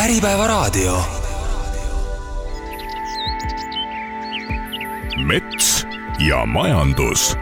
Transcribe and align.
Äripäevaraadio. 0.00 1.02
mets 5.26 5.86
ja 6.28 6.46
majandus 6.46 7.36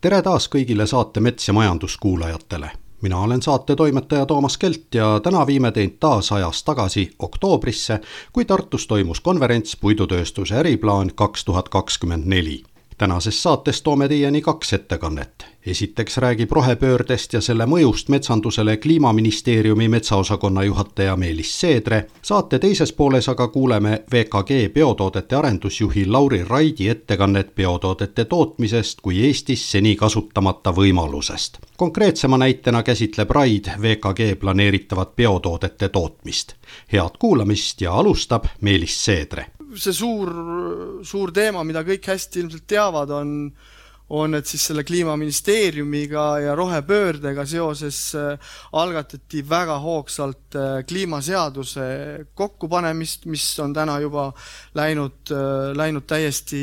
tere 0.00 0.22
taas 0.22 0.46
kõigile 0.48 0.86
saate 0.86 1.20
Mets 1.20 1.48
ja 1.48 1.54
majandus 1.54 1.96
kuulajatele. 1.96 2.70
mina 3.02 3.18
olen 3.18 3.42
saate 3.42 3.76
toimetaja 3.76 4.26
Toomas 4.26 4.58
Kelt 4.58 4.94
ja 4.94 5.20
täna 5.22 5.46
viime 5.46 5.72
teid 5.72 5.96
taas 6.00 6.32
ajas 6.32 6.64
tagasi 6.64 7.10
oktoobrisse, 7.18 8.00
kui 8.32 8.44
Tartus 8.44 8.86
toimus 8.86 9.20
konverents 9.20 9.76
Puidutööstuse 9.76 10.54
äriplaan 10.54 11.10
kaks 11.14 11.44
tuhat 11.44 11.68
kakskümmend 11.68 12.24
neli 12.26 12.62
tänases 12.98 13.42
saates 13.42 13.82
toome 13.82 14.08
teieni 14.08 14.40
kaks 14.40 14.72
ettekannet. 14.72 15.53
Esiteks 15.66 16.16
räägib 16.16 16.52
rohepöördest 16.52 17.32
ja 17.32 17.40
selle 17.40 17.64
mõjust 17.66 18.08
metsandusele 18.12 18.76
Kliimaministeeriumi 18.76 19.88
metsaosakonna 19.88 20.62
juhataja 20.64 21.16
Meelis 21.16 21.60
Seedre. 21.60 22.06
saate 22.22 22.58
teises 22.58 22.92
pooles 22.92 23.28
aga 23.28 23.48
kuuleme 23.48 24.04
VKG 24.12 24.72
biotoodete 24.74 25.36
arendusjuhi 25.36 26.06
Lauri 26.06 26.44
Raidi 26.44 26.88
ettekannet 26.88 27.54
biotoodete 27.54 28.24
tootmisest 28.24 29.00
kui 29.00 29.24
Eestis 29.26 29.70
seni 29.70 29.96
kasutamata 29.96 30.70
võimalusest. 30.70 31.58
konkreetsema 31.76 32.38
näitena 32.38 32.82
käsitleb 32.82 33.30
Raid 33.30 33.64
VKG 33.80 34.38
planeeritavat 34.40 35.16
biotoodete 35.16 35.88
tootmist. 35.88 36.54
head 36.92 37.18
kuulamist 37.18 37.80
ja 37.80 37.92
alustab 37.92 38.44
Meelis 38.60 39.04
Seedre 39.04 39.46
see 39.74 39.92
suur, 39.92 40.30
suur 41.02 41.32
teema, 41.32 41.64
mida 41.64 41.82
kõik 41.82 42.06
hästi 42.06 42.40
ilmselt 42.40 42.66
teavad, 42.66 43.10
on 43.10 43.52
on, 44.14 44.34
et 44.38 44.46
siis 44.46 44.62
selle 44.68 44.84
Kliimaministeeriumiga 44.86 46.24
ja 46.44 46.54
rohepöördega 46.58 47.44
seoses 47.48 47.98
äh, 48.18 48.52
algatati 48.72 49.42
väga 49.48 49.78
hoogsalt 49.82 50.56
äh, 50.58 50.82
kliimaseaduse 50.88 51.86
kokkupanemist, 52.34 53.26
mis 53.30 53.46
on 53.62 53.74
täna 53.74 53.98
juba 54.02 54.28
läinud, 54.78 55.32
äh, 55.34 55.72
läinud 55.76 56.06
täiesti 56.06 56.62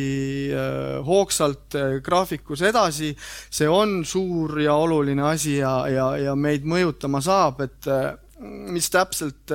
hoogsalt 1.05 1.75
graafikus 2.03 2.61
edasi. 2.61 3.15
see 3.49 3.67
on 3.67 4.05
suur 4.05 4.59
ja 4.61 4.75
oluline 4.75 5.23
asi 5.23 5.57
ja, 5.57 5.87
ja, 5.89 6.07
ja 6.17 6.35
meid 6.35 6.65
mõjutama 6.67 7.21
saab, 7.21 7.61
et 7.65 7.89
mis 8.41 8.89
täpselt 8.89 9.51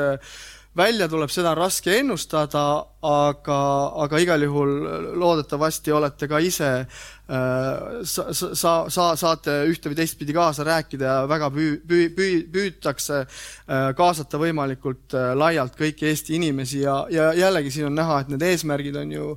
välja 0.76 1.08
tuleb, 1.08 1.30
seda 1.32 1.52
on 1.54 1.58
raske 1.58 1.94
ennustada, 2.00 2.62
aga, 3.06 3.58
aga 4.04 4.20
igal 4.20 4.42
juhul 4.44 4.72
loodetavasti 5.20 5.92
olete 5.94 6.28
ka 6.28 6.40
ise 6.42 6.70
äh, 6.80 8.00
sa, 8.04 8.26
sa, 8.32 8.72
sa 8.92 9.06
saate 9.16 9.54
ühte 9.70 9.92
või 9.92 9.98
teistpidi 10.00 10.34
kaasa 10.36 10.66
rääkida 10.66 11.06
ja 11.06 11.28
väga 11.30 11.50
püü-, 11.54 11.78
püü-, 11.86 12.10
püü-, 12.16 12.42
püütakse 12.52 13.22
äh, 13.22 13.88
kaasata 13.96 14.40
võimalikult 14.42 15.16
äh, 15.16 15.32
laialt 15.38 15.78
kõiki 15.78 16.10
Eesti 16.10 16.36
inimesi 16.40 16.82
ja, 16.84 17.04
ja 17.12 17.30
jällegi 17.36 17.72
siin 17.72 17.90
on 17.90 17.96
näha, 17.96 18.20
et 18.20 18.34
need 18.34 18.44
eesmärgid 18.50 19.00
on 19.00 19.16
ju 19.16 19.32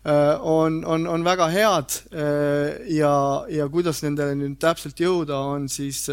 on, 0.00 0.78
on, 0.88 1.02
on 1.12 1.24
väga 1.26 1.50
head 1.52 1.92
ja, 2.88 3.10
ja 3.52 3.66
kuidas 3.68 3.98
nendele 4.00 4.32
nüüd 4.32 4.54
täpselt 4.56 4.96
jõuda, 4.96 5.36
on 5.52 5.66
siis 5.68 6.06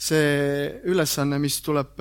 see 0.00 0.30
ülesanne, 0.88 1.36
mis 1.42 1.58
tuleb 1.60 2.00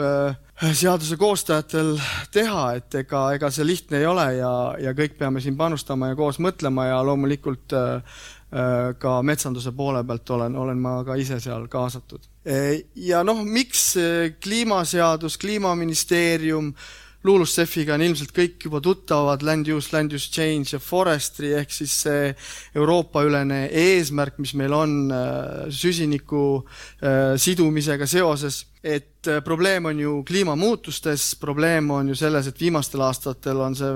seaduse 0.71 1.17
koostajatel 1.19 1.97
teha, 2.31 2.63
et 2.77 2.95
ega, 3.03 3.23
ega 3.35 3.49
see 3.51 3.65
lihtne 3.67 3.99
ei 3.99 4.07
ole 4.07 4.27
ja, 4.37 4.53
ja 4.79 4.93
kõik 4.95 5.17
peame 5.19 5.43
siin 5.43 5.57
panustama 5.59 6.11
ja 6.11 6.17
koos 6.19 6.39
mõtlema 6.43 6.87
ja 6.87 7.01
loomulikult 7.03 7.75
äh, 7.75 8.17
äh 8.53 8.95
ka 8.99 9.19
metsanduse 9.25 9.73
poole 9.75 10.03
pealt 10.07 10.29
olen, 10.29 10.55
olen 10.55 10.79
ma 10.79 10.97
ka 11.03 11.15
ise 11.19 11.39
seal 11.43 11.67
kaasatud. 11.67 12.29
E, 12.45 12.83
ja 12.95 13.23
noh, 13.23 13.43
miks 13.43 13.95
kliimaseadus, 14.43 15.37
kliimaministeerium 15.41 16.69
äh, 16.71 16.91
LULUCF-iga 17.23 17.95
on 17.95 18.03
ilmselt 18.03 18.33
kõik 18.35 18.65
juba 18.65 18.81
tuttavad, 18.83 19.43
land 19.47 19.69
use, 19.71 19.93
land 19.93 20.11
use 20.15 20.27
change 20.31 20.73
ja 20.73 20.79
forestry 20.83 21.53
ehk 21.55 21.71
siis 21.71 21.93
see 22.03 22.33
Euroopa-ülene 22.75 23.69
eesmärk, 23.69 24.41
mis 24.43 24.51
meil 24.59 24.75
on 24.75 24.97
äh, 25.07 25.69
süsiniku 25.71 26.43
äh, 26.59 27.35
sidumisega 27.39 28.07
seoses, 28.11 28.65
et 28.83 29.27
äh, 29.31 29.39
probleem 29.43 29.85
on 29.85 29.99
ju 29.99 30.17
kliimamuutustes, 30.27 31.35
probleem 31.39 31.91
on 31.95 32.11
ju 32.11 32.17
selles, 32.19 32.49
et 32.49 32.59
viimastel 32.59 33.01
aastatel 33.05 33.61
on 33.63 33.77
see 33.79 33.91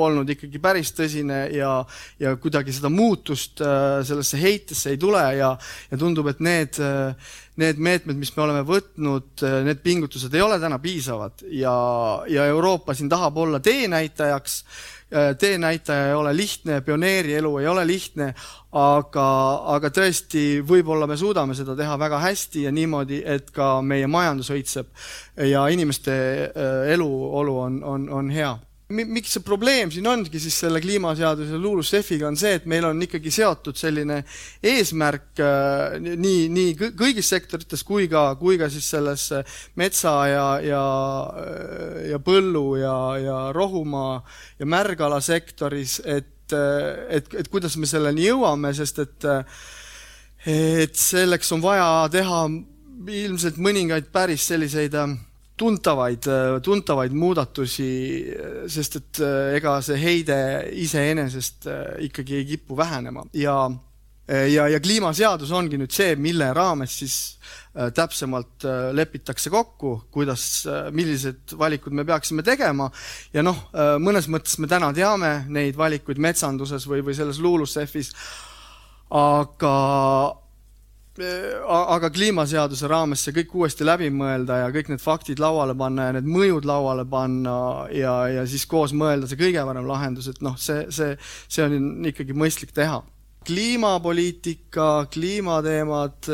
olnud 0.00 0.32
ikkagi 0.32 0.62
päris 0.62 0.94
tõsine 0.96 1.42
ja, 1.52 1.74
ja 2.20 2.34
kuidagi 2.40 2.72
seda 2.72 2.88
muutust 2.92 3.60
sellesse 3.60 4.40
heitesse 4.40 4.94
ei 4.94 4.98
tule 5.00 5.22
ja, 5.36 5.52
ja 5.90 6.00
tundub, 6.00 6.30
et 6.32 6.40
need 6.40 6.80
need 7.60 7.80
meetmed, 7.82 8.16
mis 8.16 8.30
me 8.36 8.44
oleme 8.46 8.62
võtnud, 8.64 9.44
need 9.66 9.82
pingutused 9.84 10.32
ei 10.34 10.40
ole 10.44 10.56
täna 10.62 10.78
piisavad 10.80 11.44
ja, 11.52 11.74
ja 12.30 12.46
Euroopa 12.48 12.94
siin 12.96 13.10
tahab 13.12 13.36
olla 13.42 13.60
teenäitajaks. 13.60 14.62
Teenäitaja 15.38 16.08
ei 16.08 16.14
ole 16.14 16.36
lihtne, 16.36 16.80
pioneeri 16.86 17.34
elu 17.34 17.52
ei 17.58 17.66
ole 17.66 17.86
lihtne, 17.86 18.30
aga, 18.72 19.26
aga 19.74 19.90
tõesti, 19.90 20.44
võib-olla 20.66 21.08
me 21.10 21.18
suudame 21.18 21.56
seda 21.58 21.74
teha 21.78 21.98
väga 21.98 22.20
hästi 22.22 22.64
ja 22.68 22.72
niimoodi, 22.74 23.22
et 23.26 23.50
ka 23.54 23.80
meie 23.82 24.06
majandus 24.06 24.52
õitseb 24.54 24.90
ja 25.50 25.66
inimeste 25.68 26.14
äh, 26.14 26.92
eluolu 26.94 27.58
on, 27.66 27.80
on, 27.84 28.08
on 28.20 28.30
hea 28.34 28.54
miks 28.90 29.36
see 29.36 29.44
probleem 29.46 29.92
siin 29.92 30.06
ongi 30.10 30.40
siis 30.42 30.56
selle 30.64 30.80
kliimaseaduse 30.82 31.58
LULUCF-iga 31.60 32.28
on 32.28 32.38
see, 32.40 32.56
et 32.58 32.66
meil 32.70 32.86
on 32.88 33.00
ikkagi 33.06 33.32
seotud 33.34 33.78
selline 33.78 34.20
eesmärk 34.72 35.42
äh, 35.44 35.98
nii, 36.00 36.48
nii 36.52 36.76
kõigis 36.98 37.30
sektorites 37.30 37.84
kui 37.86 38.08
ka, 38.10 38.24
kui 38.40 38.58
ka 38.60 38.70
siis 38.72 38.88
selles 38.90 39.28
metsa 39.80 40.14
ja, 40.30 40.46
ja, 40.64 40.84
ja 42.10 42.22
põllu 42.24 42.66
ja, 42.80 42.96
ja 43.22 43.38
rohumaa 43.56 44.18
ja 44.58 44.68
märgala 44.68 45.20
sektoris, 45.24 46.00
et, 46.04 46.50
et, 46.50 47.30
et 47.34 47.52
kuidas 47.52 47.78
me 47.78 47.88
selleni 47.90 48.26
jõuame, 48.26 48.74
sest 48.76 49.04
et 49.06 49.30
et 50.48 50.96
selleks 50.96 51.50
on 51.52 51.60
vaja 51.60 52.08
teha 52.12 52.44
ilmselt 53.08 53.58
mõningaid 53.60 54.08
päris 54.12 54.46
selliseid 54.48 54.94
äh, 54.96 55.12
tuntavaid, 55.60 56.26
tuntavaid 56.64 57.14
muudatusi, 57.16 57.90
sest 58.70 58.98
et 59.00 59.20
äh, 59.24 59.52
ega 59.58 59.76
see 59.84 60.00
heide 60.00 60.40
iseenesest 60.80 61.68
äh, 61.68 61.86
ikkagi 62.08 62.40
ei 62.40 62.48
kipu 62.54 62.78
vähenema. 62.78 63.26
Ja 63.36 63.62
ja, 64.30 64.68
ja 64.70 64.78
kliimaseadus 64.78 65.50
ongi 65.58 65.74
nüüd 65.74 65.90
see, 65.90 66.12
mille 66.14 66.52
raames 66.54 66.92
siis 67.00 67.14
täpsemalt 67.96 68.62
lepitakse 68.94 69.50
kokku, 69.50 69.96
kuidas, 70.14 70.44
millised 70.94 71.56
valikud 71.58 71.96
me 71.98 72.04
peaksime 72.06 72.44
tegema. 72.46 72.86
Ja 73.34 73.42
noh, 73.42 73.58
mõnes 73.98 74.28
mõttes 74.30 74.54
me 74.62 74.70
täna 74.70 74.92
teame 74.94 75.32
neid 75.50 75.74
valikuid 75.78 76.22
metsanduses 76.22 76.86
või, 76.86 77.02
või 77.08 77.16
selles 77.18 77.42
LULUCF-is, 77.42 78.12
aga 79.18 79.74
aga 81.18 82.10
kliimaseaduse 82.14 82.88
raames 82.88 83.24
see 83.24 83.34
kõik 83.34 83.54
uuesti 83.58 83.84
läbi 83.84 84.10
mõelda 84.14 84.60
ja 84.62 84.68
kõik 84.72 84.92
need 84.92 85.02
faktid 85.02 85.40
lauale 85.42 85.74
panna 85.74 86.06
ja 86.06 86.12
need 86.16 86.28
mõjud 86.30 86.64
lauale 86.68 87.04
panna 87.04 87.86
ja, 87.92 88.14
ja 88.30 88.44
siis 88.46 88.66
koos 88.70 88.94
mõelda 88.94 89.26
see 89.28 89.40
kõige 89.40 89.64
parem 89.66 89.88
lahendus, 89.88 90.28
et 90.30 90.38
noh, 90.40 90.54
see, 90.56 90.86
see, 90.94 91.16
see 91.48 91.64
on 91.66 92.06
ikkagi 92.06 92.36
mõistlik 92.36 92.72
teha. 92.76 93.02
kliimapoliitika, 93.46 95.06
kliimateemad, 95.10 96.30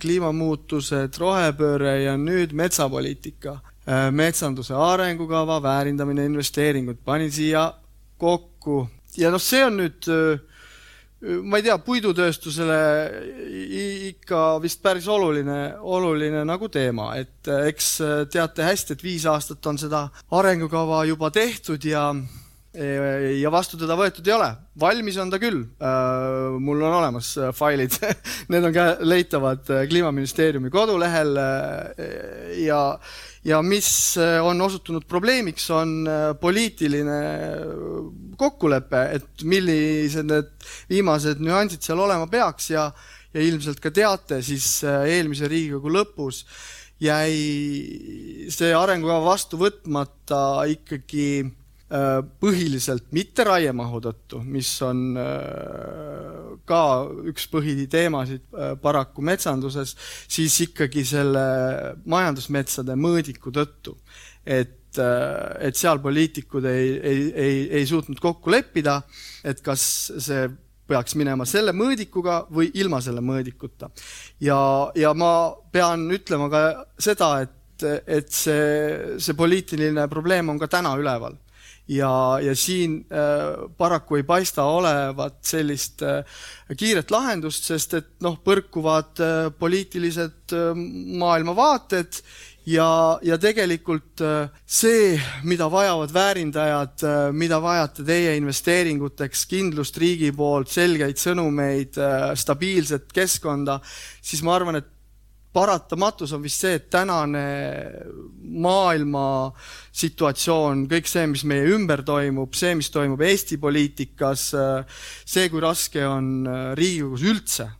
kliimamuutused, 0.00 1.18
rohepööre 1.18 2.02
ja 2.04 2.16
nüüd 2.16 2.52
metsapoliitika. 2.52 3.60
metsanduse 4.12 4.74
arengukava, 4.74 5.62
väärindamine, 5.62 6.24
investeeringud, 6.24 7.00
panin 7.04 7.32
siia 7.32 7.72
kokku 8.18 8.86
ja 9.16 9.30
noh, 9.30 9.40
see 9.42 9.64
on 9.64 9.80
nüüd 9.80 10.06
ma 11.20 11.58
ei 11.60 11.64
tea, 11.66 11.76
puidutööstusele 11.84 12.76
ikka 14.10 14.44
vist 14.62 14.80
päris 14.82 15.08
oluline, 15.10 15.58
oluline 15.80 16.44
nagu 16.48 16.70
teema, 16.72 17.12
et 17.20 17.50
äh, 17.50 17.66
eks 17.70 17.90
äh, 18.04 18.14
teate 18.32 18.64
hästi, 18.64 18.96
et 18.96 19.04
viis 19.04 19.26
aastat 19.28 19.66
on 19.68 19.78
seda 19.80 20.06
arengukava 20.36 21.02
juba 21.08 21.30
tehtud 21.34 21.84
ja 21.84 22.08
ja 22.70 23.50
vastu 23.50 23.78
teda 23.80 23.96
võetud 23.98 24.26
ei 24.28 24.34
ole, 24.36 24.46
valmis 24.78 25.16
on 25.18 25.32
ta 25.32 25.40
küll. 25.42 25.64
Äh, 25.82 26.58
mul 26.62 26.84
on 26.86 26.98
olemas 27.00 27.32
failid 27.58 27.96
need 28.52 28.68
on 28.68 28.76
ka 28.76 28.86
leitavad 29.02 29.66
Kliimaministeeriumi 29.90 30.70
kodulehel 30.70 31.34
ja 32.62 32.80
ja 33.44 33.62
mis 33.64 34.16
äh, 34.20 34.38
on 34.44 34.60
osutunud 34.60 35.06
probleemiks, 35.08 35.70
on 35.72 36.04
äh, 36.08 36.26
poliitiline 36.40 37.20
kokkulepe, 38.40 39.04
et 39.16 39.44
millised 39.48 40.28
need 40.28 40.50
viimased 40.90 41.40
nüansid 41.40 41.84
seal 41.84 42.02
olema 42.04 42.28
peaks 42.30 42.70
ja 42.74 42.90
ja 43.30 43.42
ilmselt 43.46 43.78
ka 43.78 43.92
teate, 43.94 44.40
siis 44.42 44.80
äh, 44.82 45.06
eelmise 45.14 45.48
Riigikogu 45.48 45.92
lõpus 45.94 46.42
jäi 47.00 48.48
see 48.52 48.72
arengukava 48.76 49.22
vastu 49.30 49.60
võtmata 49.60 50.66
ikkagi 50.68 51.46
põhiliselt 51.90 53.08
mitte 53.16 53.42
raiemahu 53.42 53.98
tõttu, 54.04 54.38
mis 54.46 54.68
on 54.86 55.00
ka 56.70 56.82
üks 57.26 57.48
põhiteemasid 57.50 58.44
paraku 58.82 59.24
metsanduses, 59.26 59.96
siis 60.30 60.60
ikkagi 60.68 61.02
selle 61.08 61.42
majandusmetsade 62.06 62.94
mõõdiku 62.94 63.50
tõttu. 63.54 63.96
et 64.46 64.76
et 64.98 65.76
seal 65.78 66.00
poliitikud 66.02 66.64
ei, 66.66 66.88
ei, 66.98 67.20
ei, 67.30 67.58
ei 67.78 67.86
suutnud 67.86 68.18
kokku 68.18 68.50
leppida, 68.50 68.96
et 69.46 69.60
kas 69.62 69.82
see 70.18 70.48
peaks 70.90 71.14
minema 71.18 71.46
selle 71.46 71.74
mõõdikuga 71.76 72.44
või 72.50 72.70
ilma 72.80 73.00
selle 73.04 73.22
mõõdikuta. 73.24 73.90
ja, 74.42 74.58
ja 74.98 75.14
ma 75.14 75.52
pean 75.72 76.08
ütlema 76.10 76.50
ka 76.50 76.62
seda, 76.98 77.30
et, 77.44 77.86
et 78.06 78.32
see, 78.34 79.16
see 79.22 79.38
poliitiline 79.38 80.08
probleem 80.10 80.50
on 80.50 80.58
ka 80.58 80.70
täna 80.70 80.96
üleval 80.98 81.38
ja, 81.90 82.38
ja 82.42 82.54
siin 82.56 83.00
äh, 83.10 83.66
paraku 83.76 84.20
ei 84.20 84.26
paista 84.26 84.64
olevat 84.70 85.40
sellist 85.46 86.04
äh, 86.06 86.22
kiiret 86.76 87.10
lahendust, 87.10 87.66
sest 87.66 87.96
et 87.98 88.12
noh, 88.22 88.38
põrkuvad 88.44 89.22
äh, 89.24 89.40
poliitilised 89.58 90.54
äh, 90.54 90.70
maailmavaated 91.20 92.22
ja, 92.70 93.18
ja 93.26 93.38
tegelikult 93.40 94.22
äh, 94.24 94.52
see, 94.66 95.16
mida 95.48 95.70
vajavad 95.72 96.14
väärindajad, 96.14 97.02
äh, 97.02 97.18
mida 97.32 97.60
vajate 97.62 98.06
teie 98.06 98.36
investeeringuteks, 98.38 99.44
kindlust 99.50 99.98
riigi 100.00 100.30
poolt, 100.36 100.70
selgeid 100.72 101.18
sõnumeid, 101.20 101.98
äh, 101.98 102.30
stabiilset 102.38 103.10
keskkonda, 103.16 103.80
siis 104.22 104.44
ma 104.46 104.54
arvan, 104.58 104.80
et 104.82 104.90
paratamatus 105.52 106.34
on 106.36 106.44
vist 106.44 106.62
see, 106.62 106.76
et 106.78 106.86
tänane 106.92 107.42
maailma 108.62 109.24
situatsioon, 110.02 110.86
kõik 110.90 111.10
see, 111.10 111.26
mis 111.30 111.44
meie 111.48 111.66
ümber 111.74 112.04
toimub, 112.06 112.54
see, 112.54 112.76
mis 112.78 112.90
toimub 112.94 113.22
Eesti 113.26 113.58
poliitikas, 113.62 114.46
see, 115.24 115.50
kui 115.50 115.62
raske 115.62 116.06
on 116.06 116.48
Riigikogus 116.78 117.26
üldse 117.26 117.70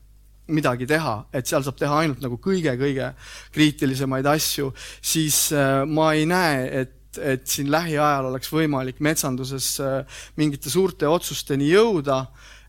midagi 0.50 0.86
teha, 0.90 1.16
et 1.34 1.48
seal 1.48 1.64
saab 1.64 1.78
teha 1.78 1.98
ainult 2.02 2.22
nagu 2.24 2.38
kõige-kõige 2.42 3.12
kriitilisemaid 3.54 4.26
asju, 4.30 4.70
siis 5.02 5.48
äh, 5.54 5.82
ma 5.86 6.14
ei 6.18 6.26
näe, 6.30 6.64
et 6.82 6.96
et 7.18 7.42
siin 7.50 7.66
lähiajal 7.74 8.28
oleks 8.28 8.52
võimalik 8.54 9.00
metsanduses 9.02 9.72
äh, 9.82 10.20
mingite 10.38 10.70
suurte 10.70 11.08
otsusteni 11.10 11.66
jõuda 11.72 12.20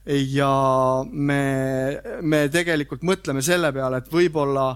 ja 0.06 0.51
me, 1.12 1.44
me 2.21 2.48
tegelikult 2.53 3.03
mõtleme 3.06 3.44
selle 3.45 3.69
peale, 3.75 4.01
et 4.01 4.12
võib-olla 4.12 4.71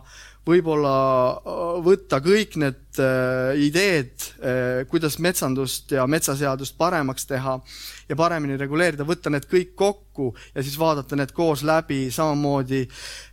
võib-olla 0.46 0.94
äh, 1.34 1.62
võtta 1.86 2.20
kõik 2.24 2.56
need 2.62 3.00
äh, 3.02 3.58
ideed, 3.66 4.14
äh, 4.40 4.84
kuidas 4.90 5.18
metsandust 5.24 5.96
ja 5.96 6.06
metsaseadust 6.10 6.78
paremaks 6.78 7.26
teha 7.30 7.58
ja 8.10 8.18
paremini 8.20 8.58
reguleerida, 8.60 9.08
võtta 9.08 9.34
need 9.34 9.48
kõik 9.50 9.74
kokku 9.78 10.32
ja 10.54 10.64
siis 10.64 10.78
vaadata 10.80 11.18
need 11.18 11.34
koos 11.36 11.66
läbi 11.66 12.06
samamoodi 12.14 12.84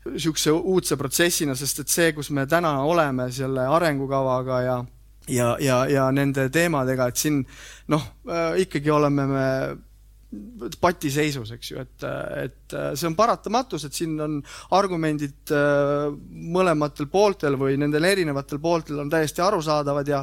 niisuguse 0.08 0.56
uudse 0.56 0.96
protsessina, 1.00 1.56
sest 1.58 1.84
et 1.84 1.92
see, 1.92 2.10
kus 2.16 2.32
me 2.32 2.46
täna 2.48 2.78
oleme 2.88 3.28
selle 3.32 3.68
arengukavaga 3.68 4.64
ja 4.64 4.82
ja, 5.30 5.52
ja, 5.62 5.84
ja 5.86 6.08
nende 6.10 6.48
teemadega, 6.50 7.06
et 7.06 7.20
siin 7.20 7.44
noh, 7.92 8.08
ikkagi 8.58 8.90
oleme 8.90 9.26
me 9.30 9.44
patiseisus, 10.80 11.50
eks 11.52 11.70
ju, 11.70 11.82
et, 11.82 12.04
et 12.40 12.74
see 12.96 13.08
on 13.08 13.16
paratamatus, 13.16 13.84
et 13.84 13.96
siin 13.96 14.14
on 14.22 14.38
argumendid 14.72 15.52
äh, 15.52 16.06
mõlematel 16.56 17.08
pooltel 17.12 17.58
või 17.60 17.76
nendel 17.80 18.06
erinevatel 18.08 18.60
pooltel 18.62 19.02
on 19.02 19.10
täiesti 19.12 19.44
arusaadavad 19.44 20.08
ja 20.08 20.22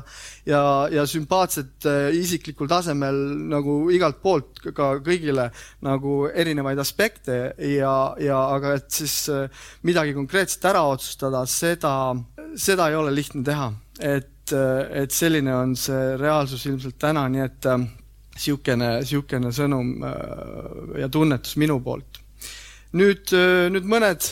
ja, 0.49 0.61
ja 0.91 1.05
sümpaatsed 1.09 1.85
äh, 1.89 2.09
isiklikul 2.17 2.69
tasemel 2.71 3.19
nagu 3.51 3.77
igalt 3.93 4.21
poolt 4.23 4.63
ka 4.73 4.95
kõigile 5.05 5.49
nagu 5.85 6.15
erinevaid 6.33 6.81
aspekte 6.81 7.39
ja, 7.75 7.93
ja 8.17 8.41
aga 8.55 8.75
et 8.79 8.89
siis 8.89 9.21
äh, 9.33 9.45
midagi 9.85 10.17
konkreetset 10.17 10.65
ära 10.71 10.83
otsustada, 10.89 11.45
seda, 11.45 11.93
seda 12.57 12.89
ei 12.89 12.97
ole 12.97 13.13
lihtne 13.13 13.45
teha. 13.45 13.71
et, 13.99 14.49
et 14.49 15.11
selline 15.11 15.53
on 15.53 15.73
see 15.77 16.13
reaalsus 16.17 16.65
ilmselt 16.65 16.97
täna, 16.97 17.27
nii 17.29 17.45
et 17.45 17.67
niisugune, 18.39 18.91
niisugune 19.03 19.53
sõnum 19.55 19.95
äh, 20.03 20.99
ja 21.03 21.09
tunnetus 21.11 21.57
minu 21.59 21.79
poolt. 21.83 22.21
nüüd, 22.95 23.33
äh, 23.35 23.67
nüüd 23.69 23.85
mõned 23.89 24.25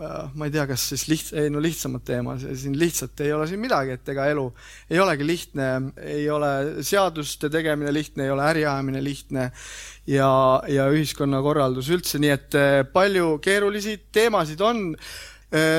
äh, 0.00 0.30
ma 0.34 0.48
ei 0.48 0.54
tea, 0.54 0.64
kas 0.66 0.88
siis 0.90 1.04
liht-, 1.10 1.34
ei 1.36 1.50
no 1.52 1.60
lihtsamad 1.62 2.04
teemad, 2.06 2.42
siin 2.56 2.78
lihtsalt 2.78 3.20
ei 3.20 3.32
ole 3.36 3.46
siin 3.50 3.62
midagi, 3.62 3.98
et 3.98 4.08
ega 4.14 4.26
elu 4.32 4.46
ei 4.90 5.02
olegi 5.04 5.28
lihtne, 5.28 5.68
ei 6.02 6.24
ole 6.30 6.82
seaduste 6.82 7.50
tegemine 7.52 7.92
lihtne, 7.94 8.24
ei 8.24 8.34
ole 8.34 8.48
äriajamine 8.48 9.04
lihtne 9.04 9.50
ja, 10.10 10.32
ja 10.68 10.88
ühiskonnakorraldus 10.90 11.92
üldse, 11.94 12.18
nii 12.22 12.34
et 12.34 12.58
palju 12.92 13.38
keerulisi 13.44 14.00
teemasid 14.12 14.64
on 14.64 14.90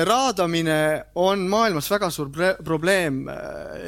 raadamine 0.04 1.04
on 1.14 1.38
maailmas 1.48 1.90
väga 1.90 2.10
suur 2.10 2.30
probleem 2.64 3.28
äh, 3.28 3.36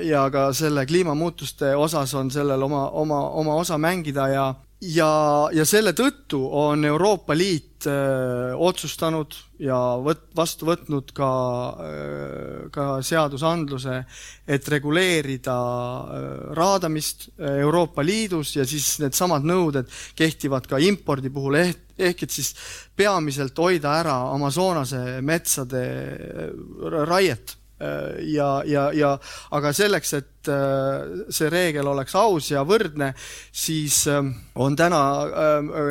ja 0.06 0.30
ka 0.30 0.52
selle 0.52 0.86
kliimamuutuste 0.86 1.74
osas 1.76 2.14
on 2.14 2.30
sellel 2.30 2.62
oma, 2.62 2.88
oma, 2.90 3.20
oma 3.30 3.54
osa 3.54 3.78
mängida 3.78 4.28
ja, 4.28 4.54
ja, 4.80 5.10
ja 5.52 5.64
selle 5.66 5.92
tõttu 5.96 6.40
on 6.54 6.84
Euroopa 6.84 7.36
Liit 7.36 7.86
öö, 7.86 8.52
äh, 8.52 8.60
otsustanud 8.68 9.34
ja 9.62 9.78
võt-, 10.02 10.28
vastu 10.36 10.66
võtnud 10.68 11.10
ka, 11.14 11.30
ka 12.74 12.86
seadusandluse, 13.02 13.96
et 14.46 14.68
reguleerida 14.70 15.56
raadamist 16.58 17.28
Euroopa 17.38 18.02
Liidus 18.06 18.56
ja 18.56 18.66
siis 18.66 18.96
needsamad 19.02 19.46
nõuded 19.46 19.90
kehtivad 20.18 20.66
ka 20.70 20.78
impordi 20.82 21.30
puhul 21.30 21.58
ehk 21.62 21.88
ehk 21.98 22.24
et 22.24 22.32
siis 22.32 22.52
peamiselt 22.96 23.58
hoida 23.58 23.98
ära 24.00 24.16
Amazonase 24.32 25.20
metsade 25.24 25.84
äh, 25.84 26.52
raiet. 27.08 27.56
äh, 27.56 27.57
ja, 27.78 28.48
ja, 28.66 28.88
ja 28.92 29.12
aga 29.54 29.72
selleks, 29.76 30.12
et 30.18 30.50
äh, 30.50 31.26
see 31.30 31.50
reegel 31.52 31.86
oleks 31.86 32.16
aus 32.18 32.50
ja 32.50 32.64
võrdne, 32.66 33.12
siis 33.52 34.00
on 34.58 34.76
täna 34.76 35.02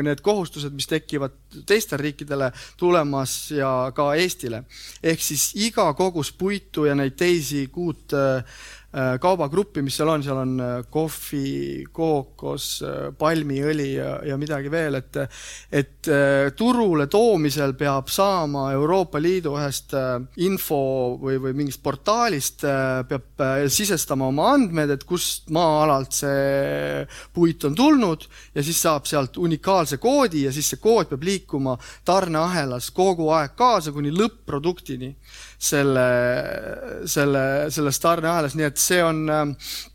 need 0.03 0.21
kohustused, 0.25 0.73
mis 0.75 0.89
tekivad 0.89 1.35
teistele 1.67 2.09
riikidele, 2.09 2.51
tulemas 2.77 3.37
ja 3.55 3.91
ka 3.95 4.09
Eestile. 4.19 4.65
ehk 5.03 5.21
siis 5.23 5.53
iga 5.55 5.87
kogus 5.95 6.33
puitu 6.35 6.85
ja 6.85 6.95
neid 6.95 7.15
teisi 7.15 7.67
kuut 7.71 8.17
Äh, 8.17 8.43
kaubagruppi, 9.19 9.81
mis 9.83 9.97
seal 9.99 10.09
on, 10.13 10.23
seal 10.23 10.37
on 10.39 10.53
äh, 10.63 10.75
kohvi, 10.89 11.83
kookos, 11.93 12.67
äh, 12.87 13.09
palmiõli 13.19 13.89
ja, 13.97 14.13
ja 14.25 14.37
midagi 14.39 14.71
veel, 14.71 14.95
et 15.01 15.19
et 15.71 16.07
turule 16.55 17.07
toomisel 17.11 17.73
peab 17.75 18.07
saama 18.11 18.69
Euroopa 18.71 19.19
Liidu 19.19 19.55
ühest 19.57 19.91
info 20.45 20.79
või, 21.19 21.35
või 21.41 21.55
mingist 21.57 21.81
portaalist, 21.83 22.63
peab 23.09 23.43
sisestama 23.73 24.29
oma 24.29 24.51
andmed, 24.53 24.93
et 24.93 25.03
kust 25.07 25.51
maa-alalt 25.53 26.15
see 26.15 27.03
puit 27.35 27.65
on 27.67 27.75
tulnud 27.75 28.23
ja 28.55 28.63
siis 28.63 28.79
saab 28.85 29.09
sealt 29.09 29.37
unikaalse 29.41 29.99
koodi 29.99 30.45
ja 30.45 30.53
siis 30.55 30.71
see 30.71 30.81
kood 30.81 31.11
peab 31.11 31.27
liikuma 31.27 31.75
tarneahelas 32.07 32.91
kogu 32.95 33.27
aeg 33.35 33.57
kaasa 33.59 33.91
kuni 33.95 34.13
lõpp-produktini 34.15 35.11
selle, 35.57 36.07
selle, 37.09 37.43
selles 37.73 37.99
tarneahelas, 37.99 38.55
nii 38.55 38.67
et 38.69 38.76
see 38.81 39.01
on 39.03 39.25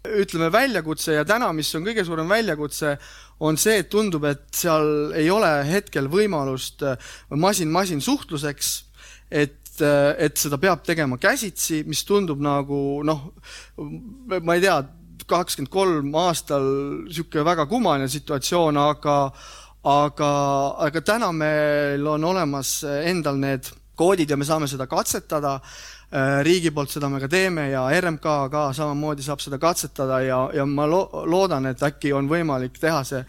ütleme, 0.09 0.51
väljakutse 0.53 1.19
ja 1.19 1.25
täna, 1.29 1.53
mis 1.57 1.71
on 1.79 1.87
kõige 1.87 2.05
suurem 2.07 2.31
väljakutse, 2.31 2.97
on 3.43 3.59
see, 3.59 3.81
et 3.83 3.91
tundub, 3.91 4.25
et 4.29 4.45
seal 4.55 5.15
ei 5.19 5.31
ole 5.33 5.51
hetkel 5.67 6.07
võimalust 6.13 6.85
masin-masin 7.31 8.03
suhtluseks, 8.05 8.77
et 9.31 9.59
et 9.83 10.37
seda 10.37 10.59
peab 10.61 10.83
tegema 10.85 11.17
käsitsi, 11.17 11.79
mis 11.89 12.03
tundub 12.05 12.43
nagu 12.45 13.01
noh, 13.09 13.23
ma 14.45 14.59
ei 14.59 14.61
tea, 14.61 14.77
kakskümmend 15.27 15.71
kolm 15.73 16.15
aastal 16.21 16.67
niisugune 17.07 17.45
väga 17.47 17.65
kummaline 17.71 18.09
situatsioon, 18.13 18.77
aga 18.77 19.17
aga, 19.89 20.31
aga 20.87 21.03
täna 21.03 21.33
meil 21.35 22.07
on 22.07 22.25
olemas 22.25 22.83
endal 22.85 23.41
need 23.41 23.71
koodid 23.99 24.31
ja 24.31 24.39
me 24.39 24.47
saame 24.47 24.69
seda 24.71 24.87
katsetada. 24.91 25.59
Äh, 26.13 26.43
riigi 26.45 26.69
poolt 26.77 26.91
seda 26.93 27.09
me 27.09 27.17
ka 27.23 27.29
teeme 27.33 27.71
ja 27.71 27.87
RMK 27.89 28.35
ka 28.53 28.63
samamoodi 28.77 29.25
saab 29.25 29.41
seda 29.41 29.57
katsetada 29.57 30.19
ja, 30.21 30.41
ja 30.53 30.67
ma 30.69 30.85
lo 30.85 31.07
loodan, 31.25 31.71
et 31.71 31.81
äkki 31.89 32.11
on 32.13 32.27
võimalik 32.29 32.75
teha 32.77 32.99
see 33.09 33.23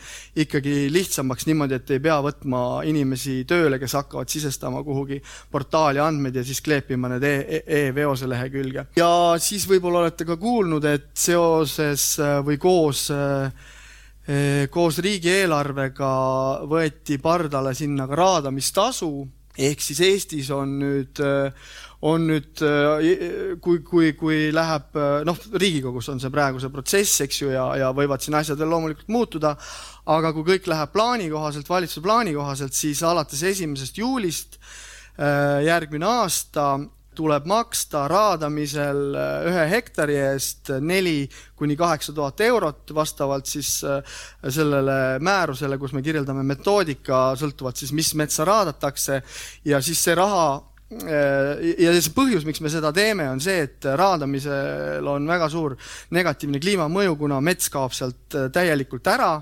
ikkagi 0.44 0.90
lihtsamaks 0.92 1.46
niimoodi, 1.48 1.78
et 1.80 1.94
ei 1.96 2.02
pea 2.04 2.18
võtma 2.26 2.82
inimesi 2.84 3.38
tööle, 3.48 3.78
kes 3.80 3.96
hakkavad 4.02 4.28
sisestama 4.28 4.82
kuhugi 4.84 5.22
portaali 5.54 6.02
andmeid 6.04 6.36
ja 6.36 6.44
siis 6.44 6.60
kleepima 6.66 7.14
need 7.14 7.24
e-veose 7.24 8.28
e 8.28 8.32
lehekülge. 8.34 8.84
ja 9.00 9.12
siis 9.40 9.64
võib-olla 9.70 10.02
olete 10.02 10.28
ka 10.28 10.36
kuulnud, 10.42 10.84
et 10.84 11.14
seoses 11.16 12.10
äh, 12.20 12.42
või 12.44 12.60
koos 12.60 13.06
äh, 13.16 13.48
koos 14.72 15.00
riigieelarvega 15.04 16.12
võeti 16.68 17.16
pardale 17.24 17.72
sinna 17.80 18.10
ka 18.12 18.20
raadamistasu 18.20 19.14
ehk 19.58 19.82
siis 19.84 20.02
Eestis 20.02 20.50
on 20.54 20.78
nüüd, 20.82 21.20
on 22.04 22.26
nüüd, 22.28 22.60
kui, 23.64 23.78
kui, 23.88 24.10
kui 24.20 24.40
läheb, 24.52 24.98
noh, 25.24 25.38
Riigikogus 25.56 26.10
on 26.12 26.20
see 26.20 26.32
praegu 26.34 26.60
see 26.60 26.72
protsess, 26.74 27.22
eks 27.24 27.38
ju, 27.42 27.52
ja, 27.54 27.70
ja 27.80 27.92
võivad 27.96 28.24
siin 28.24 28.36
asjad 28.36 28.60
veel 28.60 28.74
loomulikult 28.74 29.12
muutuda, 29.14 29.54
aga 30.12 30.34
kui 30.36 30.44
kõik 30.50 30.68
läheb 30.68 30.92
plaani 30.92 31.30
kohaselt, 31.32 31.70
valitsuse 31.72 32.04
plaani 32.04 32.36
kohaselt, 32.36 32.76
siis 32.76 33.00
alates 33.08 33.46
esimesest 33.54 34.02
juulist 34.04 34.60
järgmine 35.64 36.10
aasta 36.10 36.74
tuleb 37.16 37.46
maksta 37.50 38.08
raadamisel 38.10 39.16
äh, 39.16 39.48
ühe 39.50 39.64
hektari 39.72 40.18
eest 40.18 40.72
neli 40.82 41.30
kuni 41.58 41.78
kaheksa 41.78 42.14
tuhat 42.14 42.42
eurot, 42.42 42.94
vastavalt 42.96 43.50
siis 43.50 43.76
äh, 43.88 44.02
sellele 44.50 45.20
määrusele, 45.24 45.78
kus 45.82 45.94
me 45.94 46.04
kirjeldame 46.06 46.44
metoodika, 46.48 47.34
sõltuvalt 47.40 47.82
siis, 47.82 47.94
mis 47.96 48.14
metsa 48.20 48.46
raadatakse 48.48 49.22
ja 49.70 49.82
siis 49.82 50.04
see 50.04 50.16
raha 50.18 50.48
äh, 50.56 50.73
ja 51.02 51.94
see 51.98 52.14
põhjus, 52.16 52.46
miks 52.48 52.62
me 52.64 52.72
seda 52.72 52.94
teeme, 52.96 53.28
on 53.32 53.42
see, 53.44 53.66
et 53.68 53.88
raadamisel 54.00 55.08
on 55.10 55.28
väga 55.30 55.50
suur 55.52 55.78
negatiivne 56.16 56.62
kliimamõju, 56.64 57.18
kuna 57.20 57.40
mets 57.44 57.72
kaob 57.74 57.96
sealt 57.96 58.38
täielikult 58.54 59.08
ära 59.14 59.36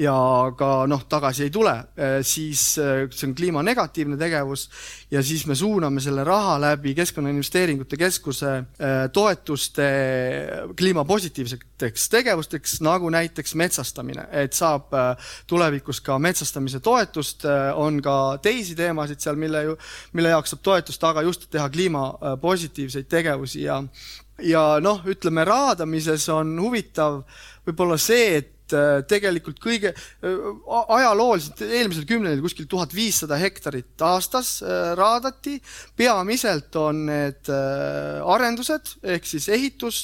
ja 0.00 0.14
ka 0.56 0.86
noh, 0.88 1.02
tagasi 1.08 1.46
ei 1.46 1.50
tule, 1.52 1.72
äh, 2.00 2.14
siis 2.24 2.78
äh, 2.80 3.04
see 3.12 3.28
on 3.28 3.34
kliimanegatiivne 3.36 4.16
tegevus 4.20 4.64
ja 5.12 5.20
siis 5.22 5.44
me 5.46 5.54
suuname 5.58 6.00
selle 6.00 6.24
raha 6.24 6.54
läbi 6.60 6.94
Keskkonnainvesteeringute 6.96 7.98
Keskuse 8.00 8.52
äh, 8.56 8.94
toetuste 9.12 9.88
kliimapositiivseteks 10.78 12.08
tegevusteks, 12.08 12.78
nagu 12.80 13.10
näiteks 13.12 13.54
metsastamine, 13.60 14.26
et 14.32 14.56
saab 14.56 14.94
tulevikus 15.46 16.00
ka 16.00 16.18
metsastamise 16.22 16.80
toetust, 16.80 17.44
on 17.76 18.00
ka 18.02 18.38
teisi 18.42 18.76
teemasid 18.78 19.20
seal, 19.20 19.36
mille 19.36 19.64
mille 20.12 20.32
jaoks 20.32 20.54
saab 20.54 20.62
toetust, 20.64 21.04
aga 21.04 21.22
just 21.26 21.48
teha 21.50 21.68
kliimapositiivseid 21.72 23.08
tegevusi 23.10 23.66
ja 23.66 23.82
ja 24.42 24.62
noh, 24.82 25.02
ütleme 25.06 25.44
raadamises 25.46 26.28
on 26.32 26.54
huvitav 26.60 27.22
võib-olla 27.66 27.98
see, 28.00 28.40
et 28.40 28.52
Äh, 28.72 29.02
tegelikult 29.08 29.60
kõige 29.62 29.92
äh, 29.92 30.48
ajalooliselt 30.96 31.62
eelmisel 31.66 32.06
kümnendil 32.08 32.42
kuskil 32.44 32.68
tuhat 32.70 32.94
viissada 32.94 33.36
hektarit 33.40 34.00
aastas 34.02 34.54
äh, 34.62 34.92
raadati. 34.98 35.58
peamiselt 35.96 36.74
on 36.76 37.04
need 37.06 37.48
arendused 37.48 38.94
ehk 39.14 39.26
siis 39.26 39.48
ehitus, 39.52 39.98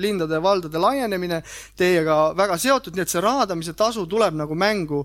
lindade 0.00 0.36
ja 0.36 0.42
valdade 0.42 0.78
laienemine 0.80 1.40
teiega 1.78 2.32
väga 2.36 2.56
seotud, 2.60 2.94
nii 2.94 3.04
et 3.04 3.12
see 3.12 3.22
raadamise 3.22 3.74
tasu 3.76 4.04
tuleb 4.06 4.36
nagu 4.38 4.54
mängu 4.58 5.02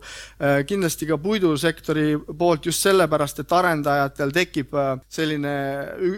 kindlasti 0.68 1.08
ka 1.10 1.18
puidusektori 1.22 2.18
poolt 2.38 2.70
just 2.70 2.86
sellepärast, 2.86 3.42
et 3.44 3.56
arendajatel 3.60 4.34
tekib 4.36 4.76
selline 5.10 5.54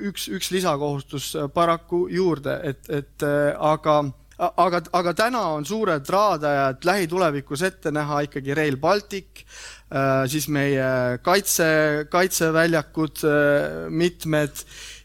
üks, 0.10 0.28
üks 0.36 0.52
lisakohustus 0.56 1.32
paraku 1.54 2.08
juurde, 2.14 2.60
et, 2.70 2.90
et 2.90 3.28
aga 3.58 4.02
aga, 4.40 4.82
aga 4.96 5.14
täna 5.18 5.42
on 5.56 5.66
suured 5.68 6.08
raadajad 6.10 6.86
lähitulevikus 6.88 7.64
ette 7.68 7.92
näha 7.92 8.24
ikkagi 8.28 8.56
Rail 8.56 8.78
Baltic, 8.80 9.44
äh, 9.92 10.24
siis 10.32 10.48
meie 10.52 11.20
kaitse, 11.24 12.08
kaitseväljakud 12.12 13.24
äh, 13.28 13.90
mitmed 13.90 14.64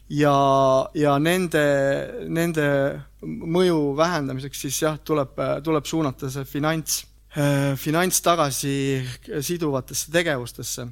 ja, 0.09 0.37
ja 0.95 1.17
nende, 1.19 1.65
nende 2.27 2.67
mõju 3.25 3.79
vähendamiseks 3.97 4.65
siis 4.67 4.81
jah, 4.85 4.99
tuleb, 5.03 5.39
tuleb 5.65 5.89
suunata 5.89 6.29
see 6.31 6.47
finants, 6.47 7.01
äh, 7.35 7.73
finants 7.79 8.21
tagasi 8.23 8.75
siduvatesse 9.41 10.13
tegevustesse. 10.13 10.87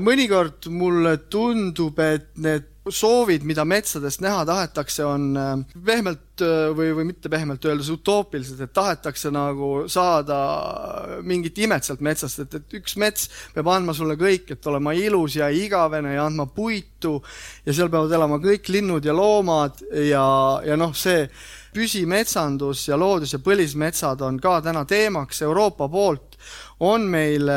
mõnikord 0.00 0.68
mulle 0.70 1.16
tundub, 1.28 1.98
et 1.98 2.30
need 2.38 2.73
soovid, 2.90 3.44
mida 3.48 3.64
metsadest 3.64 4.20
näha 4.24 4.44
tahetakse, 4.48 5.04
on 5.08 5.30
äh, 5.40 5.52
pehmelt 5.86 6.42
äh, 6.44 6.68
või, 6.76 6.90
või 6.98 7.08
mitte 7.08 7.30
pehmelt 7.32 7.64
öeldes 7.64 7.88
utoopilised, 7.94 8.60
et 8.60 8.74
tahetakse 8.76 9.32
nagu 9.32 9.70
saada 9.88 10.38
mingit 11.24 11.58
imet 11.64 11.86
sealt 11.86 12.04
metsast, 12.04 12.44
et, 12.44 12.58
et 12.60 12.78
üks 12.80 12.98
mets 13.00 13.30
peab 13.54 13.70
andma 13.72 13.96
sulle 13.96 14.18
kõik, 14.20 14.52
et 14.54 14.70
olema 14.70 14.92
ilus 14.98 15.38
ja 15.40 15.48
igavene 15.48 16.14
ja 16.16 16.28
andma 16.28 16.46
puitu 16.46 17.16
ja 17.64 17.74
seal 17.74 17.92
peavad 17.92 18.12
elama 18.12 18.40
kõik 18.42 18.68
linnud 18.74 19.04
ja 19.04 19.16
loomad 19.16 19.84
ja, 20.10 20.26
ja 20.66 20.76
noh, 20.80 20.92
see 20.96 21.24
püsimetsandus 21.74 22.88
ja 22.88 22.98
loodus- 23.00 23.34
ja 23.34 23.40
põlismetsad 23.42 24.20
on 24.22 24.38
ka 24.40 24.60
täna 24.62 24.84
teemaks 24.84 25.42
Euroopa 25.42 25.88
poolt. 25.88 26.36
On 26.84 27.02
meil 27.08 27.48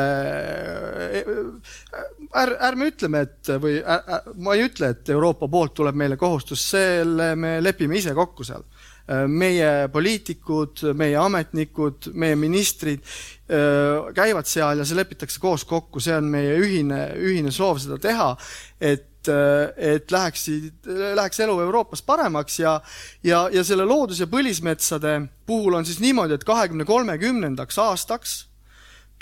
äh, 2.34 2.42
är,, 2.42 2.54
ärme 2.68 2.90
ütleme, 2.92 3.24
et 3.26 3.50
või 3.62 3.78
är, 3.80 4.28
ma 4.36 4.54
ei 4.56 4.66
ütle, 4.68 4.92
et 4.94 5.10
Euroopa 5.14 5.48
poolt 5.48 5.74
tuleb 5.78 5.98
meile 5.98 6.18
kohustus, 6.20 6.64
selle 6.70 7.34
me 7.36 7.58
lepime 7.64 7.98
ise 7.98 8.14
kokku 8.16 8.46
seal. 8.46 8.64
Äh, 9.08 9.24
meie 9.28 9.88
poliitikud, 9.92 10.84
meie 10.98 11.16
ametnikud, 11.20 12.10
meie 12.14 12.36
ministrid 12.36 13.04
äh, 13.04 14.08
käivad 14.16 14.48
seal 14.48 14.82
ja 14.82 14.88
see 14.88 14.98
lepitakse 14.98 15.40
koos 15.40 15.64
kokku, 15.68 16.02
see 16.04 16.16
on 16.16 16.28
meie 16.32 16.58
ühine, 16.60 17.04
ühine 17.16 17.52
soov 17.54 17.80
seda 17.84 18.00
teha, 18.02 18.34
et 18.80 19.06
et 19.28 20.08
läheksid, 20.14 20.86
läheks 21.18 21.40
elu 21.44 21.56
Euroopas 21.60 22.00
paremaks 22.06 22.60
ja, 22.62 22.78
ja, 23.26 23.42
ja 23.52 23.64
selle 23.66 23.84
loodus- 23.84 24.22
ja 24.22 24.28
põlismetsade 24.30 25.18
puhul 25.44 25.74
on 25.76 25.84
siis 25.84 25.98
niimoodi, 26.00 26.38
et 26.38 26.46
kahekümne 26.48 26.86
kolmekümnendaks 26.88 27.78
aastaks 27.82 28.47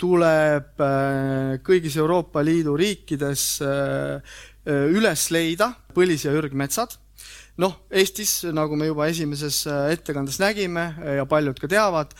tuleb 0.01 0.81
äh, 0.83 1.57
kõigis 1.65 1.97
Euroopa 1.99 2.43
Liidu 2.45 2.75
riikides 2.77 3.45
äh, 3.65 4.21
äh, 4.67 4.85
üles 4.93 5.27
leida 5.33 5.71
põlis- 5.95 6.25
ja 6.27 6.33
ürgmetsad. 6.37 6.97
noh, 7.57 7.73
Eestis, 7.89 8.43
nagu 8.53 8.77
me 8.77 8.85
juba 8.85 9.07
esimeses 9.09 9.63
ettekandes 9.65 10.37
nägime 10.37 10.93
ja 11.17 11.25
paljud 11.25 11.57
ka 11.57 11.65
teavad, 11.65 12.11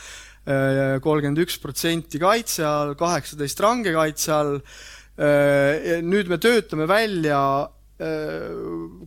kolmkümmend 1.04 1.44
üks 1.44 1.60
protsenti 1.62 2.18
kaitse 2.18 2.64
all, 2.66 2.96
kaheksateist 2.98 3.62
range 3.62 3.94
kaitse 3.94 4.32
all. 4.34 4.58
nüüd 6.02 6.32
me 6.32 6.40
töötame 6.42 6.88
välja 6.90 7.70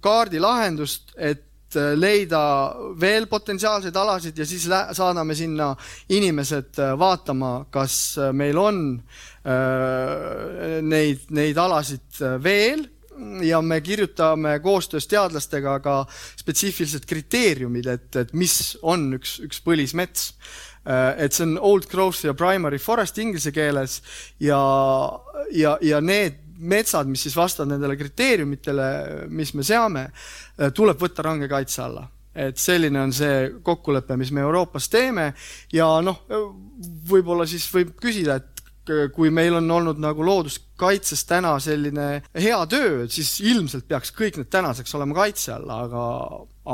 kaardilahendust, 0.07 1.17
et 1.19 1.50
leida 1.97 2.43
veel 3.01 3.27
potentsiaalseid 3.31 3.97
alasid 3.97 4.39
ja 4.39 4.47
siis 4.47 4.67
saadame 4.97 5.35
sinna 5.39 5.73
inimesed 6.09 6.81
äh, 6.81 6.95
vaatama, 6.99 7.67
kas 7.71 7.97
äh, 8.19 8.33
meil 8.33 8.59
on 8.61 8.81
neid, 10.85 11.23
neid 11.33 11.57
alasid 11.57 12.19
veel 12.45 12.83
ja 13.41 13.63
me 13.63 13.81
kirjutame 13.81 14.59
koostöös 14.61 15.07
teadlastega 15.09 15.79
ka 15.81 15.95
spetsiifilised 16.37 17.07
kriteeriumid, 17.09 17.87
et, 17.87 18.17
et 18.17 18.35
mis 18.37 18.77
on 18.83 19.15
üks, 19.17 19.39
üks 19.45 19.63
põlismets. 19.65 20.35
et 21.17 21.33
see 21.33 21.45
on 21.45 21.59
old 21.59 21.89
growth 21.89 22.25
ja 22.25 22.35
primary 22.35 22.79
forest 22.79 23.19
inglise 23.19 23.53
keeles 23.53 24.03
ja, 24.41 24.61
ja, 25.53 25.79
ja 25.81 26.01
need 26.01 26.50
metsad, 26.61 27.09
mis 27.11 27.25
siis 27.27 27.37
vastavad 27.37 27.73
nendele 27.73 27.97
kriteeriumitele, 27.99 28.87
mis 29.29 29.55
me 29.55 29.67
seame, 29.67 30.07
eh, 30.59 30.71
tuleb 30.77 31.01
võtta 31.01 31.25
range 31.27 31.49
kaitse 31.49 31.83
alla. 31.85 32.07
Et 32.35 32.57
selline 32.57 33.01
on 33.01 33.13
see 33.13 33.51
kokkulepe, 33.67 34.17
mis 34.17 34.31
me 34.31 34.45
Euroopas 34.45 34.87
teeme. 34.89 35.33
Ja 35.73 35.89
noh, 36.01 36.23
võib-olla 37.11 37.47
siis 37.47 37.67
võib 37.75 37.97
küsida, 37.99 38.37
et 38.39 38.61
kui 39.15 39.31
meil 39.35 39.55
on 39.59 39.71
olnud 39.71 39.99
nagu 40.03 40.25
looduskaitses 40.25 41.25
täna 41.29 41.53
selline 41.63 42.23
hea 42.35 42.61
töö, 42.71 43.05
siis 43.13 43.37
ilmselt 43.45 43.87
peaks 43.89 44.15
kõik 44.17 44.41
need 44.41 44.51
tänaseks 44.51 44.95
olema 44.99 45.19
kaitse 45.21 45.53
all, 45.55 45.69
aga, 45.75 46.07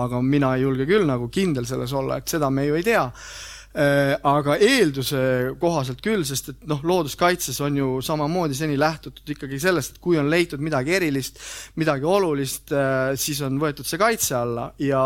aga 0.04 0.22
mina 0.22 0.54
ei 0.56 0.64
julge 0.64 0.86
küll 0.88 1.08
nagu 1.08 1.28
kindel 1.32 1.66
selles 1.68 1.92
olla, 1.96 2.20
et 2.20 2.28
seda 2.28 2.50
me 2.52 2.68
ju 2.68 2.78
ei 2.78 2.86
tea. 2.86 3.04
Äh, 3.04 3.55
aga 3.76 4.54
eelduse 4.62 5.18
kohaselt 5.60 6.00
küll, 6.00 6.22
sest 6.24 6.48
et 6.48 6.62
noh, 6.68 6.80
looduskaitses 6.86 7.58
on 7.60 7.76
ju 7.76 7.88
samamoodi 8.04 8.56
seni 8.56 8.78
lähtutud 8.80 9.28
ikkagi 9.34 9.58
sellest, 9.60 9.96
et 9.96 10.02
kui 10.02 10.16
on 10.16 10.30
leitud 10.32 10.62
midagi 10.64 10.94
erilist, 10.96 11.40
midagi 11.76 12.08
olulist, 12.08 12.72
äh, 12.72 13.12
siis 13.20 13.42
on 13.44 13.58
võetud 13.60 13.84
see 13.84 14.00
kaitse 14.00 14.38
alla 14.38 14.70
ja, 14.80 15.02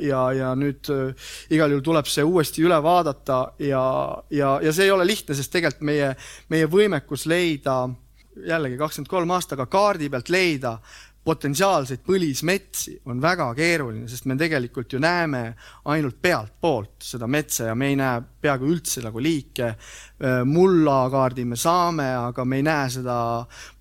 ja, 0.00 0.22
ja 0.32 0.54
nüüd 0.56 0.88
äh, 0.94 1.28
igal 1.52 1.74
juhul 1.74 1.84
tuleb 1.84 2.08
see 2.08 2.24
uuesti 2.24 2.64
üle 2.64 2.80
vaadata 2.84 3.40
ja, 3.60 3.84
ja, 4.32 4.56
ja 4.64 4.72
see 4.72 4.88
ei 4.88 4.94
ole 4.94 5.06
lihtne, 5.08 5.36
sest 5.36 5.52
tegelikult 5.52 5.84
meie, 5.84 6.14
meie 6.48 6.70
võimekus 6.70 7.26
leida 7.28 7.82
jällegi 8.34 8.80
kakskümmend 8.80 9.10
kolm 9.10 9.34
aastaga 9.36 9.68
kaardi 9.70 10.08
pealt 10.10 10.32
leida 10.32 10.78
potentsiaalseid 11.24 12.02
põlismetsi 12.04 12.98
on 13.08 13.20
väga 13.22 13.46
keeruline, 13.56 14.08
sest 14.10 14.26
me 14.28 14.36
tegelikult 14.40 14.92
ju 14.92 15.00
näeme 15.00 15.54
ainult 15.90 16.18
pealtpoolt 16.22 17.04
seda 17.04 17.28
metsa 17.30 17.70
ja 17.70 17.76
me 17.78 17.88
ei 17.92 17.96
näe 17.96 18.20
peaaegu 18.44 18.68
üldse 18.68 19.00
nagu 19.04 19.22
liike. 19.22 19.74
mullakaardi 20.44 21.44
me 21.44 21.56
saame, 21.56 22.06
aga 22.16 22.44
me 22.44 22.60
ei 22.60 22.62
näe 22.64 22.90
seda 22.92 23.16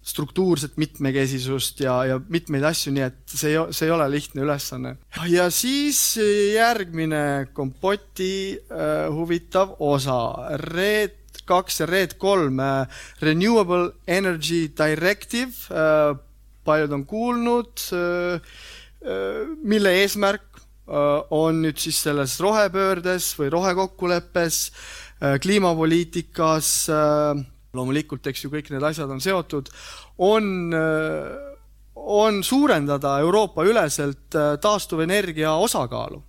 struktuurset 0.04 0.78
mitmekesisust 0.78 1.80
ja, 1.80 1.98
ja 2.06 2.20
mitmeid 2.30 2.64
asju, 2.68 2.92
nii 2.96 3.06
et 3.06 3.20
see 3.30 3.54
see 3.72 3.88
ei 3.88 3.94
ole 3.94 4.08
lihtne 4.12 4.44
ülesanne. 4.44 4.96
ja 5.30 5.50
siis 5.52 6.18
järgmine 6.56 7.50
kompoti 7.54 8.58
äh, 8.58 9.08
huvitav 9.14 9.76
osa, 9.80 10.20
RED 10.60 11.20
kaks 11.46 11.82
ja 11.82 11.86
RED 11.86 12.18
kolm 12.18 12.60
äh,, 12.60 12.88
Renewable 13.22 13.92
Energy 14.08 14.68
Directive 14.78 15.52
äh, 15.72 16.18
paljud 16.66 16.94
on 16.96 17.06
kuulnud, 17.10 17.86
mille 19.64 19.94
eesmärk 20.02 20.62
on 21.34 21.62
nüüd 21.64 21.80
siis 21.80 22.02
selles 22.06 22.38
rohepöördes 22.44 23.34
või 23.40 23.50
rohekokkuleppes, 23.54 24.60
kliimapoliitikas, 25.44 26.70
loomulikult, 27.74 28.28
eks 28.32 28.46
ju, 28.46 28.52
kõik 28.54 28.72
need 28.74 28.84
asjad 28.84 29.12
on 29.12 29.24
seotud, 29.24 29.72
on, 30.24 30.76
on 31.96 32.44
suurendada 32.44 33.18
Euroopa 33.24 33.66
üleselt 33.68 34.40
taastuvenergia 34.64 35.56
osakaalu 35.64 36.24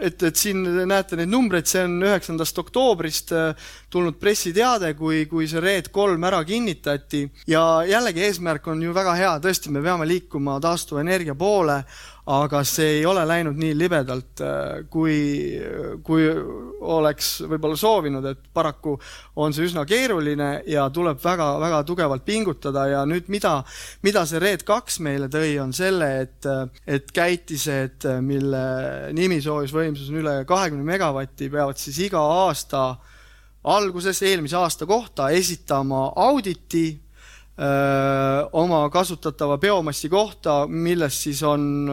et, 0.00 0.22
et 0.22 0.36
siin 0.36 0.62
näete 0.88 1.18
neid 1.18 1.30
numbreid, 1.32 1.68
see 1.68 1.84
on 1.86 1.96
üheksandast 2.04 2.58
oktoobrist 2.62 3.32
äh, 3.36 3.70
tulnud 3.92 4.18
pressiteade, 4.20 4.92
kui, 4.98 5.24
kui 5.30 5.48
see 5.50 5.62
Red 5.62 5.90
kolm 5.94 6.26
ära 6.28 6.42
kinnitati. 6.46 7.24
Ja 7.50 7.84
jällegi 7.88 8.26
eesmärk 8.26 8.66
on 8.72 8.82
ju 8.82 8.94
väga 8.96 9.16
hea, 9.18 9.32
tõesti, 9.44 9.72
me 9.74 9.84
peame 9.84 10.08
liikuma 10.08 10.58
taastuvenergia 10.62 11.36
poole, 11.38 11.82
aga 12.26 12.62
see 12.66 12.98
ei 12.98 13.04
ole 13.06 13.22
läinud 13.28 13.58
nii 13.58 13.74
libedalt, 13.78 14.40
äh, 14.42 14.80
kui, 14.90 15.16
kui 16.02 16.26
oleks 16.86 17.28
võib-olla 17.46 17.78
soovinud, 17.78 18.26
et 18.26 18.48
paraku 18.54 18.96
on 19.42 19.54
see 19.54 19.68
üsna 19.68 19.84
keeruline 19.86 20.50
ja 20.70 20.88
tuleb 20.90 21.20
väga-väga 21.22 21.82
tugevalt 21.86 22.26
pingutada. 22.26 22.86
Ja 22.90 23.04
nüüd 23.06 23.30
mida, 23.32 23.60
mida 24.06 24.26
see 24.26 24.42
Red 24.42 24.66
kaks 24.66 24.98
meile 25.06 25.30
tõi, 25.32 25.54
on 25.62 25.74
selle, 25.76 26.10
et, 26.26 26.50
et 26.86 27.14
käitised, 27.14 28.08
mille 28.26 28.66
nimisoojusvõimsus 29.16 30.10
on 30.10 30.22
üle 30.24 30.36
kahekümne 30.48 30.86
megavatti, 30.86 31.50
peavad 31.52 31.78
siis 31.78 32.02
iga 32.08 32.22
aasta 32.46 32.88
alguses, 33.66 34.22
eelmise 34.22 34.58
aasta 34.58 34.86
kohta 34.86 35.30
esitama 35.34 36.10
auditi 36.26 36.88
oma 38.52 38.82
kasutatava 38.92 39.56
biomassi 39.58 40.10
kohta, 40.12 40.66
milles 40.68 41.16
siis 41.22 41.40
on 41.46 41.88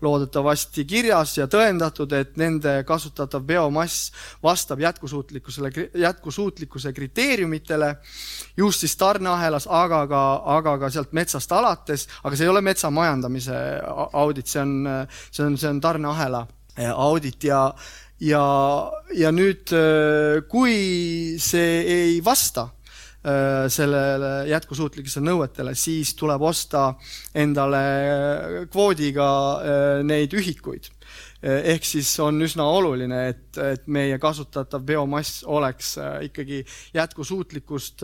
loodetavasti 0.00 0.86
kirjas 0.88 1.36
ja 1.36 1.46
tõendatud, 1.52 2.14
et 2.16 2.38
nende 2.40 2.78
kasutatav 2.88 3.44
biomass 3.44 4.08
vastab 4.42 4.80
jätkusuutlikkusele, 4.80 5.72
jätkusuutlikkuse 6.00 6.94
kriteeriumitele, 6.96 7.96
just 8.56 8.80
siis 8.80 8.96
tarneahelas, 8.96 9.68
aga 9.68 10.06
ka, 10.08 10.22
aga 10.56 10.78
ka 10.86 10.90
sealt 10.90 11.12
metsast 11.12 11.52
alates, 11.52 12.08
aga 12.24 12.36
see 12.36 12.48
ei 12.48 12.54
ole 12.54 12.64
metsa 12.64 12.90
majandamise 12.90 13.58
audit, 14.12 14.48
see 14.48 14.64
on, 14.64 14.76
see 15.28 15.44
on, 15.44 15.60
see 15.60 15.68
on 15.68 15.80
tarneahela 15.80 16.46
audit 16.96 17.44
ja 17.44 17.66
ja, 18.22 18.44
ja 19.18 19.32
nüüd, 19.34 19.72
kui 20.48 20.76
see 21.42 21.82
ei 21.82 22.22
vasta 22.24 22.70
Äh, 22.72 22.81
sellele 23.22 24.30
jätkusuutlikkuse 24.50 25.22
nõuetele, 25.22 25.76
siis 25.78 26.14
tuleb 26.18 26.42
osta 26.42 26.88
endale 27.38 27.82
kvoodiga 28.72 29.28
äh, 29.54 30.02
neid 30.06 30.34
ühikuid. 30.34 30.88
Äh, 31.42 31.74
ehk 31.74 31.86
siis 31.86 32.10
on 32.22 32.42
üsna 32.42 32.66
oluline, 32.66 33.28
et, 33.30 33.46
et 33.62 33.86
meie 33.86 34.18
kasutatav 34.22 34.82
biomass 34.86 35.44
oleks 35.46 35.94
ikkagi 36.26 36.64
jätkusuutlikust 36.96 38.02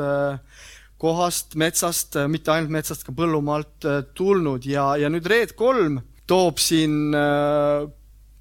kohast, 0.98 1.54
metsast, 1.58 2.18
mitte 2.30 2.54
ainult 2.54 2.74
metsast, 2.74 3.04
ka 3.06 3.14
põllumaalt 3.14 3.86
tulnud 4.18 4.66
ja, 4.66 4.92
ja 4.98 5.10
nüüd 5.10 5.26
Red 5.30 5.54
kolm 5.58 6.00
toob 6.28 6.58
siin 6.62 7.14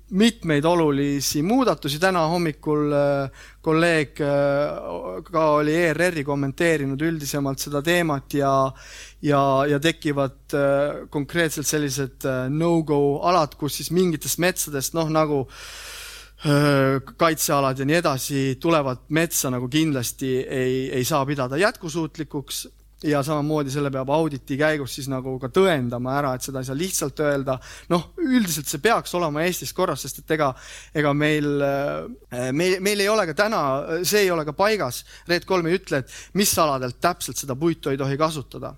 mitmeid 0.10 0.66
olulisi 0.66 1.42
muudatusi, 1.44 2.00
täna 2.00 2.24
hommikul 2.32 2.94
äh, 2.96 3.42
kolleeg 3.62 4.22
äh, 4.24 5.20
ka 5.28 5.44
oli 5.58 5.76
ERR-i 5.76 6.24
kommenteerinud 6.24 7.02
üldisemalt 7.04 7.60
seda 7.60 7.82
teemat 7.84 8.38
ja 8.40 8.54
ja, 9.22 9.42
ja 9.68 9.80
tekivad 9.84 10.56
äh, 10.56 11.04
konkreetselt 11.12 11.68
sellised 11.68 12.28
no-go 12.54 13.20
alad, 13.28 13.58
kus 13.60 13.82
siis 13.82 13.92
mingitest 13.92 14.40
metsadest, 14.40 14.96
noh 14.96 15.12
nagu 15.12 15.46
kaitsealad 17.18 17.80
ja 17.82 17.86
nii 17.90 17.96
edasi, 17.98 18.40
tulevad 18.62 19.08
metsa 19.18 19.50
nagu 19.50 19.66
kindlasti 19.74 20.36
ei, 20.46 20.76
ei 20.94 21.06
saa 21.06 21.24
pidada 21.26 21.58
jätkusuutlikuks 21.58 22.60
ja 23.04 23.22
samamoodi 23.24 23.72
selle 23.74 23.92
peab 23.94 24.10
auditi 24.10 24.58
käigus 24.58 24.96
siis 24.98 25.10
nagu 25.12 25.36
ka 25.42 25.52
tõendama 25.54 26.16
ära, 26.18 26.34
et 26.36 26.46
seda 26.46 26.64
ei 26.64 26.70
saa 26.70 26.78
lihtsalt 26.78 27.22
öelda. 27.22 27.58
noh, 27.94 28.10
üldiselt 28.24 28.70
see 28.70 28.82
peaks 28.82 29.14
olema 29.18 29.46
Eestis 29.46 29.74
korras, 29.74 30.02
sest 30.06 30.24
et 30.24 30.36
ega, 30.38 30.50
ega 30.96 31.14
meil, 31.14 31.52
äh, 31.62 32.50
meil, 32.52 32.80
meil 32.82 33.06
ei 33.06 33.10
ole 33.10 33.28
ka 33.30 33.38
täna, 33.46 33.62
see 34.04 34.26
ei 34.26 34.32
ole 34.34 34.46
ka 34.48 34.56
paigas. 34.58 35.04
Red 35.30 35.46
kolm 35.46 35.70
ei 35.70 35.78
ütle, 35.78 36.02
et 36.02 36.38
mis 36.40 36.58
aladelt 36.58 37.00
täpselt 37.02 37.38
seda 37.38 37.56
puitu 37.56 37.94
ei 37.94 38.02
tohi 38.02 38.18
kasutada 38.18 38.74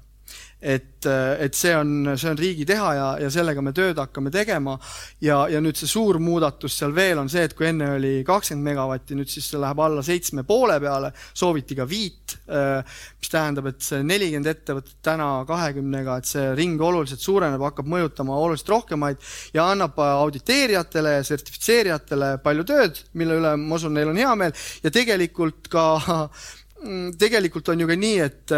et, 0.62 1.06
et 1.39 1.56
see 1.56 1.72
on, 1.76 2.12
see 2.19 2.30
on 2.30 2.39
riigi 2.39 2.65
teha 2.67 2.89
ja, 2.98 3.06
ja 3.24 3.30
sellega 3.32 3.62
me 3.63 3.72
tööd 3.76 4.00
hakkame 4.02 4.32
tegema. 4.34 4.76
ja, 5.24 5.45
ja 5.48 5.62
nüüd 5.63 5.80
see 5.80 5.88
suur 5.88 6.19
muudatus 6.19 6.76
seal 6.82 6.91
veel 6.95 7.22
on 7.22 7.32
see, 7.32 7.45
et 7.48 7.56
kui 7.56 7.69
enne 7.69 7.93
oli 7.95 8.12
kakskümmend 8.28 8.67
megavatti, 8.67 9.15
nüüd 9.15 9.32
siis 9.32 9.48
see 9.52 9.62
läheb 9.62 9.80
alla 9.80 10.04
seitsme 10.04 10.43
poole 10.48 10.80
peale, 10.84 11.13
sooviti 11.34 11.78
ka 11.80 11.88
viit, 11.88 12.36
mis 12.50 13.32
tähendab, 13.32 13.72
et 13.72 13.82
see 13.86 14.04
nelikümmend 14.04 14.52
ettevõtet 14.52 15.00
täna 15.06 15.30
kahekümnega, 15.48 16.19
et 16.19 16.30
see 16.30 16.45
ring 16.60 16.82
oluliselt 16.84 17.24
suureneb, 17.24 17.63
hakkab 17.69 17.88
mõjutama 17.89 18.36
oluliselt 18.43 18.76
rohkemaid 18.76 19.24
ja 19.56 19.69
annab 19.72 20.00
auditeerijatele 20.04 21.19
ja 21.19 21.28
sertifitseerijatele 21.28 22.36
palju 22.43 22.67
tööd, 22.67 23.04
mille 23.19 23.39
üle 23.39 23.56
ma 23.60 23.80
usun, 23.80 23.95
neil 23.95 24.12
on 24.12 24.19
hea 24.19 24.36
meel 24.39 24.65
ja 24.84 24.91
tegelikult 24.91 25.72
ka 25.72 25.86
tegelikult 27.24 27.69
on 27.72 27.84
ju 27.84 27.88
ka 27.89 27.95
nii, 28.00 28.19
et, 28.24 28.58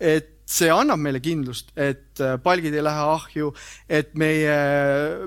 et 0.00 0.36
see 0.50 0.70
annab 0.72 0.98
meile 1.02 1.20
kindlust, 1.22 1.70
et 1.78 2.20
äh, 2.22 2.34
palgid 2.42 2.74
ei 2.74 2.82
lähe 2.82 3.04
ahju, 3.12 3.52
et 3.86 4.12
meie, 4.18 4.56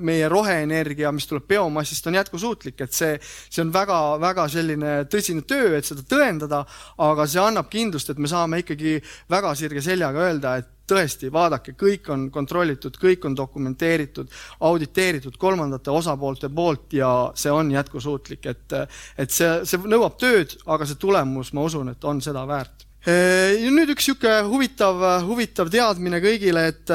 meie 0.03 0.27
roheenergia, 0.31 1.13
mis 1.15 1.27
tuleb 1.29 1.47
biomassist, 1.53 2.07
on 2.09 2.19
jätkusuutlik, 2.19 2.83
et 2.83 2.95
see, 2.95 3.15
see 3.23 3.63
on 3.63 3.71
väga-väga 3.73 4.49
selline 4.51 4.97
tõsine 5.11 5.45
töö, 5.47 5.77
et 5.77 5.87
seda 5.87 6.03
tõendada, 6.07 6.63
aga 7.07 7.27
see 7.29 7.43
annab 7.43 7.71
kindlust, 7.71 8.11
et 8.11 8.19
me 8.19 8.31
saame 8.31 8.63
ikkagi 8.65 8.99
väga 9.31 9.55
sirge 9.59 9.83
seljaga 9.85 10.27
öelda, 10.27 10.57
et 10.59 10.71
tõesti, 10.89 11.29
vaadake, 11.31 11.77
kõik 11.79 12.09
on 12.11 12.27
kontrollitud, 12.31 12.97
kõik 12.99 13.23
on 13.29 13.37
dokumenteeritud, 13.39 14.31
auditeeritud 14.67 15.37
kolmandate 15.39 15.91
osapoolte 15.95 16.49
poolt 16.51 16.97
ja 16.99 17.09
see 17.39 17.51
on 17.53 17.71
jätkusuutlik, 17.71 18.51
et, 18.51 18.79
et 19.17 19.31
see, 19.31 19.61
see 19.63 19.79
nõuab 19.87 20.19
tööd, 20.19 20.57
aga 20.67 20.87
see 20.87 20.99
tulemus, 20.99 21.53
ma 21.55 21.63
usun, 21.69 21.93
et 21.95 22.11
on 22.11 22.19
seda 22.23 22.43
väärt 22.49 22.82
nüüd 23.05 23.89
üks 23.91 24.07
niisugune 24.07 24.47
huvitav, 24.47 25.01
huvitav 25.27 25.71
teadmine 25.73 26.21
kõigile, 26.23 26.67
et 26.71 26.91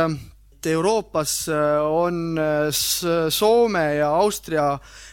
et 0.58 0.66
Euroopas 0.66 1.48
äh, 1.48 1.80
on 1.86 2.38
äh, 2.38 2.70
Soome 3.30 3.84
ja 3.94 4.08
Austria 4.18 4.72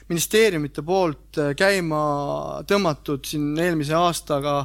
ministeeriumite 0.09 0.81
poolt 0.85 1.37
käima 1.57 1.99
tõmmatud 2.69 3.25
siin 3.25 3.53
eelmise 3.57 3.93
aastaga 3.97 4.55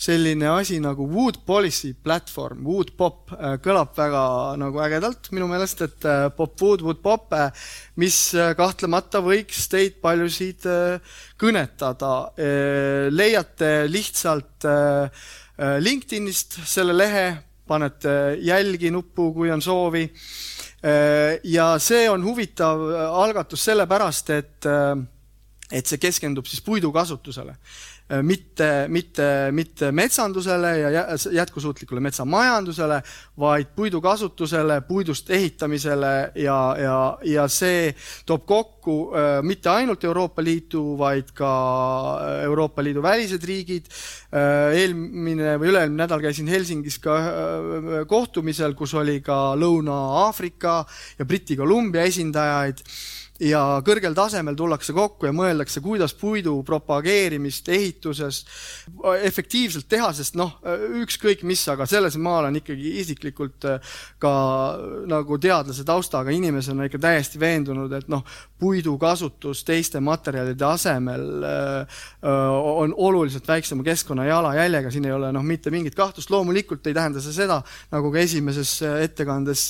selline 0.00 0.48
asi 0.48 0.78
nagu 0.80 1.06
Wood 1.08 1.42
Policy 1.46 1.92
Platform, 1.94 2.62
Wood 2.64 2.94
Pop, 2.96 3.34
kõlab 3.64 3.92
väga 3.96 4.22
nagu 4.60 4.80
ägedalt 4.80 5.28
minu 5.36 5.50
meelest, 5.50 5.84
et 5.84 6.08
Pop 6.36 6.56
Wood, 6.64 6.84
Wood 6.84 7.02
Pop, 7.04 7.36
mis 8.00 8.18
kahtlemata 8.56 9.20
võiks 9.20 9.68
teid 9.68 10.00
paljusid 10.00 10.64
kõnetada. 11.36 12.14
leiate 13.12 13.72
lihtsalt 13.92 14.56
Äh, 14.66 15.10
LinkedInist 15.56 16.58
selle 16.68 16.92
lehe, 16.92 17.26
panete 17.66 18.36
jälgi 18.44 18.90
nuppu, 18.94 19.32
kui 19.34 19.50
on 19.50 19.62
soovi. 19.62 20.04
Äh, 20.86 21.38
ja 21.44 21.74
see 21.82 22.04
on 22.10 22.24
huvitav 22.24 22.82
äh, 22.90 23.04
algatus 23.22 23.64
sellepärast, 23.70 24.30
et, 24.36 24.66
et 25.72 25.86
see 25.86 25.98
keskendub 25.98 26.46
siis 26.46 26.62
puidukasutusele 26.62 27.56
Äh, 28.06 28.22
mitte, 28.22 28.86
mitte, 28.88 29.48
mitte 29.50 29.88
metsandusele 29.92 30.68
ja 30.78 30.90
jätkusuutlikule 31.32 32.00
metsamajandusele, 32.00 33.00
vaid 33.38 33.72
puidu 33.74 33.98
kasutusele, 34.00 34.76
puidust 34.86 35.30
ehitamisele 35.30 36.12
ja, 36.38 36.58
ja, 36.78 37.00
ja 37.26 37.48
see 37.50 37.90
toob 38.26 38.44
kokku 38.46 39.10
äh, 39.10 39.40
mitte 39.42 39.72
ainult 39.74 40.06
Euroopa 40.06 40.44
Liidu, 40.46 40.84
vaid 40.98 41.34
ka 41.34 41.50
äh, 42.20 42.44
Euroopa 42.44 42.86
Liidu 42.86 43.02
välised 43.02 43.42
riigid. 43.42 43.90
eelmine 44.36 45.54
või 45.56 45.70
üle-eelmine 45.70 46.02
nädal 46.02 46.20
käisin 46.20 46.48
Helsingis 46.50 46.98
ka 47.00 47.14
kohtumisel, 48.06 48.74
kus 48.76 48.92
oli 48.94 49.22
ka 49.24 49.54
Lõuna-Aafrika 49.56 50.74
ja 51.18 51.24
Briti-Kolumbia 51.24 52.04
esindajaid 52.04 52.82
ja 53.42 53.60
kõrgel 53.84 54.14
tasemel 54.16 54.56
tullakse 54.56 54.94
kokku 54.96 55.28
ja 55.28 55.32
mõeldakse, 55.36 55.82
kuidas 55.84 56.14
puidu 56.16 56.54
propageerimist 56.66 57.68
ehituses 57.68 58.42
efektiivselt 59.26 59.88
teha, 59.90 60.12
sest 60.16 60.38
noh, 60.38 60.56
ükskõik 61.02 61.44
mis, 61.48 61.64
aga 61.72 61.86
selles 61.88 62.16
ma 62.20 62.38
olen 62.40 62.60
ikkagi 62.62 62.96
isiklikult 63.02 63.68
äh, 63.68 63.96
ka 64.22 64.32
nagu 65.10 65.40
teadlase 65.42 65.84
taustaga 65.86 66.32
inimesena 66.34 66.88
ikka 66.88 67.00
täiesti 67.02 67.40
veendunud, 67.40 67.92
et 67.98 68.08
noh, 68.12 68.24
puidu 68.60 68.96
kasutus 69.00 69.62
teiste 69.66 70.00
materjalide 70.00 70.64
asemel 70.64 71.44
äh, 71.44 71.98
äh, 72.24 72.56
on 72.82 72.94
oluliselt 72.96 73.48
väiksema 73.48 73.84
keskkonna 73.86 74.24
jalajäljega, 74.24 74.90
siin 74.90 75.08
ei 75.08 75.12
ole 75.12 75.30
noh, 75.34 75.44
mitte 75.44 75.70
mingit 75.74 75.94
kahtlust, 75.98 76.30
loomulikult 76.32 76.86
ei 76.86 76.96
tähenda 76.96 77.22
see 77.24 77.34
seda, 77.36 77.60
nagu 77.92 78.10
ka 78.12 78.22
esimeses 78.22 78.72
ettekandes 78.82 79.66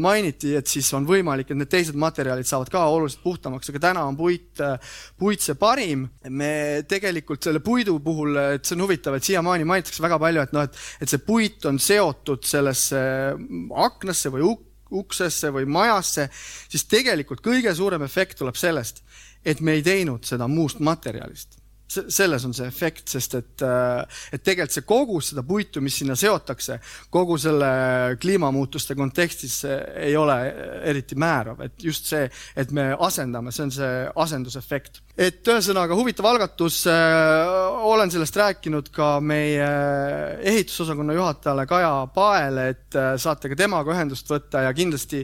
mainiti, 0.00 0.54
et 0.58 0.68
siis 0.68 0.88
on 0.96 1.06
võimalik, 1.08 1.50
et 1.50 1.58
need 1.58 1.70
teised 1.70 1.96
materjalid 1.98 2.48
saavad 2.48 2.70
ka 2.72 2.84
oluliselt 2.92 3.22
puhtamaks, 3.24 3.70
aga 3.70 3.82
täna 3.86 4.04
on 4.08 4.18
puit, 4.18 4.60
puit 5.18 5.42
see 5.42 5.56
parim. 5.58 6.08
me 6.28 6.82
tegelikult 6.88 7.44
selle 7.44 7.60
puidu 7.64 7.98
puhul, 8.04 8.36
et 8.56 8.64
see 8.64 8.76
on 8.76 8.84
huvitav, 8.86 9.16
et 9.16 9.26
siiamaani 9.26 9.66
mainitakse 9.68 10.02
väga 10.02 10.18
palju, 10.20 10.44
et 10.44 10.54
noh, 10.56 10.66
et, 10.66 10.78
et 11.00 11.10
see 11.10 11.22
puit 11.24 11.66
on 11.70 11.78
seotud 11.80 12.44
sellesse 12.48 13.00
aknasse 13.86 14.32
või 14.34 14.46
uksesse 14.90 15.50
või 15.54 15.66
majasse, 15.66 16.28
siis 16.68 16.84
tegelikult 16.84 17.40
kõige 17.44 17.74
suurem 17.74 18.02
efekt 18.02 18.38
tuleb 18.38 18.56
sellest, 18.56 19.02
et 19.44 19.60
me 19.60 19.78
ei 19.78 19.82
teinud 19.82 20.24
seda 20.24 20.48
muust 20.48 20.80
materjalist 20.80 21.63
selles 22.08 22.44
on 22.46 22.54
see 22.56 22.66
efekt, 22.68 23.08
sest 23.14 23.36
et, 23.38 23.64
äh, 23.64 24.22
et 24.32 24.42
tegelikult 24.44 24.74
see 24.74 24.86
kogus 24.88 25.30
seda 25.32 25.44
puitu, 25.46 25.82
mis 25.84 25.96
sinna 26.00 26.16
seotakse, 26.18 26.78
kogu 27.14 27.36
selle 27.40 27.70
kliimamuutuste 28.20 28.96
kontekstis 28.98 29.60
ei 29.66 30.16
ole 30.16 30.36
eriti 30.90 31.18
määrav, 31.20 31.62
et 31.66 31.84
just 31.84 32.10
see, 32.10 32.26
et 32.56 32.74
me 32.74 32.90
asendame, 33.06 33.52
see 33.54 33.66
on 33.66 33.74
see 33.74 33.92
asendusefekt. 34.24 35.02
et 35.16 35.46
ühesõnaga 35.46 35.94
huvitav 35.94 36.26
algatus 36.26 36.80
äh,, 36.90 37.86
olen 37.86 38.10
sellest 38.10 38.36
rääkinud 38.36 38.90
ka 38.94 39.20
meie 39.22 39.68
ehitusosakonna 40.42 41.14
juhatajale 41.14 41.66
Kaja 41.70 41.94
Paele, 42.14 42.68
et 42.74 42.98
äh, 42.98 43.14
saate 43.20 43.52
ka 43.52 43.58
temaga 43.58 43.94
ühendust 43.94 44.30
võtta 44.30 44.66
ja 44.66 44.74
kindlasti 44.74 45.22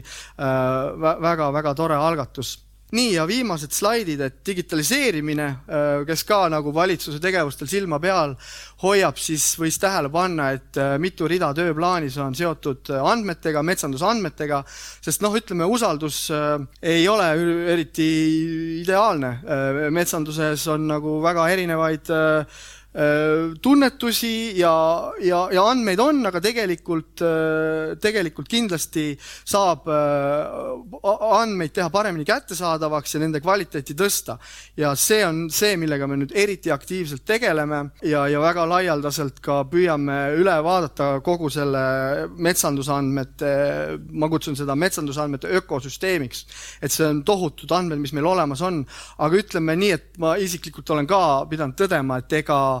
väga-väga 1.21 1.73
tore 1.75 1.97
algatus 1.99 2.55
nii, 2.95 3.13
ja 3.15 3.25
viimased 3.27 3.71
slaidid, 3.71 4.19
et 4.25 4.39
digitaliseerimine, 4.47 5.47
äh, 5.47 6.01
kes 6.07 6.23
ka 6.27 6.41
nagu 6.51 6.73
valitsuse 6.75 7.21
tegevustel 7.23 7.69
silma 7.71 8.01
peal 8.03 8.35
hoiab, 8.83 9.19
siis 9.21 9.45
võis 9.59 9.79
tähele 9.79 10.11
panna, 10.11 10.49
et 10.57 10.79
äh, 10.81 10.97
mitu 11.01 11.29
rida 11.31 11.53
tööplaanis 11.55 12.17
on 12.23 12.35
seotud 12.35 12.91
äh, 12.91 13.05
andmetega, 13.13 13.63
metsandusandmetega, 13.63 14.63
sest 15.03 15.23
noh, 15.23 15.35
ütleme, 15.39 15.67
usaldus 15.71 16.19
ei 16.81 17.07
ole 17.09 17.27
eriti 17.71 18.07
ideaalne. 18.81 19.31
metsanduses 19.93 20.65
on 20.71 20.87
nagu 20.89 21.17
väga 21.23 21.47
erinevaid 21.53 22.11
tunnetusi 23.61 24.59
ja, 24.59 25.13
ja, 25.23 25.45
ja 25.53 25.63
andmeid 25.71 25.99
on, 26.03 26.17
aga 26.27 26.41
tegelikult, 26.43 27.21
äh, 27.23 27.93
tegelikult 28.03 28.49
kindlasti 28.51 29.13
saab 29.47 29.87
äh, 29.87 31.05
andmeid 31.37 31.71
teha 31.71 31.87
paremini 31.93 32.27
kättesaadavaks 32.27 33.15
ja 33.15 33.21
nende 33.23 33.39
kvaliteeti 33.39 33.95
tõsta. 33.95 34.35
ja 34.75 34.91
see 34.99 35.21
on 35.23 35.45
see, 35.49 35.77
millega 35.79 36.07
me 36.07 36.17
nüüd 36.19 36.35
eriti 36.35 36.71
aktiivselt 36.71 37.23
tegeleme 37.23 37.79
ja, 38.03 38.25
ja 38.27 38.41
väga 38.43 38.67
laialdaselt 38.67 39.39
ka 39.39 39.61
püüame 39.71 40.35
üle 40.35 40.57
vaadata 40.63 41.21
kogu 41.23 41.47
selle 41.49 42.27
metsandusandmete, 42.43 43.53
ma 44.11 44.27
kutsun 44.27 44.59
seda 44.59 44.75
metsandusandmete 44.75 45.47
ökosüsteemiks. 45.61 46.43
et 46.81 46.91
see 46.91 47.07
on 47.07 47.23
tohutud 47.23 47.71
andmed, 47.71 48.03
mis 48.03 48.11
meil 48.11 48.27
olemas 48.27 48.59
on, 48.67 48.83
aga 49.15 49.39
ütleme 49.45 49.79
nii, 49.79 49.95
et 49.95 50.19
ma 50.19 50.35
isiklikult 50.35 50.91
olen 50.91 51.07
ka 51.07 51.23
pidanud 51.47 51.79
tõdema, 51.79 52.19
et 52.19 52.39
ega 52.43 52.80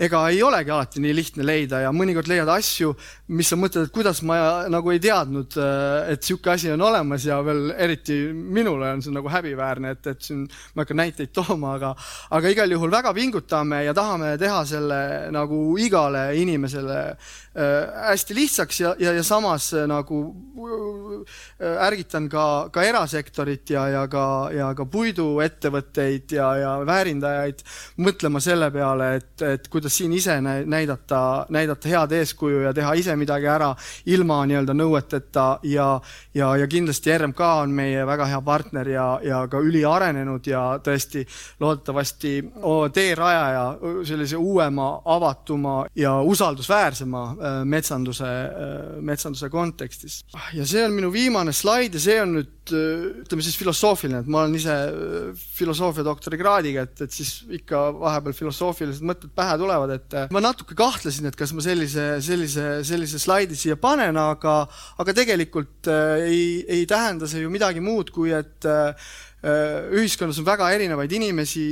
ega 0.00 0.20
ei 0.32 0.40
olegi 0.42 0.72
alati 0.72 1.02
nii 1.04 1.12
lihtne 1.16 1.44
leida 1.44 1.82
ja 1.84 1.90
mõnikord 1.92 2.28
leiad 2.30 2.48
asju, 2.48 2.94
mis 3.36 3.50
sa 3.52 3.58
mõtled, 3.60 3.88
et 3.88 3.94
kuidas 3.94 4.22
ma 4.26 4.38
nagu 4.72 4.92
ei 4.94 5.00
teadnud, 5.02 5.56
äh, 5.60 6.12
et 6.14 6.24
sihuke 6.24 6.54
asi 6.54 6.70
on 6.72 6.80
olemas 6.86 7.26
ja 7.28 7.40
veel 7.44 7.74
eriti 7.76 8.16
minule 8.32 8.94
on 8.94 9.04
see 9.04 9.12
nagu 9.12 9.28
häbiväärne, 9.32 9.94
et, 9.96 10.10
et 10.14 10.24
siin 10.24 10.46
ma 10.46 10.80
ei 10.80 10.86
hakka 10.86 10.96
näiteid 11.02 11.34
tooma, 11.36 11.74
aga, 11.76 11.92
aga 12.36 12.54
igal 12.54 12.72
juhul 12.72 12.92
väga 12.92 13.12
pingutame 13.16 13.82
ja 13.84 13.94
tahame 13.96 14.32
teha 14.40 14.62
selle 14.68 15.00
nagu 15.34 15.60
igale 15.80 16.24
inimesele 16.40 16.98
äh, 17.10 18.00
hästi 18.10 18.38
lihtsaks 18.40 18.80
ja, 18.80 18.94
ja, 18.98 19.14
ja 19.18 19.26
samas 19.26 19.72
äh, 19.76 19.84
nagu 19.90 20.22
ärgitan 21.60 22.28
ka, 22.32 22.44
ka 22.72 22.84
erasektorit 22.86 23.74
ja, 23.74 23.84
ja 23.92 24.06
ka, 24.08 24.24
ja 24.54 24.70
ka 24.76 24.86
puiduettevõtteid 24.88 26.32
ja, 26.38 26.48
ja 26.56 26.72
väärindajaid 26.88 27.60
mõtlema 28.00 28.40
selle 28.40 28.70
peale, 28.72 29.12
et, 29.20 29.32
et 29.44 29.68
kuidas 29.68 29.89
kuidas 29.90 29.98
siin 29.98 30.12
ise 30.12 30.40
näidata, 30.66 31.46
näidata 31.48 31.88
head 31.88 32.12
eeskuju 32.12 32.60
ja 32.62 32.72
teha 32.74 32.92
ise 32.94 33.16
midagi 33.16 33.46
ära 33.46 33.74
ilma 34.06 34.44
nii-öelda 34.46 34.74
nõueteta 34.74 35.58
ja, 35.62 36.00
ja, 36.34 36.56
ja 36.56 36.66
kindlasti 36.66 37.16
RMK 37.18 37.40
on 37.40 37.70
meie 37.74 38.04
väga 38.06 38.26
hea 38.26 38.40
partner 38.40 38.88
ja, 38.88 39.20
ja 39.22 39.40
ka 39.50 39.58
üliarenenud 39.58 40.46
ja 40.46 40.78
tõesti 40.82 41.26
loodetavasti 41.60 42.36
teerajaja 42.94 43.64
sellise 44.06 44.36
uuema, 44.36 45.02
avatuma 45.04 45.86
ja 45.96 46.20
usaldusväärsema 46.20 47.24
metsanduse, 47.64 48.30
metsanduse 49.00 49.50
kontekstis. 49.50 50.24
ja 50.54 50.66
see 50.66 50.84
on 50.84 50.92
minu 50.92 51.12
viimane 51.12 51.52
slaid 51.52 51.94
ja 51.94 52.00
see 52.00 52.20
on 52.22 52.38
nüüd 52.38 52.59
ütleme 52.74 53.44
siis 53.44 53.56
filosoofiline, 53.60 54.22
et 54.22 54.30
ma 54.30 54.42
olen 54.44 54.56
ise 54.58 54.74
äh, 54.74 55.44
filosoofia 55.56 56.04
doktorikraadiga, 56.06 56.84
et, 56.88 57.04
et 57.06 57.14
siis 57.14 57.32
ikka 57.60 57.82
vahepeal 57.98 58.36
filosoofilised 58.36 59.06
mõtted 59.06 59.32
pähe 59.36 59.56
tulevad 59.60 59.94
et 59.96 60.16
äh, 60.16 60.28
ma 60.34 60.42
natuke 60.44 60.76
kahtlesin, 60.78 61.30
et 61.30 61.38
kas 61.38 61.54
ma 61.56 61.64
sellise, 61.64 62.06
sellise, 62.24 62.66
sellise 62.86 63.22
slaidi 63.22 63.58
siia 63.58 63.78
panen, 63.80 64.18
aga, 64.20 64.62
aga 65.02 65.16
tegelikult 65.16 65.90
äh, 65.90 66.26
ei, 66.28 66.44
ei 66.80 66.86
tähenda 66.90 67.28
see 67.30 67.44
ju 67.44 67.52
midagi 67.52 67.82
muud, 67.84 68.12
kui 68.14 68.34
et 68.36 68.68
ühiskonnas 69.40 70.36
on 70.42 70.44
väga 70.44 70.66
erinevaid 70.74 71.12
inimesi, 71.16 71.62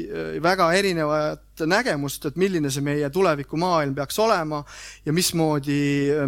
väga 0.40 0.70
erinevad 0.78 1.42
nägemust, 1.66 2.26
et 2.28 2.36
milline 2.38 2.70
see 2.70 2.84
meie 2.84 3.08
tulevikumaailm 3.10 3.94
peaks 3.96 4.18
olema 4.22 4.60
ja 5.06 5.14
mismoodi 5.14 5.78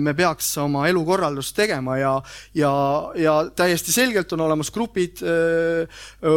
me 0.03 0.15
peaks 0.17 0.49
oma 0.63 0.87
elukorraldust 0.91 1.55
tegema 1.57 1.99
ja, 2.01 2.13
ja, 2.57 2.73
ja 3.15 3.35
täiesti 3.57 3.93
selgelt 3.95 4.33
on 4.33 4.45
olemas 4.47 4.73
grupid, 4.75 5.23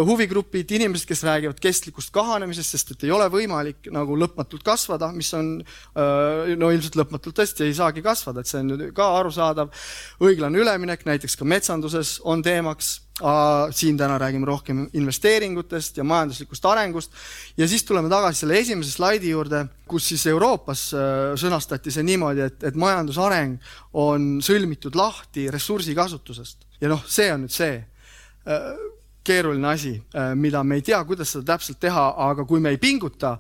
huvigrupid, 0.10 0.72
inimesed, 0.78 1.08
kes 1.10 1.24
räägivad 1.26 1.62
kestlikust 1.64 2.14
kahanemisest, 2.14 2.76
sest 2.76 2.96
et 2.96 3.08
ei 3.08 3.14
ole 3.16 3.30
võimalik 3.34 3.90
nagu 3.94 4.18
lõpmatult 4.20 4.66
kasvada, 4.66 5.12
mis 5.16 5.32
on 5.38 5.56
no 5.94 6.74
ilmselt 6.74 7.00
lõpmatult 7.00 7.40
tõesti 7.40 7.68
ei 7.68 7.78
saagi 7.78 8.04
kasvada, 8.06 8.44
et 8.44 8.52
see 8.52 8.62
on 8.62 8.90
ka 8.96 9.10
arusaadav. 9.20 9.72
õiglane 10.24 10.60
üleminek 10.62 11.06
näiteks 11.08 11.40
ka 11.40 11.48
metsanduses 11.48 12.20
on 12.24 12.44
teemaks 12.44 13.00
siin 13.72 13.98
täna 13.98 14.18
räägime 14.18 14.46
rohkem 14.46 14.88
investeeringutest 14.94 15.98
ja 15.98 16.04
majanduslikust 16.04 16.66
arengust 16.66 17.12
ja 17.58 17.68
siis 17.68 17.84
tuleme 17.84 18.10
tagasi 18.10 18.40
selle 18.40 18.58
esimese 18.58 18.83
esimese 18.84 18.98
slaidi 18.98 19.32
juurde, 19.32 19.66
kus 19.88 20.08
siis 20.12 20.26
Euroopas 20.28 20.92
äh, 20.94 21.34
sõnastati 21.40 21.92
see 21.92 22.04
niimoodi, 22.04 22.44
et, 22.48 22.64
et 22.70 22.76
majandusareng 22.76 23.60
on 24.00 24.42
sõlmitud 24.44 24.96
lahti 24.96 25.50
ressursikasutusest. 25.52 26.68
ja 26.82 26.90
noh, 26.92 27.04
see 27.08 27.32
on 27.32 27.46
nüüd 27.46 27.54
see 27.54 27.78
äh, 27.80 28.74
keeruline 29.24 29.68
asi, 29.72 29.96
äh, 30.16 30.34
mida 30.36 30.64
me 30.64 30.76
ei 30.76 30.84
tea, 30.84 31.00
kuidas 31.08 31.32
seda 31.32 31.54
täpselt 31.54 31.80
teha, 31.80 32.14
aga 32.28 32.46
kui 32.46 32.60
me 32.60 32.74
ei 32.74 32.78
pinguta, 32.78 33.38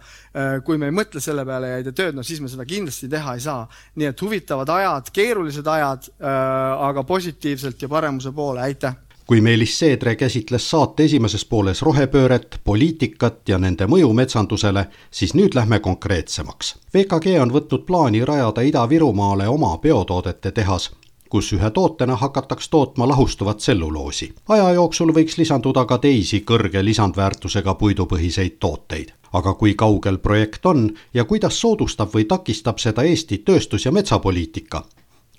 kui 0.64 0.78
me 0.80 0.88
ei 0.88 0.96
mõtle 0.96 1.20
selle 1.20 1.44
peale 1.46 1.74
ja 1.74 1.80
ei 1.80 1.84
tee 1.84 1.98
tööd, 1.98 2.16
no 2.16 2.24
siis 2.24 2.40
me 2.40 2.48
seda 2.48 2.64
kindlasti 2.66 3.10
teha 3.12 3.36
ei 3.36 3.44
saa. 3.44 3.68
nii 3.96 4.08
et 4.08 4.22
huvitavad 4.22 4.70
ajad, 4.70 5.12
keerulised 5.12 5.68
ajad, 5.68 6.08
aga 6.24 7.04
positiivselt 7.04 7.82
ja 7.82 7.92
paremuse 7.92 8.32
poole, 8.32 8.64
aitäh! 8.64 8.96
Kui 9.28 9.42
Meelis 9.42 9.80
Seedre 9.80 10.16
käsitles 10.16 10.70
saate 10.70 11.04
esimeses 11.04 11.46
pooles 11.46 11.82
rohepööret, 11.82 12.60
poliitikat 12.64 13.50
ja 13.50 13.58
nende 13.58 13.88
mõju 13.88 14.12
metsandusele, 14.14 14.88
siis 15.12 15.34
nüüd 15.34 15.56
lähme 15.56 15.80
konkreetsemaks. 15.80 16.76
VKG 16.94 17.40
on 17.42 17.54
võtnud 17.54 17.86
plaani 17.88 18.26
rajada 18.26 18.62
Ida-Virumaale 18.62 19.48
oma 19.48 19.78
biotoodete 19.78 20.52
tehas, 20.52 20.92
kus 21.30 21.54
ühe 21.56 21.70
tootena 21.72 22.16
hakataks 22.16 22.70
tootma 22.70 23.08
lahustuvat 23.08 23.58
tselluloosi. 23.58 24.34
aja 24.50 24.74
jooksul 24.74 25.14
võiks 25.14 25.38
lisanduda 25.38 25.86
ka 25.86 25.98
teisi 25.98 26.44
kõrge 26.52 26.86
lisandväärtusega 26.86 27.74
puidupõhiseid 27.74 28.60
tooteid. 28.60 29.14
aga 29.34 29.54
kui 29.54 29.74
kaugel 29.74 30.18
projekt 30.18 30.66
on 30.66 30.92
ja 31.14 31.24
kuidas 31.24 31.62
soodustab 31.62 32.10
või 32.14 32.26
takistab 32.26 32.78
seda 32.78 33.04
Eesti 33.04 33.38
tööstus- 33.38 33.86
ja 33.86 33.92
metsapoliitika, 33.92 34.84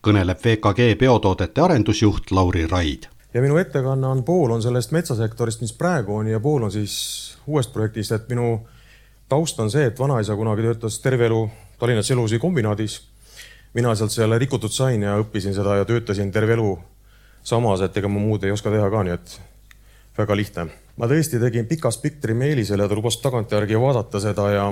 kõneleb 0.03 0.39
VKG 0.45 0.99
biotoodete 0.99 1.61
arendusjuht 1.61 2.31
Lauri 2.31 2.67
Raid 2.67 3.14
ja 3.35 3.43
minu 3.43 3.57
ettekanne 3.59 4.07
on, 4.07 4.23
pool 4.25 4.51
on 4.51 4.63
sellest 4.63 4.93
metsasektorist, 4.95 5.61
mis 5.61 5.73
praegu 5.73 6.17
on 6.17 6.31
ja 6.31 6.41
pool 6.41 6.63
on 6.63 6.73
siis 6.73 6.95
uuest 7.47 7.73
projektist, 7.73 8.13
et 8.13 8.29
minu 8.29 8.61
taust 9.29 9.61
on 9.61 9.71
see, 9.71 9.89
et 9.91 9.99
vanaisa 9.99 10.37
kunagi 10.37 10.63
töötas 10.63 11.01
terve 11.03 11.27
elu 11.27 11.49
Tallinna 11.79 12.03
tselluloosikombinaadis 12.03 12.99
kombinaadis. 13.01 13.75
mina 13.75 13.95
sealt 13.95 14.13
selle 14.13 14.39
rikutud 14.39 14.71
sain 14.71 15.03
ja 15.03 15.17
õppisin 15.19 15.55
seda 15.55 15.77
ja 15.77 15.85
töötasin 15.85 16.31
terve 16.33 16.53
elu 16.53 16.79
samas, 17.43 17.81
et 17.81 17.97
ega 17.97 18.09
ma 18.09 18.21
muud 18.21 18.45
ei 18.45 18.55
oska 18.55 18.71
teha 18.71 18.91
ka, 18.91 19.03
nii 19.03 19.15
et 19.15 19.41
väga 20.19 20.37
lihtne. 20.37 20.67
ma 20.97 21.07
tõesti 21.11 21.41
tegin 21.41 21.67
pika 21.67 21.91
spektri 21.91 22.35
meili 22.35 22.65
selle, 22.65 22.89
ta 22.89 22.95
lubas 22.95 23.19
tagantjärgi 23.19 23.81
vaadata 23.81 24.21
seda 24.21 24.51
ja 24.51 24.69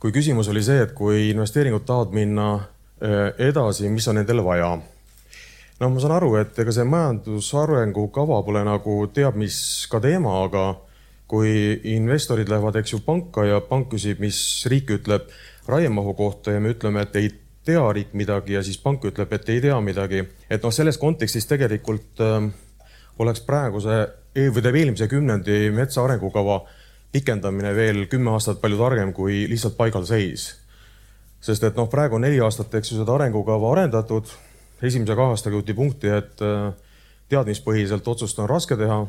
kui 0.00 0.12
küsimus 0.12 0.48
oli 0.48 0.62
see, 0.62 0.80
et 0.82 0.92
kui 0.96 1.28
investeeringud 1.30 1.84
tahavad 1.84 2.16
minna 2.16 2.54
äh, 2.54 3.34
edasi, 3.38 3.88
mis 3.88 4.08
on 4.08 4.16
nendele 4.16 4.44
vaja 4.44 4.78
no 5.80 5.90
ma 5.90 6.00
saan 6.00 6.16
aru, 6.18 6.34
et 6.40 6.58
ega 6.58 6.72
see 6.74 6.86
majandusarengu 6.88 8.08
kava 8.14 8.42
pole 8.46 8.64
nagu 8.66 8.96
teab 9.14 9.38
mis 9.40 9.56
ka 9.90 10.00
teema, 10.00 10.42
aga 10.46 10.66
kui 11.32 11.80
investorid 11.94 12.50
lähevad, 12.52 12.76
eks 12.76 12.92
ju, 12.92 13.00
panka 13.06 13.46
ja 13.48 13.62
pank 13.64 13.88
küsib, 13.94 14.20
mis 14.20 14.36
riik 14.68 14.90
ütleb 14.98 15.30
raiemahu 15.70 16.12
kohta 16.18 16.52
ja 16.52 16.60
me 16.60 16.74
ütleme, 16.74 17.06
et 17.06 17.16
ei 17.16 17.30
tea 17.64 17.82
riik 17.94 18.12
midagi 18.18 18.56
ja 18.56 18.62
siis 18.66 18.78
pank 18.82 19.04
ütleb, 19.08 19.32
et 19.32 19.48
ei 19.48 19.62
tea 19.64 19.78
midagi. 19.80 20.24
et 20.50 20.62
noh, 20.62 20.74
selles 20.74 20.98
kontekstis 20.98 21.46
tegelikult 21.46 22.20
äh, 22.20 22.50
oleks 23.18 23.40
praeguse 23.46 23.96
e- 24.34 24.48
või 24.48 24.60
tähendab 24.60 24.80
eelmise 24.80 25.08
kümnendi 25.08 25.70
metsa 25.74 26.04
arengukava 26.04 26.62
pikendamine 27.12 27.74
veel 27.76 28.06
kümme 28.10 28.32
aastat 28.32 28.60
palju 28.60 28.78
targem 28.80 29.12
kui 29.12 29.44
lihtsalt 29.48 29.76
paigalseis. 29.76 30.48
sest 31.40 31.64
et 31.64 31.76
noh, 31.76 31.88
praegu 31.90 32.16
on 32.16 32.22
neli 32.22 32.40
aastat, 32.40 32.74
eks 32.74 32.92
ju, 32.92 33.00
seda 33.00 33.14
arengukava 33.14 33.72
arendatud. 33.72 34.30
Esimese 34.82 35.16
kahe 35.18 35.34
aastaga 35.34 35.58
jõuti 35.58 35.76
punkti, 35.78 36.10
et 36.10 36.42
äh, 36.44 36.72
teadmispõhiselt 37.32 38.08
otsust 38.08 38.38
on 38.42 38.50
raske 38.50 38.76
teha 38.78 39.04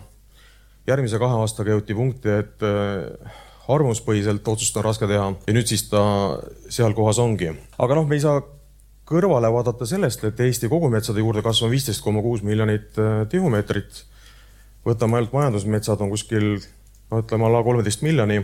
järgmise 0.88 1.20
kahe 1.22 1.40
aastaga 1.44 1.74
jõuti 1.76 1.96
punkti, 1.98 2.34
et 2.44 2.66
äh, 2.68 3.38
arvamuspõhiselt 3.72 4.48
otsust 4.48 4.78
on 4.78 4.86
raske 4.86 5.08
teha 5.10 5.30
ja 5.34 5.56
nüüd 5.56 5.70
siis 5.70 5.88
ta 5.90 6.04
seal 6.70 6.96
kohas 6.98 7.22
ongi. 7.24 7.54
aga 7.78 7.98
noh, 7.98 8.08
me 8.08 8.20
ei 8.20 8.24
saa 8.24 8.42
kõrvale 9.08 9.50
vaadata 9.52 9.88
sellest, 9.88 10.24
et 10.28 10.40
Eesti 10.40 10.70
kogumetsade 10.72 11.24
juurdekasv 11.24 11.68
on 11.68 11.74
viisteist 11.74 12.04
koma 12.04 12.24
kuus 12.24 12.44
miljonit 12.44 13.00
äh, 13.00 13.24
tihumeetrit. 13.30 14.04
võtame 14.86 15.18
ainult 15.18 15.34
majandusmetsad 15.34 16.02
on 16.02 16.12
kuskil 16.12 16.58
no 17.12 17.24
ütleme 17.24 17.48
alla 17.48 17.64
kolmeteist 17.64 18.02
miljoni. 18.02 18.44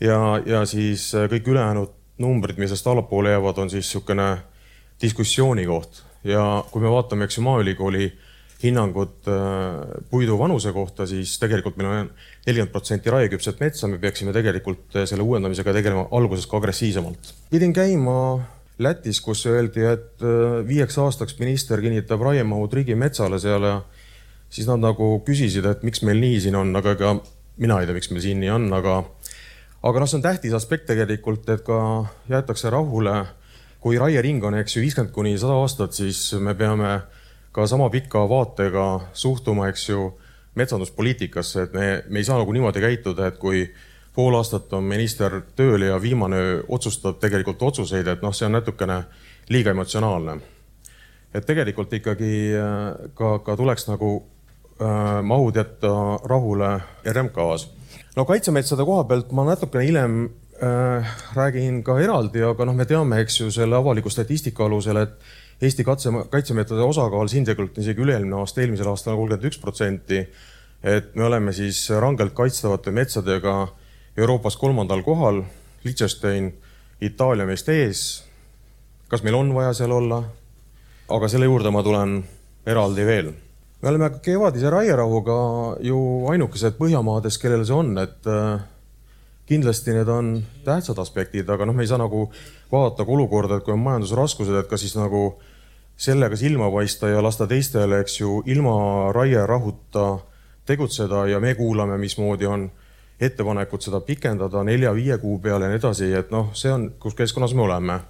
ja, 0.00 0.18
ja 0.46 0.64
siis 0.66 1.12
kõik 1.14 1.48
ülejäänud 1.48 1.94
numbrid, 2.18 2.58
mis 2.58 2.70
sellest 2.70 2.86
allapoole 2.86 3.30
jäävad, 3.30 3.58
on 3.58 3.70
siis 3.70 3.86
niisugune 3.86 4.36
diskussiooni 5.02 5.66
koht 5.68 6.02
ja 6.26 6.64
kui 6.72 6.82
me 6.82 6.90
vaatame, 6.92 7.28
eks 7.28 7.38
ju, 7.38 7.44
Maaülikooli 7.46 8.08
hinnangut 8.62 9.28
äh, 9.30 10.02
puidu 10.10 10.38
vanuse 10.38 10.72
kohta, 10.74 11.06
siis 11.06 11.36
tegelikult 11.38 11.76
meil 11.78 11.88
on 11.88 12.08
nelikümmend 12.46 12.72
protsenti 12.74 13.12
raieküpset 13.14 13.60
metsa, 13.62 13.86
me 13.90 14.00
peaksime 14.02 14.34
tegelikult 14.34 14.98
äh, 14.98 15.06
selle 15.06 15.22
uuendamisega 15.22 15.74
tegelema 15.76 16.08
alguses 16.18 16.48
ka 16.50 16.58
agressiivsemalt. 16.58 17.34
pidin 17.50 17.74
käima 17.76 18.16
Lätis, 18.78 19.18
kus 19.18 19.40
öeldi, 19.50 19.82
et 19.82 20.22
äh, 20.22 20.60
viieks 20.66 20.98
aastaks 21.02 21.38
minister 21.38 21.80
kinnitab 21.82 22.22
raiemahud 22.22 22.74
riigimetsale 22.78 23.38
seal 23.42 23.66
ja 23.66 23.80
siis 24.50 24.68
nad 24.70 24.82
nagu 24.82 25.16
küsisid, 25.26 25.66
et 25.66 25.82
miks 25.86 26.02
meil 26.06 26.20
nii 26.22 26.38
siin 26.46 26.58
on, 26.58 26.70
aga 26.78 26.94
ega 26.94 27.16
mina 27.58 27.80
ei 27.80 27.88
tea, 27.88 27.96
miks 27.96 28.10
meil 28.10 28.22
siin 28.22 28.38
nii 28.42 28.52
on, 28.54 28.68
aga 28.74 29.00
aga 29.86 30.02
noh, 30.02 30.10
see 30.10 30.18
on 30.18 30.24
tähtis 30.26 30.54
aspekt 30.54 30.86
tegelikult, 30.90 31.46
et 31.50 31.62
ka 31.66 31.80
jäetakse 32.30 32.70
rahule, 32.74 33.20
kui 33.80 33.98
raiering 33.98 34.44
on, 34.44 34.58
eks 34.58 34.76
ju, 34.76 34.82
viiskümmend 34.82 35.14
kuni 35.14 35.36
sada 35.38 35.58
aastat, 35.60 35.94
siis 35.94 36.32
me 36.42 36.54
peame 36.58 37.00
ka 37.52 37.66
sama 37.66 37.88
pika 37.90 38.24
vaatega 38.28 38.88
suhtuma, 39.12 39.68
eks 39.70 39.88
ju, 39.88 40.08
metsanduspoliitikasse, 40.58 41.68
et 41.68 41.76
me, 41.76 41.86
me 42.08 42.18
ei 42.18 42.26
saa 42.26 42.40
nagu 42.40 42.52
niimoodi 42.52 42.82
käituda, 42.82 43.28
et 43.30 43.38
kui 43.38 43.62
pool 44.18 44.34
aastat 44.34 44.72
on 44.74 44.86
minister 44.88 45.40
tööl 45.56 45.86
ja 45.86 45.98
viimane 46.02 46.40
otsustab 46.68 47.20
tegelikult 47.22 47.62
otsuseid, 47.62 48.08
et 48.10 48.24
noh, 48.24 48.34
see 48.34 48.48
on 48.48 48.56
natukene 48.58 49.02
liiga 49.54 49.70
emotsionaalne. 49.70 50.40
et 51.34 51.44
tegelikult 51.46 51.92
ikkagi 51.92 52.56
äh, 52.56 53.10
ka, 53.14 53.38
ka 53.44 53.56
tuleks 53.56 53.84
nagu 53.90 54.10
äh, 54.80 55.20
mahud 55.22 55.56
jätta 55.56 55.90
rahule 56.24 56.70
RMK-s. 57.04 57.68
no 58.16 58.24
kaitsemetsade 58.24 58.84
koha 58.84 59.04
pealt 59.04 59.32
ma 59.32 59.44
natukene 59.44 59.84
hiljem 59.84 60.16
räägin 60.60 61.82
ka 61.86 62.00
eraldi, 62.02 62.42
aga 62.42 62.64
noh, 62.66 62.74
me 62.74 62.86
teame, 62.88 63.20
eks 63.22 63.40
ju, 63.40 63.50
selle 63.54 63.76
avaliku 63.78 64.10
statistika 64.10 64.64
alusel, 64.66 64.98
et 65.04 65.20
Eesti 65.58 65.82
katse, 65.82 66.10
kaitsemeetode 66.30 66.84
osakaal 66.86 67.26
siin 67.30 67.46
tegelikult 67.46 67.80
isegi 67.82 68.04
üle-eelmine 68.04 68.36
aasta, 68.38 68.62
eelmisel 68.62 68.92
aastal 68.92 69.16
on 69.16 69.24
kolmkümmend 69.24 69.48
üks 69.48 69.58
protsenti. 69.58 70.20
et 70.82 71.16
me 71.18 71.24
oleme 71.24 71.52
siis 71.52 71.90
rangelt 71.90 72.34
kaitstavate 72.34 72.90
metsadega 72.94 73.68
Euroopas 74.16 74.56
kolmandal 74.56 75.02
kohal, 75.02 75.42
Liechtenstein, 75.84 76.52
Itaalia 77.00 77.46
meist 77.46 77.68
ees. 77.68 78.24
kas 79.08 79.22
meil 79.22 79.34
on 79.34 79.54
vaja 79.54 79.72
seal 79.72 79.90
olla? 79.90 80.22
aga 81.08 81.28
selle 81.28 81.48
juurde 81.48 81.70
ma 81.70 81.82
tulen 81.82 82.22
eraldi 82.66 83.06
veel. 83.06 83.32
me 83.82 83.88
oleme 83.88 84.10
kevadise 84.22 84.70
raierahuga 84.70 85.40
ju 85.80 85.98
ainukesed 86.30 86.78
Põhjamaades, 86.78 87.38
kellel 87.42 87.66
see 87.66 87.74
on, 87.74 87.98
et 87.98 88.26
äh, 88.26 88.62
kindlasti 89.48 89.94
need 89.96 90.08
on 90.12 90.32
tähtsad 90.64 90.98
aspektid, 91.00 91.48
aga 91.48 91.66
noh, 91.66 91.76
me 91.76 91.84
ei 91.84 91.90
saa 91.90 92.00
nagu 92.00 92.26
vaadata 92.72 93.04
ka 93.04 93.14
olukorda, 93.14 93.58
et 93.58 93.64
kui 93.64 93.72
on 93.72 93.84
majandusraskused, 93.84 94.54
et 94.60 94.68
kas 94.68 94.84
siis 94.84 94.96
nagu 94.98 95.38
sellega 95.98 96.36
silma 96.38 96.68
paista 96.70 97.08
ja 97.10 97.22
lasta 97.24 97.48
teistele, 97.50 98.02
eks 98.04 98.20
ju, 98.20 98.42
ilma 98.46 99.12
raierahuta 99.16 100.10
tegutseda 100.68 101.26
ja 101.32 101.40
me 101.40 101.54
kuulame, 101.58 101.98
mismoodi 101.98 102.46
on 102.46 102.68
ettepanekud 103.20 103.82
seda 103.82 104.00
pikendada 104.06 104.62
nelja-viie 104.62 105.16
kuu 105.18 105.40
peale 105.42 105.66
ja 105.66 105.72
nii 105.72 105.80
edasi, 105.80 106.12
et 106.14 106.30
noh, 106.30 106.52
see 106.54 106.70
on, 106.70 106.90
kus 107.02 107.16
keskkonnas 107.18 107.56
me 107.56 107.64
oleme. 107.64 108.00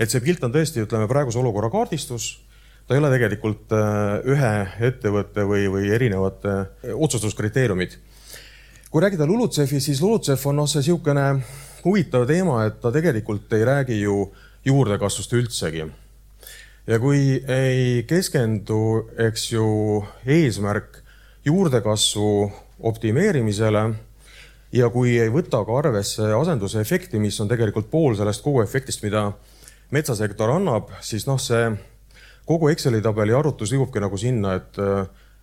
et 0.00 0.10
see 0.10 0.20
pilt 0.20 0.44
on 0.44 0.52
tõesti, 0.52 0.84
ütleme 0.84 1.08
praeguse 1.08 1.38
olukorra 1.38 1.70
kaardistus. 1.70 2.42
ta 2.86 2.94
ei 2.94 3.00
ole 3.00 3.10
tegelikult 3.14 3.72
äh, 3.72 4.20
ühe 4.26 4.52
ettevõtte 4.88 5.46
või, 5.46 5.68
või 5.70 5.90
erinevate 5.94 6.56
otsustuskriteeriumid 6.92 7.96
kui 8.90 9.02
rääkida 9.02 9.26
LULUCF-ist, 9.26 9.86
siis 9.86 10.00
LULUCF 10.02 10.46
on 10.50 10.56
noh, 10.58 10.68
see 10.68 10.82
niisugune 10.82 11.26
huvitav 11.84 12.26
teema, 12.26 12.64
et 12.66 12.80
ta 12.82 12.90
tegelikult 12.92 13.52
ei 13.54 13.64
räägi 13.64 14.00
ju 14.00 14.24
juurdekasvust 14.66 15.32
üldsegi. 15.38 15.86
ja 16.86 16.98
kui 16.98 17.44
ei 17.48 18.02
keskendu, 18.08 19.08
eks 19.18 19.52
ju, 19.52 20.04
eesmärk 20.26 20.98
juurdekasvu 21.44 22.52
optimeerimisele 22.80 23.84
ja 24.72 24.90
kui 24.90 25.18
ei 25.18 25.30
võta 25.30 25.62
ka 25.64 25.78
arvesse 25.78 26.32
asenduse 26.34 26.80
efekti, 26.80 27.18
mis 27.18 27.40
on 27.40 27.48
tegelikult 27.48 27.90
pool 27.90 28.16
sellest 28.16 28.42
kogu 28.42 28.62
efektist, 28.62 29.02
mida 29.02 29.30
metsasektor 29.90 30.50
annab, 30.50 30.90
siis 31.00 31.26
noh, 31.26 31.38
see 31.38 31.70
kogu 32.46 32.68
Exceli 32.68 33.02
tabeli 33.02 33.34
arvutus 33.34 33.70
liigubki 33.70 34.02
nagu 34.02 34.18
sinna, 34.18 34.54
et 34.58 34.78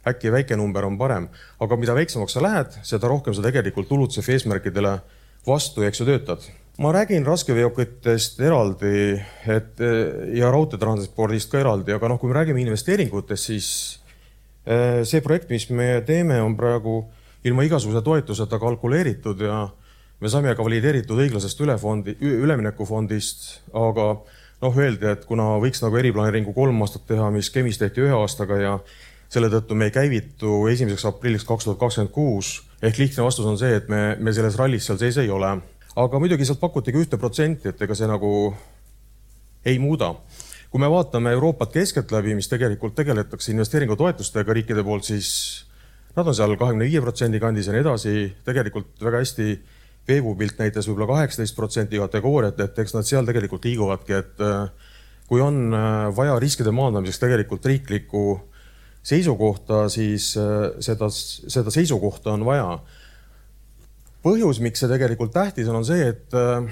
äkki 0.07 0.31
väike 0.33 0.57
number 0.59 0.85
on 0.87 0.97
parem, 0.99 1.27
aga 1.59 1.77
mida 1.79 1.95
väiksemaks 1.97 2.37
sa 2.37 2.43
lähed, 2.43 2.79
seda 2.87 3.09
rohkem 3.11 3.35
sa 3.35 3.43
tegelikult 3.45 3.91
LULUCF 3.91 4.29
eesmärkidele 4.35 4.97
vastu, 5.47 5.83
eks 5.87 6.01
ju, 6.01 6.07
töötad. 6.09 6.47
ma 6.77 6.91
räägin 6.93 7.25
raskeveokitest 7.25 8.39
eraldi, 8.45 9.17
et 9.49 9.79
ja 10.37 10.51
raudteetranspordist 10.53 11.49
ka 11.51 11.61
eraldi, 11.63 11.95
aga 11.95 12.11
noh, 12.11 12.19
kui 12.21 12.29
me 12.29 12.37
räägime 12.37 12.61
investeeringutest, 12.61 13.49
siis 13.49 13.69
eh, 14.65 15.01
see 15.01 15.23
projekt, 15.25 15.49
mis 15.49 15.69
me 15.73 16.03
teeme, 16.05 16.37
on 16.41 16.53
praegu 16.57 16.99
ilma 17.47 17.65
igasuguse 17.65 18.03
toetuseta 18.05 18.59
kalkuleeritud 18.61 19.41
ja 19.41 19.63
me 20.21 20.29
saime 20.29 20.53
ka 20.55 20.65
valideeritud 20.65 21.17
õiglasest 21.17 21.61
ülefondi, 21.65 22.17
üleminekufondist, 22.21 23.47
aga 23.73 24.07
noh, 24.61 24.77
öeldi, 24.77 25.09
et 25.11 25.25
kuna 25.29 25.55
võiks 25.61 25.83
nagu 25.83 25.99
eriplaneeringu 25.99 26.53
kolm 26.55 26.81
aastat 26.85 27.05
teha, 27.09 27.29
mis 27.33 27.49
Kemis 27.53 27.77
tehti 27.81 28.05
ühe 28.05 28.15
aastaga 28.17 28.57
ja 28.61 28.77
selle 29.29 29.49
tõttu 29.51 29.75
me 29.75 29.89
ei 29.89 29.95
käivitu 29.95 30.67
esimeseks 30.71 31.05
aprilliks 31.09 31.45
kaks 31.47 31.67
tuhat 31.67 31.79
kakskümmend 31.81 32.13
kuus 32.15 32.55
ehk 32.81 32.99
lihtne 33.01 33.25
vastus 33.25 33.45
on 33.45 33.57
see, 33.59 33.75
et 33.79 33.87
me, 33.89 34.15
me 34.19 34.33
selles 34.33 34.57
rallis 34.59 34.85
seal 34.87 34.99
sees 35.01 35.17
ei 35.21 35.29
ole. 35.33 35.49
aga 35.97 36.19
muidugi 36.21 36.45
sealt 36.45 36.61
pakuti 36.61 36.93
ka 36.93 37.01
ühte 37.01 37.17
protsenti, 37.17 37.71
et 37.71 37.81
ega 37.81 37.95
see 37.97 38.09
nagu 38.09 38.31
ei 39.65 39.79
muuda. 39.79 40.13
kui 40.71 40.81
me 40.83 40.89
vaatame 40.91 41.31
Euroopat 41.31 41.71
keskeltläbi, 41.73 42.35
mis 42.35 42.49
tegelikult 42.51 42.95
tegeletakse 42.95 43.51
investeeringutoetustega 43.53 44.53
riikide 44.53 44.83
poolt, 44.83 45.07
siis 45.07 45.29
nad 46.15 46.27
on 46.27 46.35
seal 46.35 46.55
kahekümne 46.59 46.85
viie 46.85 47.01
protsendi 47.01 47.39
kandis 47.39 47.69
ja 47.69 47.73
nii 47.73 47.83
edasi, 47.85 48.13
tegelikult 48.45 48.99
väga 49.01 49.23
hästi 49.23 49.47
veebupilt 50.07 50.59
näitas 50.59 50.87
võib-olla 50.87 51.07
kaheksateist 51.13 51.55
protsenti 51.55 51.99
kategooriat, 51.99 52.59
et 52.63 52.79
eks 52.83 52.95
nad 52.95 53.07
seal 53.07 53.25
tegelikult 53.27 53.65
liiguvadki, 53.67 54.13
et 54.19 54.43
äh, 54.43 54.93
kui 55.27 55.41
on 55.43 55.73
äh, 55.75 55.97
vaja 56.15 56.37
riskide 56.39 56.71
maandamiseks 56.75 57.23
tegelikult 57.23 57.65
riiklikku 57.65 58.23
seisukohta, 59.05 59.87
siis 59.91 60.33
äh, 60.39 60.69
seda, 60.83 61.09
seda 61.11 61.73
seisukohta 61.73 62.33
on 62.35 62.45
vaja. 62.47 62.79
põhjus, 64.23 64.59
miks 64.59 64.81
see 64.83 64.89
tegelikult 64.91 65.31
tähtis 65.35 65.69
on, 65.71 65.79
on 65.79 65.87
see, 65.87 66.09
et 66.11 66.35
äh, 66.35 66.67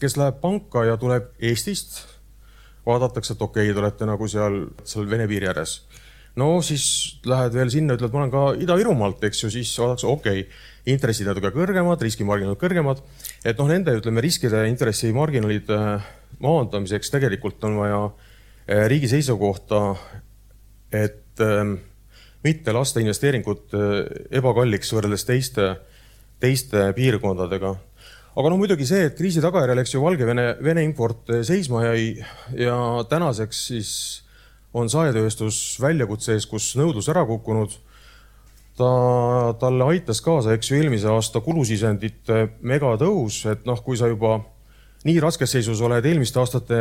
kes 0.00 0.16
läheb 0.20 0.40
panka 0.40 0.86
ja 0.88 0.96
tuleb 1.00 1.32
Eestist, 1.42 2.00
vaadatakse, 2.86 3.34
et 3.34 3.42
okei 3.42 3.68
okay,, 3.68 3.74
te 3.74 3.82
olete 3.82 4.08
nagu 4.08 4.28
seal, 4.30 4.60
seal 4.84 5.08
Vene 5.10 5.28
piiri 5.28 5.50
ääres. 5.50 5.82
no 6.40 6.62
siis 6.62 7.20
lähed 7.26 7.54
veel 7.54 7.70
sinna, 7.70 7.98
ütled, 7.98 8.12
ma 8.12 8.24
olen 8.24 8.32
ka 8.32 8.44
Ida-Virumaalt, 8.64 9.24
eks 9.28 9.44
ju, 9.44 9.50
siis 9.52 9.72
vaadatakse, 9.78 10.08
okei 10.08 10.44
okay,, 10.46 10.62
intressid 10.94 11.28
natuke 11.28 11.52
kõrgemad, 11.54 12.00
riskimarginaalid 12.04 12.60
kõrgemad. 12.60 13.02
et 13.44 13.58
noh, 13.58 13.68
nende, 13.68 13.96
ütleme, 14.00 14.24
riskide 14.24 14.64
intressimarginaalide 14.70 15.80
äh, 15.98 16.12
maandamiseks 16.44 17.12
tegelikult 17.12 17.62
on 17.68 17.82
vaja 17.82 18.00
riigi 18.88 19.10
seisukohta, 19.12 19.80
et 20.94 21.23
Ähm, 21.42 21.78
mitte 22.44 22.74
lasta 22.76 23.00
investeeringut 23.00 23.72
ebakalliks 24.30 24.92
võrreldes 24.92 25.24
teiste, 25.24 25.70
teiste 26.42 26.90
piirkondadega 26.92 27.72
aga 28.34 28.50
no 28.50 28.58
muidugi 28.58 28.86
see, 28.88 29.06
et 29.08 29.16
kriisi 29.18 29.42
tagajärjel, 29.42 29.80
eks 29.84 29.94
ju, 29.94 30.02
Valgevene, 30.02 30.46
Vene 30.64 30.82
import 30.84 31.30
seisma 31.46 31.84
jäi 31.86 32.06
ja 32.58 32.76
tänaseks 33.10 33.64
siis 33.70 33.90
on 34.74 34.90
saetööstus 34.90 35.78
väljakutse 35.82 36.34
ees, 36.34 36.46
kus 36.50 36.72
nõudlus 36.78 37.08
ära 37.12 37.22
kukkunud. 37.28 37.76
ta, 38.74 38.88
talle 39.60 39.86
aitas 39.86 40.18
kaasa, 40.20 40.56
eks 40.56 40.72
ju, 40.72 40.80
eelmise 40.80 41.06
aasta 41.06 41.40
kulusisendite 41.40 42.48
megatõus, 42.66 43.44
et 43.46 43.62
noh, 43.68 43.78
kui 43.86 43.96
sa 43.96 44.10
juba 44.10 44.40
nii 45.06 45.20
raskes 45.22 45.54
seisus 45.54 45.80
oled 45.84 46.04
eelmiste 46.04 46.40
aastate 46.42 46.80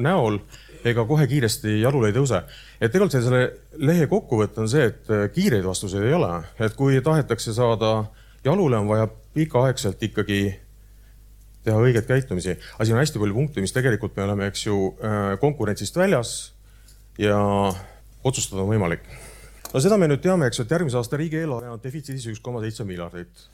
näol, 0.00 0.38
ega 0.86 1.04
kohe 1.08 1.26
kiiresti 1.26 1.80
jalule 1.80 2.10
ei 2.10 2.16
tõuse. 2.16 2.42
et 2.80 2.92
tegelikult 2.92 3.16
selle 3.16 3.42
lehe 3.78 4.06
kokkuvõte 4.06 4.62
on 4.64 4.68
see, 4.68 4.86
et 4.92 5.32
kiireid 5.34 5.64
vastuseid 5.64 6.04
ei 6.04 6.14
ole, 6.14 6.42
et 6.60 6.74
kui 6.78 7.00
tahetakse 7.02 7.54
saada 7.54 8.04
jalule, 8.44 8.78
on 8.78 8.88
vaja 8.88 9.08
pikaaegselt 9.34 10.02
ikkagi 10.02 10.40
teha 11.66 11.82
õiget 11.82 12.06
käitumisi. 12.06 12.54
aga 12.74 12.84
siin 12.84 12.96
on 12.96 13.02
hästi 13.02 13.20
palju 13.22 13.34
punkte, 13.34 13.62
mis 13.64 13.74
tegelikult 13.74 14.16
me 14.16 14.26
oleme, 14.26 14.50
eks 14.50 14.66
ju, 14.66 14.76
äh, 15.02 15.34
konkurentsist 15.42 15.96
väljas 15.96 16.34
ja 17.18 17.38
otsustada 18.24 18.62
on 18.62 18.70
võimalik. 18.70 19.02
no 19.72 19.82
seda 19.82 19.98
me 19.98 20.08
nüüd 20.10 20.22
teame, 20.22 20.46
eks 20.46 20.60
ju, 20.60 20.66
et 20.66 20.76
järgmise 20.76 20.98
aasta 21.00 21.18
riigieelarve 21.18 21.74
on 21.74 21.82
defitsiidis 21.82 22.28
üks 22.32 22.42
koma 22.42 22.62
seitse 22.62 22.84
miljardit. 22.84 23.48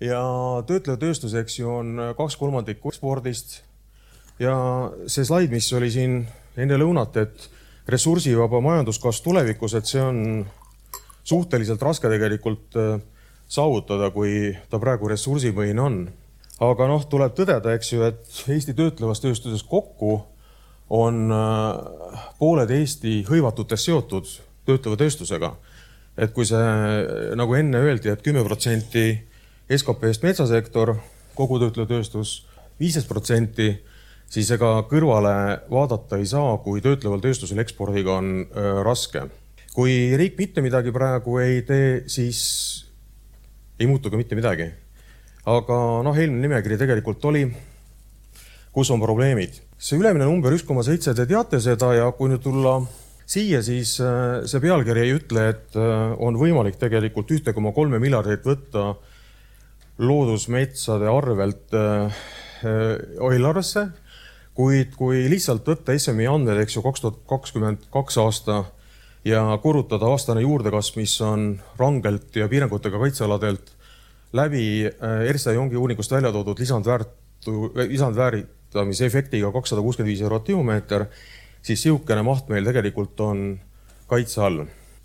ja 0.00 0.20
töötlev 0.66 1.00
tööstus, 1.00 1.34
eks 1.34 1.58
ju, 1.58 1.70
on 1.70 2.14
kaks 2.18 2.36
kolmandikku 2.36 2.92
ekspordist. 2.92 3.62
ja 4.38 4.54
see 5.06 5.24
slaid, 5.24 5.50
mis 5.50 5.72
oli 5.72 5.90
siin 5.90 6.20
enne 6.56 6.78
lõunat, 6.80 7.16
et 7.20 7.48
ressursivaba 7.90 8.60
majanduskasv 8.64 9.24
tulevikus, 9.24 9.74
et 9.74 9.86
see 9.86 10.02
on 10.02 10.46
suhteliselt 11.24 11.82
raske 11.82 12.08
tegelikult 12.10 12.78
äh, 12.78 12.96
saavutada, 13.50 14.10
kui 14.14 14.56
ta 14.70 14.78
praegu 14.82 15.10
ressursipõhine 15.10 15.82
on 15.82 16.02
aga 16.60 16.88
noh, 16.90 17.04
tuleb 17.08 17.34
tõdeda, 17.36 17.74
eks 17.76 17.94
ju, 17.94 18.04
et 18.04 18.42
Eesti 18.52 18.74
töötlevas 18.76 19.22
tööstuses 19.22 19.64
kokku 19.66 20.18
on 20.92 21.32
äh, 21.32 22.22
pooled 22.40 22.72
Eesti 22.74 23.20
hõivatutest 23.28 23.88
seotud 23.88 24.28
töötleva 24.68 24.98
tööstusega. 25.00 25.54
et 26.20 26.32
kui 26.34 26.44
see, 26.44 26.58
nagu 27.38 27.54
enne 27.54 27.78
öeldi 27.80 28.10
et, 28.10 28.18
et 28.18 28.24
kümme 28.24 28.42
protsenti 28.44 29.22
SKP-st 29.70 30.26
metsasektor, 30.26 30.96
kogu 31.34 31.58
töötlev 31.62 31.86
tööstus 31.88 32.42
viisteist 32.80 33.08
protsenti, 33.08 33.70
siis 34.30 34.50
ega 34.54 34.76
kõrvale 34.90 35.34
vaadata 35.70 36.20
ei 36.20 36.28
saa, 36.30 36.56
kui 36.64 36.82
töötleval 36.84 37.22
tööstusel 37.24 37.58
ekspordiga 37.64 38.18
on 38.20 38.46
raske. 38.86 39.26
kui 39.74 40.16
riik 40.18 40.38
mitte 40.38 40.62
midagi 40.62 40.92
praegu 40.92 41.38
ei 41.38 41.62
tee, 41.62 42.04
siis 42.06 42.40
ei 43.78 43.86
muutu 43.86 44.10
ka 44.10 44.18
mitte 44.18 44.38
midagi 44.38 44.70
aga 45.48 45.76
noh, 46.04 46.16
eelmine 46.16 46.44
nimekiri 46.44 46.78
tegelikult 46.80 47.24
oli, 47.30 47.44
kus 48.74 48.90
on 48.92 49.00
probleemid. 49.00 49.60
see 49.80 49.96
ülemine 49.96 50.26
number 50.28 50.52
üks 50.52 50.66
koma 50.66 50.82
seitse, 50.84 51.14
te 51.16 51.24
teate 51.26 51.60
seda 51.60 51.94
ja 51.96 52.10
kui 52.12 52.28
nüüd 52.28 52.42
tulla 52.44 52.76
siia, 53.24 53.62
siis 53.64 53.94
see 53.96 54.60
pealkiri 54.60 55.06
ei 55.06 55.14
ütle, 55.16 55.46
et 55.54 55.78
on 56.20 56.36
võimalik 56.36 56.76
tegelikult 56.76 57.30
ühte 57.32 57.54
koma 57.56 57.72
kolme 57.72 57.98
miljardit 58.02 58.44
võtta 58.44 58.92
loodusmetsade 60.00 61.08
arvelt 61.08 61.72
eelarvesse, 62.60 63.86
kuid 64.60 64.92
kui 64.98 65.24
lihtsalt 65.32 65.64
võtta 65.64 65.94
SMI 65.96 66.28
andmed, 66.28 66.60
eks 66.60 66.76
ju, 66.76 66.84
kaks 66.84 67.04
tuhat 67.04 67.20
kakskümmend 67.30 67.86
kaks 67.94 68.18
aasta 68.20 68.64
ja 69.24 69.42
korrutada 69.62 70.08
aastane 70.12 70.44
juurdekasv, 70.44 70.98
mis 71.00 71.14
on 71.24 71.54
rangelt 71.80 72.36
ja 72.36 72.48
piirangutega 72.48 73.00
kaitsealadelt 73.00 73.72
läbi 74.36 74.64
äh, 74.86 75.24
Ersta 75.30 75.54
Jongi 75.56 75.80
uuringust 75.80 76.12
välja 76.12 76.32
toodud 76.32 76.60
lisandväärtu, 76.60 77.72
lisandvääritamise 77.88 79.08
efektiga 79.08 79.52
kakssada 79.54 79.82
kuuskümmend 79.84 80.12
viis 80.12 80.22
eurot 80.24 80.44
tihumeeter, 80.50 81.06
siis 81.64 81.82
sihukene 81.86 82.24
maht 82.26 82.52
meil 82.52 82.68
tegelikult 82.68 83.20
on 83.24 83.42
kaitse 84.10 84.44
all. 84.44 84.64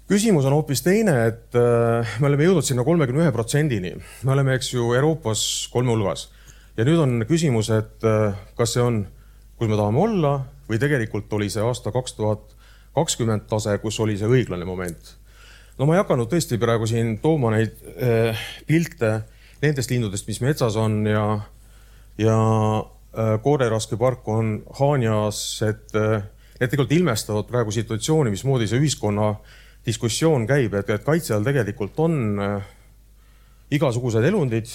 küsimus 0.09 0.45
on 0.45 0.53
hoopis 0.53 0.83
teine, 0.85 1.15
et 1.31 1.55
äh, 1.57 2.17
me 2.19 2.27
oleme 2.27 2.49
jõudnud 2.49 2.67
sinna 2.67 2.83
kolmekümne 2.83 3.23
ühe 3.23 3.33
protsendini. 3.33 3.95
me 4.23 4.35
oleme, 4.35 4.59
eks 4.59 4.73
ju, 4.75 4.91
Euroopas 4.99 5.69
kolme 5.73 5.95
hulgas 5.95 6.29
ja 6.75 6.85
nüüd 6.87 6.99
on 6.99 7.21
küsimus, 7.29 7.71
et 7.71 8.03
äh, 8.03 8.35
kas 8.57 8.75
see 8.75 8.83
on, 8.83 9.05
kus 9.57 9.69
me 9.71 9.77
tahame 9.77 10.01
olla 10.03 10.37
või 10.69 10.79
tegelikult 10.81 11.33
oli 11.33 11.49
see 11.49 11.63
aasta 11.63 11.93
kaks 11.95 12.17
tuhat 12.17 12.55
kakskümmend 12.95 13.47
tase, 13.51 13.77
kus 13.83 13.99
oli 13.99 14.17
see 14.17 14.29
õiglane 14.31 14.65
moment 14.67 15.15
no 15.77 15.87
ma 15.87 15.95
ei 15.95 16.01
hakanud 16.01 16.29
tõesti 16.31 16.59
praegu 16.61 16.87
siin 16.89 17.17
tooma 17.23 17.51
neid 17.55 17.75
äh, 17.95 18.45
pilte 18.67 19.17
nendest 19.63 19.91
lindudest, 19.91 20.27
mis 20.29 20.41
metsas 20.43 20.77
on 20.79 21.01
ja, 21.09 21.25
ja 22.21 22.37
äh, 22.79 23.35
kooreraskepark 23.43 24.27
on 24.31 24.55
Haanjas, 24.79 25.41
et 25.67 25.95
äh, 25.99 26.23
need 26.59 26.71
tegelikult 26.71 26.95
ilmestavad 26.95 27.49
praegu 27.49 27.73
situatsiooni, 27.75 28.33
mismoodi 28.33 28.69
see 28.71 28.79
ühiskonna 28.81 29.33
diskussioon 29.85 30.47
käib, 30.49 30.75
et, 30.79 30.89
et 30.95 31.05
kaitse 31.05 31.35
all 31.35 31.45
tegelikult 31.45 31.99
on 32.01 32.15
igasugused 33.75 34.23
elundid. 34.25 34.71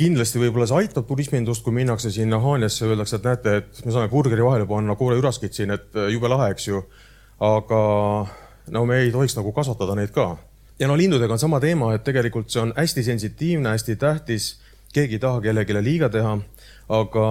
Kindlasti 0.00 0.40
võib-olla 0.40 0.66
see 0.68 0.84
aitab 0.84 1.06
turismindust, 1.08 1.64
kui 1.64 1.74
minnakse 1.76 2.12
sinna 2.14 2.40
Haanjasse, 2.40 2.86
öeldakse, 2.88 3.18
et 3.18 3.26
näete, 3.28 3.56
et 3.60 3.80
me 3.84 3.92
saame 3.92 4.08
burgeri 4.12 4.44
vahele 4.44 4.68
panna 4.68 4.96
kooreüraskid 4.96 5.56
siin, 5.56 5.74
et 5.76 5.96
äh, 5.98 6.08
jube 6.14 6.30
lahe, 6.30 6.50
eks 6.54 6.68
ju. 6.70 6.84
aga 7.40 7.80
no 8.72 8.84
me 8.88 8.98
ei 9.00 9.12
tohiks 9.12 9.36
nagu 9.38 9.52
kasvatada 9.56 9.96
neid 9.96 10.12
ka. 10.16 10.36
ja 10.80 10.88
no 10.88 10.96
lindudega 10.96 11.36
on 11.36 11.42
sama 11.42 11.60
teema, 11.60 11.94
et 11.94 12.04
tegelikult 12.04 12.50
see 12.52 12.62
on 12.62 12.72
hästi 12.76 13.04
sensitiivne, 13.10 13.68
hästi 13.76 13.96
tähtis, 14.00 14.54
keegi 14.94 15.18
ei 15.18 15.22
taha 15.22 15.40
kellelegi 15.44 15.76
liiga 15.84 16.08
teha, 16.12 16.38
aga 16.88 17.26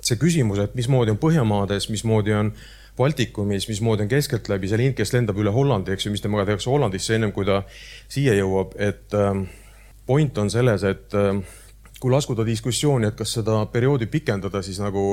see 0.00 0.18
küsimus, 0.20 0.58
et 0.62 0.74
mismoodi 0.78 1.14
on 1.14 1.20
Põhjamaades, 1.22 1.88
mismoodi 1.90 2.34
on 2.34 2.52
Baltikumis, 2.96 3.68
mismoodi 3.68 4.06
on 4.06 4.10
keskeltläbi 4.10 4.70
see 4.70 4.80
lind, 4.80 4.96
kes 4.98 5.12
lendab 5.12 5.38
üle 5.38 5.52
Hollandi, 5.52 5.92
eks 5.94 6.06
ju, 6.06 6.14
mis 6.14 6.24
temaga 6.24 6.46
tehakse 6.48 6.70
Hollandisse 6.70 7.14
ennem 7.18 7.34
kui 7.36 7.46
ta 7.46 7.62
siia 8.08 8.34
jõuab, 8.38 8.74
et 8.80 9.14
äh, 9.14 9.42
point 10.06 10.38
on 10.38 10.50
selles, 10.50 10.86
et 10.86 11.14
äh, 11.14 11.42
kui 12.06 12.14
laskuda 12.14 12.44
diskussiooni, 12.46 13.08
et 13.10 13.16
kas 13.18 13.32
seda 13.40 13.64
perioodi 13.66 14.06
pikendada, 14.06 14.60
siis 14.62 14.78
nagu 14.78 15.08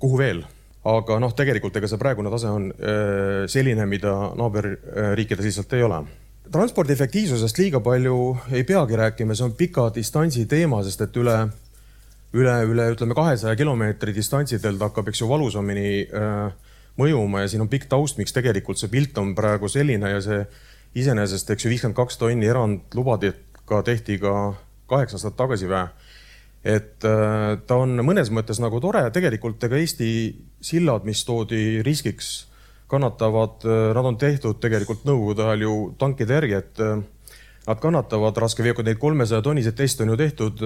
kuhu 0.00 0.18
veel 0.20 0.42
aga 0.84 1.16
noh, 1.22 1.30
tegelikult 1.38 1.76
ega 1.78 1.88
see 1.88 2.00
praegune 2.00 2.30
tase 2.32 2.50
on 2.50 2.66
äh, 2.74 3.44
selline, 3.50 3.86
mida 3.88 4.12
naaberriikides 4.36 5.46
lihtsalt 5.48 5.72
ei 5.78 5.86
ole. 5.86 6.02
transpordi 6.52 6.92
efektiivsusest 6.92 7.58
liiga 7.62 7.80
palju 7.80 8.16
ei 8.52 8.66
peagi 8.68 8.98
rääkima, 8.98 9.36
see 9.38 9.46
on 9.46 9.54
pika 9.56 9.86
distantsi 9.94 10.44
teema, 10.50 10.82
sest 10.84 11.06
et 11.06 11.16
üle, 11.16 11.36
üle, 12.34 12.56
üle 12.68 12.88
ütleme 12.92 13.16
kahesaja 13.16 13.56
kilomeetri 13.56 14.12
distantsidelt 14.12 14.82
hakkab, 14.82 15.08
eks 15.08 15.22
ju, 15.22 15.30
valusamini 15.30 16.02
äh, 16.10 16.74
mõjuma 17.00 17.46
ja 17.46 17.54
siin 17.54 17.64
on 17.64 17.70
pikk 17.72 17.88
taust, 17.88 18.18
miks 18.20 18.36
tegelikult 18.36 18.82
see 18.82 18.92
pilt 18.92 19.16
on 19.22 19.32
praegu 19.38 19.70
selline 19.70 20.10
ja 20.16 20.20
see 20.20 20.42
iseenesest, 20.98 21.54
eks 21.54 21.64
ju, 21.64 21.72
viiskümmend 21.72 21.96
kaks 21.96 22.20
tonni 22.20 22.50
erandlubadega 22.50 23.80
tehti 23.86 24.18
ka 24.20 24.34
kaheksa 24.92 25.18
aastat 25.18 25.38
tagasi 25.40 25.70
või? 25.70 25.86
Et 26.62 27.02
äh, 27.04 27.56
ta 27.66 27.76
on 27.82 27.98
mõnes 28.06 28.30
mõttes 28.30 28.60
nagu 28.62 28.78
tore, 28.82 29.02
tegelikult 29.14 29.62
ega 29.66 29.80
Eesti 29.80 30.08
sillad, 30.62 31.06
mis 31.08 31.24
toodi 31.26 31.82
riskiks, 31.82 32.46
kannatavad, 32.90 33.64
äh, 33.66 33.88
nad 33.96 34.10
on 34.12 34.18
tehtud 34.20 34.60
tegelikult 34.62 35.02
nõukogude 35.08 35.48
ajal 35.48 35.64
ju 35.66 35.78
tankide 35.98 36.38
järgi, 36.38 36.60
et 36.60 36.84
äh, 36.86 37.00
nad 37.66 37.82
kannatavad 37.82 38.38
raskeveokid, 38.44 38.86
neid 38.86 39.02
kolmesaja 39.02 39.42
tonniseid 39.42 39.78
teste 39.78 40.06
on 40.06 40.14
ju 40.14 40.20
tehtud 40.22 40.62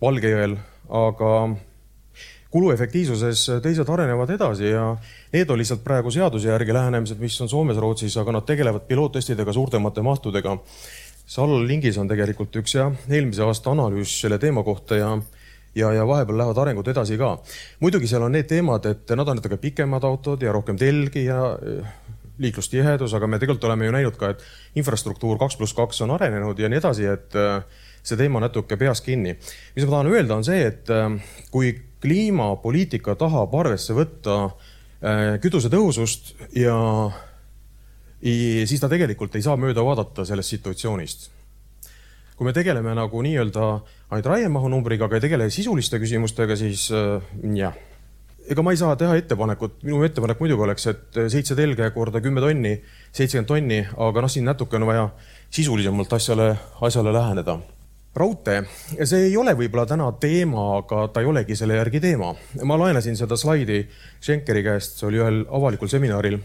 Valgejõel, 0.00 0.54
aga 0.96 1.32
kuluefektiivsuses 2.50 3.42
teised 3.62 3.90
arenevad 3.90 4.30
edasi 4.34 4.70
ja 4.72 4.86
need 5.34 5.50
on 5.50 5.60
lihtsalt 5.60 5.82
praegu 5.84 6.10
seaduse 6.14 6.48
järgi 6.50 6.74
lähenemised, 6.74 7.20
mis 7.22 7.36
on 7.42 7.50
Soomes, 7.50 7.78
Rootsis, 7.78 8.16
aga 8.18 8.34
nad 8.38 8.46
tegelevad 8.48 8.86
piloottestidega 8.88 9.54
suurtemate 9.54 10.02
mahtudega 10.02 10.56
seal 11.30 11.52
lingis 11.66 11.98
on 12.00 12.08
tegelikult 12.10 12.56
üks 12.62 12.74
jah, 12.74 12.94
eelmise 13.08 13.44
aasta 13.46 13.70
analüüs 13.70 14.16
selle 14.22 14.38
teema 14.42 14.64
kohta 14.66 14.98
ja 14.98 15.12
ja, 15.74 15.92
ja 15.94 16.06
vahepeal 16.06 16.38
lähevad 16.38 16.58
arengud 16.58 16.88
edasi 16.90 17.18
ka. 17.18 17.36
muidugi 17.80 18.08
seal 18.10 18.24
on 18.26 18.34
need 18.34 18.48
teemad, 18.50 18.86
et 18.90 19.12
nad 19.14 19.28
on 19.28 19.38
natuke 19.38 19.60
pikemad 19.62 20.04
autod 20.04 20.42
ja 20.42 20.52
rohkem 20.52 20.78
telgi 20.78 21.24
ja 21.28 21.52
eh, 21.54 21.92
liiklustihedus, 22.40 23.14
aga 23.14 23.28
me 23.28 23.38
tegelikult 23.38 23.68
oleme 23.68 23.86
ju 23.86 23.94
näinud 23.94 24.18
ka, 24.18 24.32
et 24.34 24.42
infrastruktuur 24.80 25.38
kaks 25.38 25.60
pluss 25.60 25.76
kaks 25.76 26.02
on 26.06 26.16
arenenud 26.16 26.58
ja 26.58 26.70
nii 26.72 26.80
edasi, 26.82 27.06
et 27.06 27.38
eh, 27.38 27.62
see 28.02 28.18
teema 28.18 28.42
natuke 28.42 28.76
peas 28.80 29.04
kinni. 29.04 29.36
mis 29.76 29.86
ma 29.86 29.90
tahan 29.94 30.10
öelda, 30.10 30.40
on 30.40 30.44
see, 30.46 30.66
et 30.66 30.90
eh, 30.90 31.38
kui 31.54 31.72
kliimapoliitika 32.00 33.14
tahab 33.20 33.54
arvesse 33.60 33.94
võtta 33.94 34.42
kütusetõhusust 35.40 36.34
ja 36.60 36.74
siis 38.20 38.80
ta 38.80 38.88
tegelikult 38.88 39.36
ei 39.36 39.44
saa 39.44 39.56
mööda 39.56 39.84
vaadata 39.84 40.24
sellest 40.28 40.56
situatsioonist. 40.56 41.30
kui 42.36 42.48
me 42.48 42.52
tegeleme 42.56 42.94
nagu 42.96 43.20
nii-öelda 43.20 43.64
ainult 44.10 44.26
raiemahu 44.26 44.68
numbriga, 44.72 45.04
aga 45.04 45.18
ei 45.18 45.24
tegele 45.26 45.50
sisuliste 45.52 45.98
küsimustega, 46.00 46.56
siis 46.56 46.86
äh, 46.92 47.26
jah. 47.56 47.74
ega 48.48 48.62
ma 48.64 48.72
ei 48.72 48.80
saa 48.80 48.96
teha 48.96 49.16
ettepanekut, 49.20 49.82
minu 49.84 50.02
ettepanek 50.04 50.40
muidugi 50.40 50.64
oleks, 50.64 50.86
et 50.90 51.20
seitse 51.32 51.56
telge 51.56 51.90
korda 51.94 52.22
kümme 52.24 52.40
tonni, 52.40 52.78
seitsekümmend 53.12 53.48
tonni, 53.48 53.82
aga 54.08 54.24
noh, 54.24 54.32
siin 54.32 54.48
natuke 54.48 54.80
on 54.80 54.88
vaja 54.88 55.10
sisulisemalt 55.50 56.12
asjale, 56.16 56.54
asjale 56.80 57.12
läheneda. 57.12 57.58
raudtee, 58.16 58.64
see 59.04 59.28
ei 59.28 59.36
ole 59.36 59.52
võib-olla 59.54 59.84
täna 59.86 60.08
teema, 60.20 60.64
aga 60.80 61.04
ta 61.14 61.20
ei 61.20 61.28
olegi 61.30 61.56
selle 61.56 61.76
järgi 61.76 62.00
teema. 62.00 62.34
ma 62.64 62.78
laenasin 62.78 63.16
seda 63.16 63.36
slaidi 63.36 63.84
Schenkeri 64.20 64.64
käest, 64.66 64.98
see 64.98 65.06
oli 65.06 65.20
ühel 65.22 65.44
avalikul 65.48 65.88
seminaril. 65.88 66.40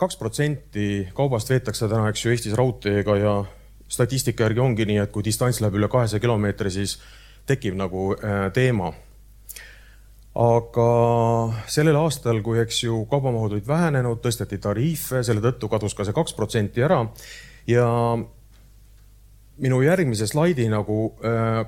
Kaks 0.00 0.18
protsenti 0.20 1.06
kaubast 1.16 1.50
veetakse 1.50 1.88
täna, 1.88 2.10
eks 2.10 2.24
ju, 2.24 2.32
Eestis 2.34 2.56
raudteega 2.58 3.16
ja 3.16 3.36
statistika 3.88 4.44
järgi 4.44 4.60
ongi 4.60 4.86
nii, 4.88 5.00
et 5.02 5.12
kui 5.14 5.24
distants 5.24 5.60
läheb 5.62 5.78
üle 5.78 5.88
kahesaja 5.88 6.20
kilomeetri, 6.20 6.72
siis 6.74 6.98
tekib 7.46 7.76
nagu 7.78 8.10
äh, 8.16 8.48
teema. 8.54 8.92
Aga 10.36 10.88
sellel 11.72 11.96
aastal, 11.96 12.42
kui 12.44 12.58
eks 12.60 12.82
ju 12.82 13.04
kaubamahud 13.08 13.54
olid 13.56 13.68
vähenenud, 13.68 14.20
tõsteti 14.20 14.58
tariife, 14.60 15.22
selle 15.24 15.40
tõttu 15.44 15.70
kadus 15.72 15.96
ka 15.96 16.04
see 16.04 16.16
kaks 16.16 16.36
protsenti 16.36 16.84
ära. 16.84 16.98
Ja 17.70 17.86
minu 19.64 19.80
järgmise 19.80 20.28
slaidi 20.28 20.68
nagu 20.68 21.14
äh, 21.24 21.62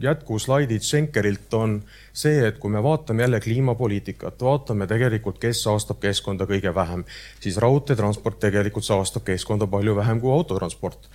jätkuslaidid 0.00 0.82
Schenkerilt 0.82 1.54
on 1.54 1.82
see, 2.12 2.46
et 2.46 2.58
kui 2.58 2.70
me 2.70 2.82
vaatame 2.82 3.22
jälle 3.22 3.40
kliimapoliitikat, 3.40 4.42
vaatame 4.42 4.86
tegelikult, 4.86 5.38
kes 5.38 5.62
saastab 5.62 6.00
keskkonda 6.02 6.46
kõige 6.48 6.74
vähem, 6.74 7.04
siis 7.40 7.56
raudteetransport 7.62 8.40
tegelikult 8.40 8.84
saastab 8.84 9.24
keskkonda 9.26 9.66
palju 9.66 9.96
vähem 9.96 10.20
kui 10.20 10.32
autotransport. 10.32 11.08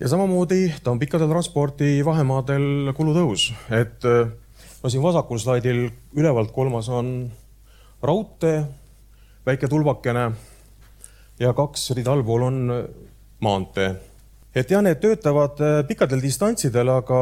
ja 0.00 0.08
samamoodi 0.08 0.74
ta 0.82 0.90
on 0.90 0.98
pikkadel 0.98 1.28
transpordi 1.28 2.04
vahemaadel 2.04 2.92
kulutõus, 2.94 3.52
et 3.70 4.04
äh, 4.04 4.28
no 4.82 4.90
siin 4.90 5.02
vasakul 5.02 5.38
slaidil 5.38 5.88
ülevalt 6.16 6.52
kolmas 6.52 6.88
on 6.88 7.30
raudtee, 8.02 8.64
väike 9.46 9.68
tulbakene 9.68 10.30
ja 11.40 11.52
kaks 11.52 11.90
rida 11.96 12.12
allpool 12.12 12.42
on 12.42 12.88
maantee. 13.40 14.07
Et 14.54 14.70
jah, 14.70 14.82
need 14.84 15.00
töötavad 15.02 15.60
äh, 15.64 15.80
pikkadel 15.88 16.22
distantsidel, 16.24 16.92
aga 16.92 17.20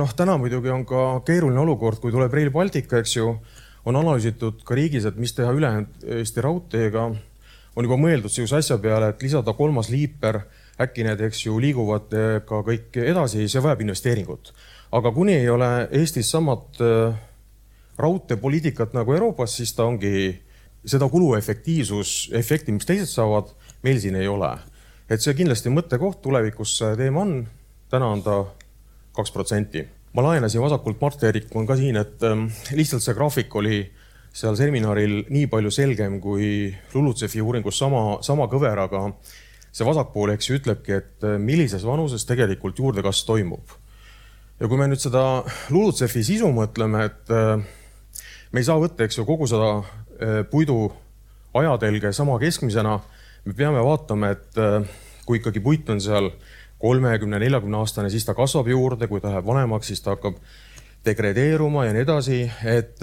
noh, 0.00 0.14
täna 0.16 0.36
muidugi 0.40 0.72
on 0.74 0.84
ka 0.88 1.06
keeruline 1.26 1.60
olukord, 1.64 2.00
kui 2.02 2.14
tuleb 2.14 2.34
Rail 2.34 2.52
Baltic, 2.54 2.92
eks 2.92 3.16
ju, 3.16 3.34
on 3.88 3.96
analüüsitud 3.96 4.64
ka 4.66 4.76
riigis, 4.76 5.08
et 5.08 5.16
mis 5.16 5.32
teha 5.36 5.52
ülejäänud 5.54 6.08
Eesti 6.18 6.44
raudteega. 6.44 7.10
on 7.78 7.86
juba 7.86 7.96
mõeldud 7.96 8.32
sihukese 8.32 8.56
asja 8.56 8.78
peale, 8.78 9.12
et 9.12 9.22
lisada 9.22 9.52
kolmas 9.54 9.88
liiper, 9.88 10.40
äkki 10.82 11.04
need, 11.06 11.20
eks 11.20 11.44
ju, 11.46 11.58
liiguvad 11.62 12.12
äh, 12.12 12.40
ka 12.46 12.64
kõik 12.66 12.96
edasi, 13.04 13.48
see 13.48 13.62
vajab 13.62 13.86
investeeringut 13.86 14.52
aga 14.92 15.12
kuni 15.12 15.36
ei 15.36 15.48
ole 15.52 15.88
Eestis 15.92 16.30
samat 16.32 16.80
äh, 16.80 17.16
raudteepoliitikat 17.98 18.94
nagu 18.96 19.12
Euroopas, 19.12 19.56
siis 19.56 19.74
ta 19.76 19.84
ongi 19.88 20.38
seda 20.88 21.08
kuluefektiivsus, 21.10 22.30
efekti, 22.38 22.72
mis 22.72 22.86
teised 22.88 23.10
saavad, 23.10 23.50
meil 23.82 23.98
siin 24.00 24.16
ei 24.16 24.28
ole. 24.30 24.50
Et 25.08 25.24
see 25.24 25.36
kindlasti 25.38 25.72
mõttekoht 25.72 26.20
tulevikus 26.24 26.76
see 26.80 26.96
teema 27.00 27.24
on. 27.24 27.46
täna 27.90 28.10
on 28.12 28.22
ta 28.22 28.42
kaks 29.16 29.32
protsenti. 29.32 29.86
ma 30.12 30.22
laenasin 30.22 30.60
vasakult, 30.60 31.00
Mart-Erik 31.00 31.54
on 31.56 31.66
ka 31.66 31.76
siin, 31.76 31.96
et 31.96 32.22
ähm, 32.22 32.48
lihtsalt 32.72 33.02
see 33.02 33.14
graafik 33.14 33.54
oli 33.54 33.82
seal 34.32 34.56
seminaril 34.56 35.24
nii 35.28 35.46
palju 35.46 35.70
selgem 35.70 36.20
kui 36.20 36.74
LULUCF-i 36.94 37.42
uuringus 37.42 37.78
sama, 37.78 38.22
sama 38.22 38.46
kõver, 38.48 38.78
aga 38.78 39.08
see 39.72 39.86
vasakpool, 39.86 40.32
eks 40.34 40.48
ju, 40.48 40.56
ütlebki, 40.60 41.00
et 41.00 41.26
äh, 41.26 41.36
millises 41.38 41.84
vanuses 41.84 42.24
tegelikult 42.28 42.78
juurdekasv 42.78 43.26
toimub 43.26 43.78
ja 44.58 44.68
kui 44.68 44.78
me 44.78 44.88
nüüd 44.90 45.02
seda 45.02 45.24
LULUCF-i 45.72 46.24
sisu 46.26 46.50
mõtleme, 46.54 47.04
et 47.08 47.32
äh, 47.34 47.60
me 48.52 48.62
ei 48.62 48.66
saa 48.66 48.78
võtta, 48.80 49.06
eks 49.06 49.20
ju, 49.20 49.26
kogu 49.28 49.46
seda 49.50 49.78
äh, 49.78 50.40
puidu 50.50 50.88
ajatelge 51.58 52.12
sama 52.16 52.38
keskmisena, 52.42 52.98
me 53.48 53.56
peame 53.56 53.82
vaatama, 53.84 54.32
et 54.36 54.60
äh, 54.60 54.84
kui 55.26 55.40
ikkagi 55.40 55.62
puit 55.64 55.88
on 55.90 56.00
seal 56.04 56.30
kolmekümne, 56.78 57.40
neljakümne 57.40 57.80
aastane, 57.80 58.10
siis 58.12 58.26
ta 58.28 58.36
kasvab 58.38 58.68
juurde, 58.70 59.08
kui 59.10 59.22
ta 59.24 59.32
läheb 59.32 59.46
vanemaks, 59.48 59.90
siis 59.90 60.04
ta 60.04 60.14
hakkab 60.14 60.36
degradeeruma 61.06 61.86
ja 61.88 61.94
nii 61.96 62.04
edasi, 62.04 62.38
et 62.68 63.00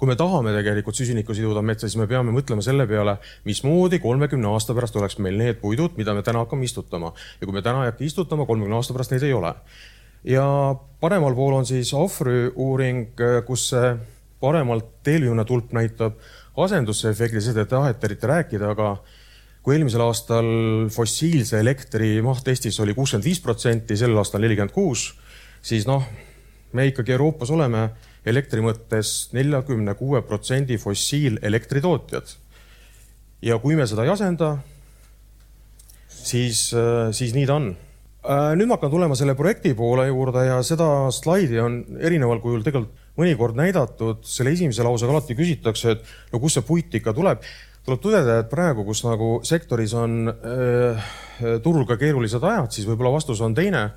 kui 0.00 0.10
me 0.10 0.16
tahame 0.18 0.52
tegelikult 0.52 0.98
süsinikku 0.98 1.36
siduda 1.36 1.62
metsa, 1.64 1.86
siis 1.86 1.96
me 2.00 2.08
peame 2.10 2.34
mõtlema 2.34 2.64
selle 2.64 2.84
peale, 2.90 3.16
mismoodi 3.48 4.00
kolmekümne 4.02 4.50
aasta 4.50 4.76
pärast 4.76 4.96
oleks 5.00 5.16
meil 5.24 5.38
need 5.40 5.60
puidud, 5.62 5.96
mida 5.96 6.12
me 6.16 6.24
täna 6.26 6.42
hakkame 6.42 6.66
istutama. 6.68 7.14
ja 7.40 7.46
kui 7.46 7.54
me 7.54 7.62
täna 7.62 7.84
ei 7.84 7.92
hakka 7.92 8.04
istutama, 8.04 8.44
kolmekümne 8.50 8.76
aasta 8.76 8.96
pärast 8.96 9.14
neid 9.14 9.24
ei 9.24 9.32
ole 9.32 9.54
ja 10.24 10.74
paremal 11.00 11.34
pool 11.36 11.58
on 11.60 11.66
siis 11.68 11.92
Ohvri 11.94 12.48
uuring, 12.54 13.12
kus 13.46 13.68
see 13.72 13.92
paremalt 14.40 15.02
teelviimane 15.04 15.44
tulp 15.48 15.72
näitab 15.76 16.16
asendusefekti, 16.56 17.42
seda 17.42 17.64
ei 17.64 17.70
taheta 17.70 18.08
eriti 18.08 18.30
rääkida, 18.30 18.70
aga 18.74 18.94
kui 19.64 19.76
eelmisel 19.76 20.04
aastal 20.04 20.48
fossiilse 20.92 21.58
elektri 21.62 22.18
maht 22.24 22.48
Eestis 22.48 22.78
oli 22.84 22.94
kuuskümmend 22.94 23.26
viis 23.26 23.40
protsenti, 23.42 23.96
sel 23.96 24.16
aastal 24.20 24.44
nelikümmend 24.44 24.74
kuus, 24.74 25.08
siis 25.64 25.88
noh, 25.88 26.04
me 26.76 26.88
ikkagi 26.90 27.14
Euroopas 27.16 27.50
oleme 27.54 27.88
elektri 28.28 28.62
mõttes 28.64 29.30
neljakümne 29.36 29.94
kuue 29.98 30.22
protsendi 30.26 30.78
fossiilelektri 30.80 31.82
tootjad. 31.84 32.36
ja 33.44 33.58
kui 33.60 33.76
me 33.76 33.86
seda 33.86 34.04
ei 34.04 34.12
asenda, 34.12 34.54
siis, 36.08 36.70
siis 37.12 37.34
nii 37.36 37.46
ta 37.48 37.58
on 37.58 37.74
nüüd 38.24 38.68
ma 38.68 38.78
hakkan 38.78 38.92
tulema 38.92 39.16
selle 39.18 39.34
projekti 39.36 39.74
poole 39.76 40.06
juurde 40.08 40.46
ja 40.46 40.60
seda 40.64 41.10
slaidi 41.12 41.58
on 41.60 41.82
erineval 42.00 42.40
kujul 42.40 42.62
tegelikult 42.64 43.02
mõnikord 43.20 43.58
näidatud. 43.58 44.24
selle 44.26 44.54
esimese 44.54 44.82
lausega 44.82 45.12
alati 45.12 45.36
küsitakse, 45.38 45.94
et 45.94 46.32
no 46.32 46.40
kust 46.40 46.58
see 46.58 46.66
puit 46.66 46.94
ikka 46.94 47.12
tuleb. 47.14 47.44
tuleb 47.84 48.00
tõdeda, 48.00 48.40
et 48.40 48.50
praegu, 48.50 48.84
kus 48.84 49.04
nagu 49.04 49.40
sektoris 49.44 49.92
on 49.94 50.28
äh, 50.32 51.08
turul 51.62 51.84
ka 51.86 51.98
keerulised 52.00 52.42
ajad, 52.42 52.72
siis 52.72 52.88
võib-olla 52.88 53.12
vastus 53.12 53.40
on 53.40 53.54
teine. 53.54 53.90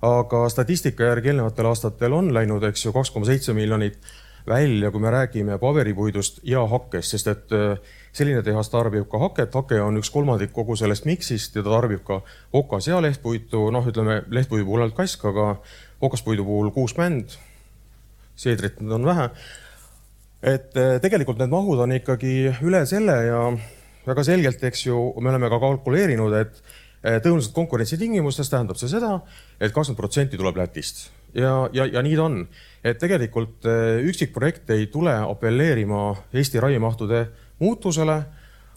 aga 0.00 0.48
statistika 0.48 1.04
järgi 1.04 1.28
eelnevatel 1.28 1.66
aastatel 1.66 2.12
on 2.16 2.30
läinud, 2.32 2.62
eks 2.64 2.86
ju, 2.86 2.92
kaks 2.92 3.10
koma 3.10 3.26
seitse 3.26 3.52
miljonit 3.52 3.98
välja, 4.48 4.90
kui 4.90 5.00
me 5.00 5.10
räägime 5.10 5.58
paberipuidust 5.58 6.40
ja 6.46 6.62
hakkest, 6.66 7.14
sest 7.14 7.30
et 7.30 7.52
äh, 7.56 7.78
selline 8.12 8.42
tehas 8.42 8.70
tarbib 8.72 9.06
ka 9.10 9.20
haket, 9.22 9.54
hake 9.54 9.80
on 9.82 10.00
üks 10.00 10.10
kolmandik 10.12 10.52
kogu 10.54 10.76
sellest 10.78 11.06
miksist 11.08 11.56
ja 11.56 11.64
ta 11.64 11.74
tarbib 11.74 12.02
ka 12.06 12.20
okas 12.56 12.90
ja 12.90 13.00
lehtpuitu, 13.02 13.68
noh, 13.74 13.86
ütleme 13.86 14.22
lehtpuidu 14.32 14.66
puhul 14.66 14.84
ainult 14.84 14.98
kask, 14.98 15.24
aga 15.30 15.54
okaspuidu 16.00 16.44
puhul 16.46 16.70
kuusmänd. 16.74 17.36
seedrit 18.40 18.80
on 18.80 19.04
vähe. 19.04 19.30
et 20.42 20.76
äh, 20.76 21.00
tegelikult 21.00 21.38
need 21.38 21.50
mahud 21.52 21.78
on 21.78 21.92
ikkagi 21.92 22.54
üle 22.64 22.86
selle 22.86 23.16
ja 23.26 23.40
väga 24.06 24.24
selgelt, 24.24 24.62
eks 24.64 24.86
ju, 24.86 25.12
me 25.20 25.30
oleme 25.30 25.50
ka 25.52 25.60
kalkuleerinud, 25.60 26.32
et 26.32 26.62
äh, 27.04 27.20
tõenäoliselt 27.20 27.54
konkurentsitingimustes 27.54 28.48
tähendab 28.48 28.80
see 28.80 28.88
seda 28.88 29.18
et, 29.20 29.68
et 29.68 29.72
kakskümmend 29.72 30.00
protsenti 30.00 30.40
tuleb 30.40 30.56
Lätist 30.56 31.10
ja, 31.34 31.68
ja, 31.72 31.86
ja 31.86 32.02
nii 32.02 32.16
ta 32.16 32.24
on, 32.26 32.40
et 32.84 32.98
tegelikult 32.98 33.66
üksikprojekt 34.08 34.70
ei 34.74 34.86
tule 34.92 35.12
apelleerima 35.20 36.14
Eesti 36.32 36.60
raiemahtude 36.60 37.26
muutusele, 37.60 38.16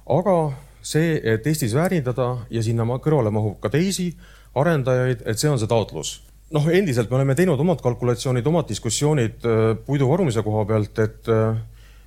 aga 0.05 0.37
see, 0.83 1.15
et 1.23 1.47
Eestis 1.47 1.73
väärindada 1.75 2.27
ja 2.51 2.63
sinna 2.63 2.85
kõrvale 2.99 3.31
mahub 3.33 3.59
ka 3.63 3.71
teisi 3.71 4.11
arendajaid, 4.59 5.23
et 5.25 5.39
see 5.39 5.49
on 5.49 5.59
see 5.59 5.69
taotlus. 5.69 6.21
noh, 6.53 6.67
endiselt 6.69 7.09
me 7.09 7.17
oleme 7.17 7.33
teinud 7.33 7.59
omad 7.59 7.79
kalkulatsioonid, 7.81 8.45
omad 8.45 8.67
diskussioonid 8.69 9.45
äh, 9.49 9.61
puidu 9.87 10.05
varumise 10.09 10.43
koha 10.45 10.67
pealt, 10.69 10.99
et 11.01 11.29
äh, 11.31 11.55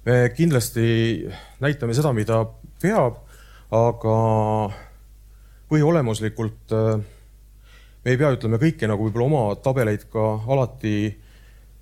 me 0.07 0.19
kindlasti 0.37 1.27
näitame 1.61 1.97
seda, 1.99 2.13
mida 2.15 2.45
peab, 2.83 3.17
aga 3.75 4.19
põhiolemuslikult 5.73 6.77
äh, 6.77 7.01
me 8.07 8.15
ei 8.15 8.19
pea, 8.21 8.31
ütleme 8.39 8.63
kõike 8.63 8.87
nagu 8.87 9.09
võib-olla 9.09 9.27
oma 9.27 9.45
tabeleid 9.59 10.07
ka 10.13 10.29
alati 10.47 10.97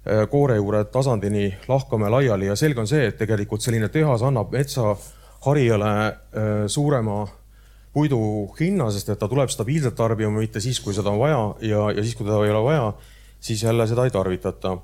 Äh, 0.05 0.27
koore 0.29 0.59
juure 0.59 0.83
tasandini 0.93 1.47
lahkame 1.69 2.11
laiali. 2.13 2.51
Ja 2.51 2.57
selge 2.61 2.83
on 2.83 2.89
see, 2.89 3.07
et 3.09 3.17
tegelikult 3.17 3.65
selline 3.65 3.89
tehas 3.89 4.21
annab 4.27 4.51
metsaharijale 4.53 5.93
äh, 6.05 6.51
suurema 6.69 7.23
puidu 7.95 8.19
hinna, 8.59 8.91
sest 8.93 9.15
et 9.15 9.23
ta 9.23 9.31
tuleb 9.31 9.49
stabiilselt 9.49 9.97
tarbima, 9.97 10.35
mitte 10.37 10.61
siis, 10.61 10.83
kui 10.85 10.93
seda 10.93 11.09
on 11.09 11.23
vaja. 11.23 11.39
Ja, 11.65 11.87
ja 11.97 12.05
siis, 12.05 12.19
kui 12.19 12.27
teda 12.27 12.43
ei 12.45 12.53
ole 12.53 12.61
vaja, 12.67 12.91
siis 13.41 13.65
jälle 13.65 13.87
seda 13.89 14.05
ei 14.05 14.13
tarvitata 14.13 14.75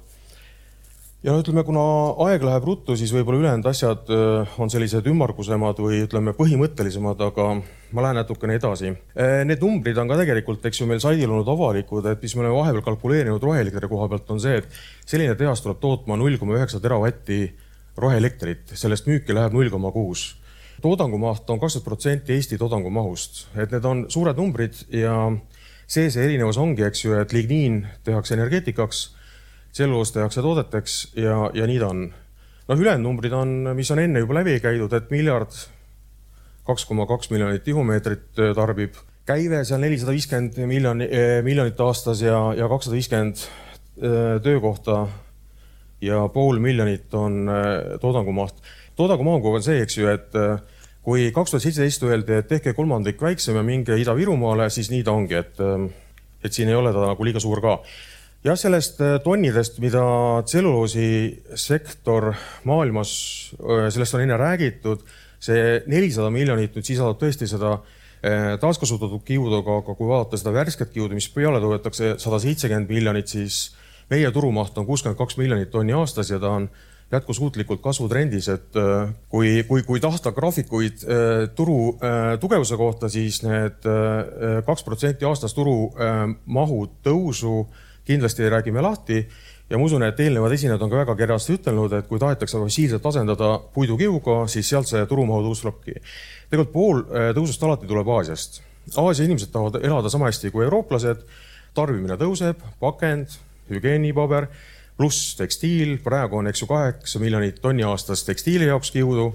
ja 1.27 1.35
ütleme, 1.37 1.63
kuna 1.69 1.83
aeg 2.25 2.45
läheb 2.47 2.65
ruttu, 2.65 2.95
siis 2.97 3.13
võib-olla 3.13 3.43
ülejäänud 3.43 3.67
asjad 3.69 4.09
äh, 4.15 4.55
on 4.61 4.73
sellised 4.73 5.07
ümmargusemad 5.11 5.81
või 5.83 6.01
ütleme, 6.07 6.33
põhimõttelisemad, 6.37 7.21
aga 7.27 7.49
ma 7.93 8.05
lähen 8.07 8.21
natukene 8.23 8.57
edasi. 8.57 8.95
Äh, 9.13 9.43
need 9.49 9.61
numbrid 9.65 10.01
on 10.01 10.09
ka 10.09 10.17
tegelikult, 10.23 10.65
eks 10.65 10.81
ju, 10.81 10.89
meil 10.89 11.03
saidil 11.05 11.29
olnud 11.29 11.51
avalikud, 11.53 12.09
et 12.09 12.25
mis 12.25 12.37
me 12.37 12.47
oleme 12.47 12.57
vahepeal 12.57 12.87
kalkuleerinud 12.89 13.45
roheelektri 13.45 13.93
koha 13.93 14.09
pealt, 14.13 14.33
on 14.33 14.41
see, 14.41 14.63
et 14.63 14.81
selline 15.05 15.37
tehas 15.37 15.65
tuleb 15.65 15.81
tootma 15.83 16.17
null 16.21 16.41
koma 16.41 16.57
üheksa 16.57 16.81
teravatti 16.81 17.43
roheelektrit, 18.01 18.73
sellest 18.79 19.09
müüki 19.11 19.37
läheb 19.37 19.57
null 19.57 19.73
koma 19.73 19.93
kuus. 19.93 20.35
toodangumaht 20.81 21.51
on 21.53 21.59
kakskümmend 21.61 21.85
protsenti 21.85 22.33
Eesti 22.33 22.57
toodangumahust, 22.57 23.49
et 23.61 23.73
need 23.75 23.85
on 23.85 24.07
suured 24.09 24.39
numbrid 24.41 24.79
ja 24.89 25.13
see, 25.85 26.09
see 26.09 26.25
erinevus 26.25 26.57
ongi, 26.57 26.87
eks 26.87 27.05
ju, 27.05 27.13
et 27.21 27.35
ligniin 27.37 27.83
tehakse 28.07 28.39
energeetikaks 28.39 29.11
tselluloos 29.73 30.13
tehakse 30.13 30.43
toodeteks 30.43 30.97
ja, 31.21 31.37
ja 31.55 31.67
nii 31.67 31.79
ta 31.83 31.91
on. 31.93 32.09
noh, 32.69 32.79
ülejäänud 32.79 33.07
numbrid 33.07 33.35
on, 33.35 33.55
mis 33.75 33.91
on 33.91 34.03
enne 34.03 34.23
juba 34.23 34.41
läbi 34.41 34.59
käidud, 34.63 34.93
et 34.95 35.11
miljard, 35.11 35.55
kaks 36.67 36.85
koma 36.87 37.07
kaks 37.11 37.31
miljonit 37.31 37.65
tihumeetrit 37.67 38.43
tarbib, 38.55 38.99
käive 39.27 39.65
seal 39.67 39.83
nelisada 39.83 40.15
viiskümmend 40.15 40.59
miljoni, 40.71 41.09
miljonit 41.47 41.81
aastas 41.83 42.23
ja, 42.23 42.39
ja 42.57 42.69
kakssada 42.71 42.99
viiskümmend 42.99 43.43
töökohta 44.43 45.05
ja 46.01 46.23
pool 46.33 46.59
miljonit 46.63 47.15
on 47.15 47.49
toodangumaht. 48.01 48.63
toodangumahuga 48.97 49.59
on 49.59 49.65
see, 49.67 49.83
eks 49.83 49.99
ju, 49.99 50.09
et 50.11 50.39
kui 51.05 51.31
kaks 51.35 51.55
tuhat 51.55 51.65
seitseteist 51.65 52.05
öeldi, 52.07 52.39
et 52.41 52.49
tehke 52.49 52.75
kolmandik 52.77 53.21
väiksem 53.23 53.57
ja 53.57 53.65
minge 53.65 53.97
Ida-Virumaale, 53.97 54.69
siis 54.73 54.91
nii 54.93 55.05
ta 55.07 55.15
ongi, 55.17 55.39
et, 55.39 55.61
et 56.45 56.57
siin 56.57 56.69
ei 56.69 56.77
ole 56.77 56.93
ta 56.95 57.07
nagu 57.13 57.27
liiga 57.27 57.43
suur 57.43 57.63
ka. 57.65 57.79
Jah, 58.45 58.57
sellest 58.59 59.01
tonnidest, 59.25 59.79
mida 59.83 60.03
tselluloosisektor 60.49 62.31
maailmas, 62.69 63.11
sellest 63.93 64.17
on 64.17 64.25
enne 64.25 64.39
räägitud, 64.41 65.05
see 65.41 65.81
nelisada 65.89 66.31
miljonit 66.33 66.77
nüüd 66.77 66.87
sisaldab 66.87 67.21
tõesti 67.21 67.49
seda 67.49 67.79
taaskasutatud 68.61 69.23
kiuduga, 69.25 69.79
aga 69.81 69.95
kui 69.97 70.09
vaadata 70.09 70.37
seda 70.41 70.53
värsket 70.53 70.91
kiudu, 70.93 71.17
mis 71.17 71.31
peale 71.33 71.61
toodetakse 71.63 72.15
sada 72.21 72.41
seitsekümmend 72.43 72.93
miljonit, 72.93 73.33
siis 73.33 73.71
meie 74.11 74.29
turumaht 74.35 74.77
on 74.79 74.89
kuuskümmend 74.89 75.19
kaks 75.21 75.39
miljonit 75.41 75.71
tonni 75.73 75.95
aastas 75.97 76.33
ja 76.33 76.41
ta 76.43 76.51
on 76.59 76.69
jätkusuutlikult 77.11 77.81
kasvutrendis, 77.83 78.49
et 78.53 78.77
äh, 78.79 79.11
kui, 79.29 79.65
kui, 79.69 79.83
kui 79.87 80.01
tahta 80.03 80.33
graafikuid 80.33 81.03
äh, 81.03 81.49
turu 81.59 81.97
äh, 81.99 82.37
tugevuse 82.43 82.79
kohta, 82.79 83.11
siis 83.11 83.43
need 83.43 83.87
kaks 84.67 84.85
protsenti 84.87 85.27
aastas 85.27 85.55
turu 85.57 85.91
mahu 86.47 86.85
tõusu 87.05 87.65
kindlasti 88.11 88.49
räägime 88.51 88.83
lahti. 88.85 89.25
Ja 89.71 89.79
ma 89.79 89.87
usun, 89.87 90.03
et 90.03 90.19
eelnevad 90.19 90.53
esinejad 90.57 90.83
on 90.83 90.91
ka 90.91 91.05
väga 91.05 91.15
kenasti 91.19 91.55
ütelnud, 91.61 91.93
et 91.95 92.09
kui 92.11 92.19
tahetakse 92.19 92.59
fossiilset 92.59 93.05
asendada 93.07 93.53
puidukiuga, 93.75 94.43
siis 94.51 94.67
sealt 94.69 94.91
see 94.91 95.05
turumahu 95.07 95.45
tõus 95.47 95.63
tulebki. 95.63 95.95
tegelikult 96.51 96.73
pool 96.75 97.05
tõusust 97.37 97.63
alati 97.67 97.87
tuleb 97.87 98.11
Aasiast. 98.17 98.61
Aasia 98.99 99.29
inimesed 99.29 99.53
tahavad 99.55 99.79
elada 99.85 100.11
sama 100.11 100.27
hästi 100.27 100.51
kui 100.51 100.65
eurooplased, 100.67 101.23
tarbimine 101.75 102.17
tõuseb, 102.19 102.59
pakend, 102.83 103.39
hügieenipaber 103.71 104.49
pluss 105.01 105.37
tekstiil, 105.39 105.97
praegu 106.05 106.41
on, 106.41 106.51
eks 106.51 106.61
ju, 106.61 106.69
kaheksa 106.69 107.23
miljonit 107.23 107.63
tonni 107.63 107.87
aastas 107.89 108.25
tekstiili 108.27 108.67
jaoks 108.69 108.91
kiudu, 108.93 109.31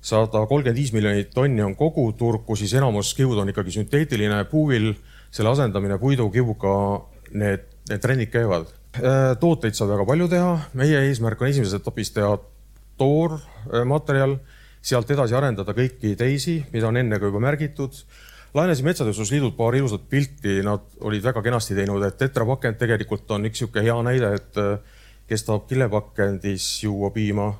sada 0.00 0.44
kolmkümmend 0.46 0.78
viis 0.78 0.92
miljonit 0.94 1.32
tonni 1.34 1.64
on 1.64 1.74
kogu 1.78 2.04
turg, 2.18 2.44
kus 2.46 2.62
siis 2.62 2.76
enamus 2.78 3.10
kiud 3.18 3.40
on 3.42 3.50
ikkagi 3.50 3.74
sünteetiline. 3.74 4.44
Puuvill, 4.52 4.92
selle 5.34 5.50
asendamine 5.50 5.98
puidukiuga, 5.98 6.76
need, 7.42 7.66
need 7.90 8.02
trendid 8.02 8.30
käivad. 8.32 8.70
Äh, 8.98 9.34
tooteid 9.40 9.76
saab 9.76 9.92
väga 9.94 10.06
palju 10.08 10.28
teha, 10.30 10.54
meie 10.78 11.04
eesmärk 11.08 11.42
on 11.42 11.50
esimeses 11.50 11.76
etapis 11.78 12.12
teha 12.14 12.32
toormaterjal, 13.00 14.36
sealt 14.82 15.10
edasi 15.12 15.36
arendada 15.36 15.74
kõiki 15.76 16.14
teisi, 16.18 16.60
mida 16.72 16.88
on 16.88 16.98
enne 17.00 17.20
ka 17.20 17.30
juba 17.30 17.42
märgitud. 17.42 17.96
Laenasi 18.54 18.82
Metsatööstusliidult 18.82 19.54
paar 19.56 19.76
ilusat 19.78 20.08
pilti, 20.10 20.58
nad 20.66 20.82
olid 21.06 21.22
väga 21.22 21.42
kenasti 21.44 21.76
teinud, 21.78 22.02
et 22.02 22.16
tetrapakend 22.18 22.80
tegelikult 22.80 23.30
on 23.30 23.46
üks 23.46 23.60
niisugune 23.60 23.84
hea 23.86 23.98
näide, 24.02 24.32
et 24.40 24.58
kes 25.30 25.46
tahab 25.46 25.68
kilepakendis 25.70 26.66
juua 26.82 27.12
piima, 27.14 27.52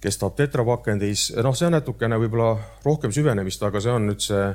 kes 0.00 0.16
tahab 0.20 0.38
tetrapakendis, 0.38 1.26
noh, 1.44 1.52
see 1.52 1.68
on 1.68 1.76
natukene 1.76 2.16
võib-olla 2.22 2.54
rohkem 2.86 3.12
süvenemist, 3.12 3.62
aga 3.68 3.84
see 3.84 3.92
on 3.92 4.08
nüüd 4.08 4.24
see 4.24 4.46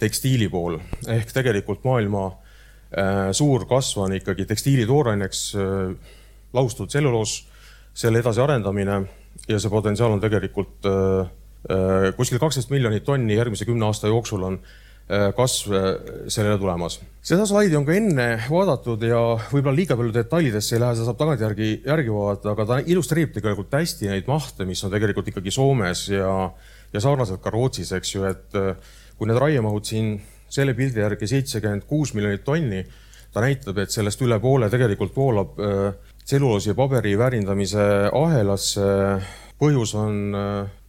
tekstiili 0.00 0.48
pool. 0.48 0.78
Ehk 1.12 1.36
tegelikult 1.36 1.84
maailma 1.84 2.24
äh, 2.30 2.51
suur 3.32 3.66
kasv 3.68 4.02
on 4.04 4.12
ikkagi 4.18 4.44
tekstiili 4.48 4.86
tooraineks 4.86 5.42
äh, 5.56 6.14
laustatud 6.52 6.92
tselluloos, 6.92 7.38
selle 7.94 8.20
edasiarendamine 8.20 8.98
ja 9.48 9.58
see 9.60 9.72
potentsiaal 9.72 10.12
on 10.12 10.20
tegelikult 10.20 10.88
äh, 10.88 11.30
äh, 11.72 12.08
kuskil 12.16 12.40
kaksteist 12.42 12.72
miljonit 12.72 13.04
tonni 13.04 13.36
järgmise 13.38 13.68
kümne 13.68 13.88
aasta 13.88 14.12
jooksul 14.12 14.48
on 14.48 14.60
Äh, 15.12 15.32
kasv 15.34 15.72
äh, 15.74 16.28
sellele 16.30 16.56
tulemas. 16.62 17.00
seda 17.26 17.42
slaidi 17.44 17.74
on 17.74 17.84
ka 17.84 17.92
enne 17.98 18.26
vaadatud 18.46 19.02
ja 19.02 19.18
võib-olla 19.50 19.74
liiga 19.74 19.96
palju 19.98 20.12
detailidesse 20.14 20.76
ei 20.76 20.80
lähe, 20.80 20.94
seda 20.94 21.08
saab 21.08 21.18
tagantjärgi 21.18 21.70
järgi 21.82 22.12
vaadata, 22.14 22.52
aga 22.54 22.66
ta 22.68 22.78
illustreerib 22.80 23.34
tegelikult 23.34 23.74
hästi 23.74 24.08
neid 24.08 24.30
mahte, 24.30 24.64
mis 24.64 24.80
on 24.86 24.92
tegelikult 24.94 25.32
ikkagi 25.32 25.52
Soomes 25.52 26.04
ja, 26.14 26.30
ja 26.94 27.02
sarnaselt 27.02 27.42
ka 27.42 27.50
Rootsis, 27.50 27.90
eks 27.98 28.14
ju, 28.14 28.24
et 28.30 28.56
äh, 28.56 28.94
kui 29.18 29.26
need 29.28 29.42
raiemahud 29.42 29.90
siin 29.90 30.14
selle 30.52 30.74
pildi 30.76 31.00
järgi 31.00 31.28
seitsekümmend 31.30 31.86
kuus 31.88 32.12
miljonit 32.16 32.44
tonni, 32.44 32.82
ta 33.32 33.40
näitab, 33.44 33.78
et 33.80 33.94
sellest 33.94 34.20
üle 34.24 34.36
poole 34.42 34.68
tegelikult 34.72 35.14
voolab 35.16 35.56
tselluloosi 36.24 36.72
ja 36.72 36.76
paberi 36.76 37.14
väärindamise 37.18 37.86
ahelasse. 38.12 38.82
põhjus 39.62 39.94
on 39.94 40.34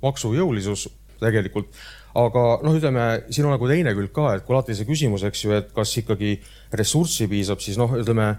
maksujõulisus 0.02 0.88
tegelikult. 1.22 1.70
Aga 2.18 2.42
noh, 2.66 2.76
ütleme 2.78 3.06
siin 3.34 3.48
on 3.48 3.56
nagu 3.56 3.70
teine 3.70 3.94
külg 3.98 4.12
ka, 4.14 4.36
et 4.36 4.46
kui 4.46 4.56
alati 4.56 4.76
see 4.78 4.88
küsimus, 4.90 5.24
eks 5.26 5.46
ju, 5.46 5.54
et 5.58 5.72
kas 5.74 5.94
ikkagi 6.02 6.36
ressurssi 6.74 7.30
piisab, 7.30 7.62
siis 7.64 7.80
noh, 7.82 7.96
ütleme 7.98 8.36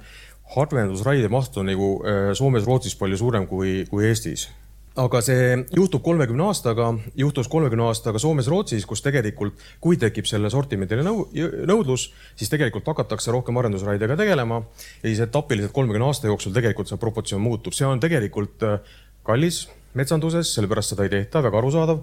harvendusraie 0.55 1.31
maht 1.33 1.57
on 1.59 1.70
nagu 1.70 1.89
äh, 2.05 2.31
Soomes-Rootsis 2.39 2.99
palju 3.01 3.18
suurem 3.18 3.49
kui, 3.51 3.83
kui 3.91 4.07
Eestis 4.11 4.49
aga 4.95 5.20
see 5.26 5.55
juhtub 5.74 6.03
kolmekümne 6.07 6.45
aastaga, 6.47 6.92
juhtus 7.18 7.49
kolmekümne 7.51 7.88
aastaga 7.88 8.20
Soomes-Rootsis, 8.22 8.86
kus 8.86 9.03
tegelikult, 9.03 9.59
kui 9.82 9.99
tekib 9.99 10.28
selle 10.30 10.51
sortimendiline 10.55 11.07
nõu-, 11.09 11.26
nõudlus, 11.66 12.09
siis 12.38 12.53
tegelikult 12.53 12.86
hakatakse 12.92 13.34
rohkem 13.34 13.59
arendusraidega 13.59 14.16
tegelema. 14.20 14.62
Ja 15.03 15.09
siis 15.09 15.24
etapiliselt 15.26 15.74
kolmekümne 15.74 16.07
aasta 16.07 16.30
jooksul 16.30 16.55
tegelikult 16.55 16.90
see 16.90 17.01
proportsioon 17.03 17.42
muutub, 17.42 17.74
see 17.74 17.88
on 17.88 18.03
tegelikult 18.03 18.62
äh, 18.68 18.97
kallis 19.26 19.64
metsanduses, 19.99 20.55
sellepärast 20.55 20.95
seda 20.95 21.07
ei 21.07 21.12
tehta, 21.16 21.42
väga 21.42 21.59
arusaadav, 21.59 22.03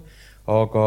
aga 0.52 0.86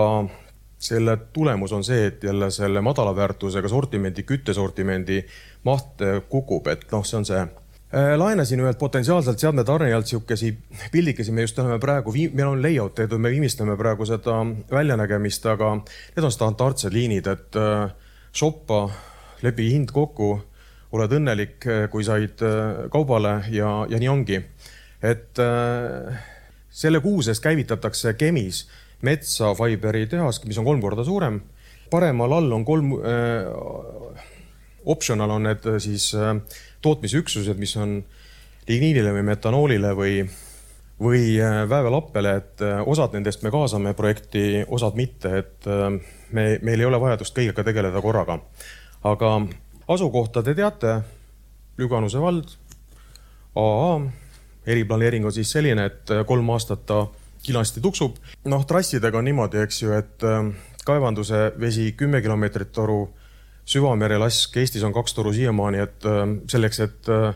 selle 0.86 1.18
tulemus 1.34 1.74
on 1.74 1.86
see, 1.88 2.10
et 2.12 2.24
jälle 2.24 2.52
selle 2.54 2.82
madala 2.86 3.16
väärtusega 3.18 3.70
sortimendi, 3.72 4.26
küttesortimendi 4.28 5.24
maht 5.66 6.02
kukub, 6.30 6.68
et 6.70 6.86
noh, 6.94 7.06
see 7.06 7.18
on 7.18 7.26
see 7.26 7.42
äh, 7.42 7.54
laenasin 7.96 8.60
ühelt 8.60 8.80
potentsiaalselt 8.80 9.40
seadmetarnijalt 9.40 10.08
sihukesi 10.10 10.52
pildikesi, 10.92 11.32
me 11.32 11.46
just 11.46 11.60
oleme 11.60 11.78
praegu, 11.80 12.12
meil 12.34 12.50
on 12.50 12.64
layout 12.64 12.96
tehtud, 12.96 13.22
me 13.24 13.32
viimistleme 13.32 13.78
praegu 13.80 14.08
seda 14.10 14.42
väljanägemist, 14.72 15.46
aga 15.48 15.78
need 15.78 16.28
on 16.28 16.34
standardsed 16.34 16.94
liinid, 16.94 17.30
et 17.32 17.60
äh, 17.60 17.94
shoppa, 18.36 18.90
lepi 19.46 19.70
hind 19.72 19.94
kokku, 19.96 20.34
oled 20.96 21.16
õnnelik, 21.20 21.56
äh, 21.72 21.86
kui 21.92 22.04
said 22.04 22.44
kaubale 22.92 23.38
ja, 23.56 23.72
ja 23.90 24.02
nii 24.02 24.12
ongi. 24.12 24.42
et 25.06 25.38
selle 26.76 27.00
kuu 27.00 27.22
seest 27.22 27.44
käivitatakse 27.44 28.16
Kemis 28.18 28.64
metsafiberi 29.06 30.08
tehas, 30.10 30.40
mis 30.48 30.58
on 30.58 30.66
kolm 30.66 30.82
korda 30.82 31.04
suurem. 31.04 31.42
paremal 31.92 32.34
all 32.34 32.52
on 32.52 32.66
kolm 32.66 32.96
äh,, 32.98 34.24
optional 34.86 35.30
on 35.30 35.44
need 35.44 35.66
äh, 35.66 35.80
siis 35.80 36.14
äh, 36.16 36.36
tootmisüksused, 36.86 37.58
mis 37.62 37.74
on 37.82 38.00
ligniinile 38.70 39.14
või 39.14 39.24
metanoolile 39.26 39.94
või, 39.98 40.16
või 41.02 41.36
äh, 41.42 41.64
väävelappele, 41.70 42.36
et 42.40 42.66
äh, 42.66 42.82
osad 42.88 43.16
nendest 43.18 43.44
me 43.46 43.52
kaasame 43.54 43.94
projekti, 43.98 44.64
osad 44.68 44.98
mitte, 44.98 45.38
et 45.44 45.70
äh, 45.70 45.88
me, 46.32 46.48
meil 46.62 46.82
ei 46.82 46.90
ole 46.90 47.00
vajadust 47.02 47.36
kõigega 47.38 47.66
tegeleda 47.66 48.02
korraga. 48.02 48.40
aga 49.04 49.36
asukohta 49.88 50.44
te 50.44 50.56
teate, 50.56 51.00
Lüganuse 51.78 52.22
vald, 52.24 52.54
AA, 53.60 54.00
eriplaneering 54.66 55.26
on 55.26 55.34
siis 55.36 55.52
selline, 55.52 55.86
et 55.86 56.14
kolm 56.26 56.50
aastat 56.50 56.86
ta 56.88 57.06
kindlasti 57.44 57.82
tuksub. 57.82 58.16
noh, 58.46 58.66
trassidega 58.66 59.18
on 59.18 59.28
niimoodi, 59.28 59.60
eks 59.62 59.82
ju, 59.82 59.92
et 59.92 60.24
kaevanduse 60.86 61.52
vesi 61.60 61.92
kümme 61.98 62.22
kilomeetrit 62.22 62.72
toru, 62.72 63.10
süvamere 63.66 64.20
lask, 64.22 64.58
Eestis 64.58 64.84
on 64.86 64.94
kaks 64.94 65.16
toru 65.18 65.34
siiamaani, 65.34 65.82
et 65.84 66.06
äh, 66.10 66.22
selleks, 66.52 66.82
et 66.86 67.10
äh, 67.14 67.34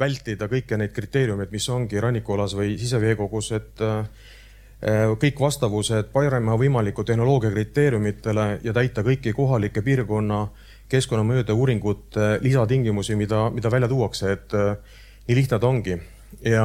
vältida 0.00 0.48
kõiki 0.48 0.78
neid 0.80 0.92
kriteeriumeid, 0.96 1.50
mis 1.52 1.68
ongi 1.72 2.00
rannikualas 2.00 2.54
või 2.56 2.76
siseveekogus, 2.80 3.50
et 3.52 3.82
kõik 5.20 5.36
vastavused 5.36 6.06
parema 6.08 6.54
võimaliku 6.56 7.04
tehnoloogia 7.04 7.50
kriteeriumitele 7.52 8.46
ja 8.64 8.72
täita 8.72 9.04
kõiki 9.04 9.34
kohalike 9.36 9.82
piirkonna 9.84 10.38
keskkonnamõjude 10.88 11.52
uuringute 11.52 12.30
lisatingimusi, 12.40 13.12
mida, 13.20 13.42
mida 13.52 13.68
välja 13.68 13.90
tuuakse, 13.92 14.32
et 14.32 14.56
nii 14.56 15.36
lihtne 15.36 15.60
ta 15.60 15.68
ongi. 15.68 15.98
Ja 16.48 16.64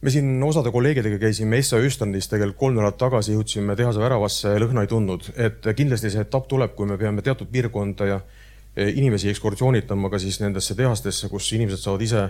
me 0.00 0.10
siin 0.10 0.42
osade 0.42 0.70
kolleegidega 0.70 1.18
käisime 1.18 1.58
Essa 1.58 1.80
Östrandis 1.82 2.30
tegelikult 2.30 2.58
kolm 2.60 2.78
nädalat 2.78 2.98
tagasi, 3.00 3.34
jõudsime 3.34 3.76
tehase 3.76 4.00
väravasse, 4.02 4.54
lõhna 4.62 4.84
ei 4.84 4.90
tundnud, 4.90 5.26
et 5.34 5.66
kindlasti 5.76 6.12
see 6.14 6.22
etapp 6.22 6.46
tuleb, 6.50 6.76
kui 6.78 6.86
me 6.86 6.98
peame 7.00 7.24
teatud 7.26 7.50
piirkonda 7.50 8.06
ja 8.06 8.20
inimesi 8.76 9.30
ekskursioonitama 9.32 10.10
ka 10.10 10.18
siis 10.22 10.40
nendesse 10.40 10.74
tehastesse, 10.78 11.28
kus 11.28 11.52
inimesed 11.52 11.82
saavad 11.82 12.04
ise 12.04 12.28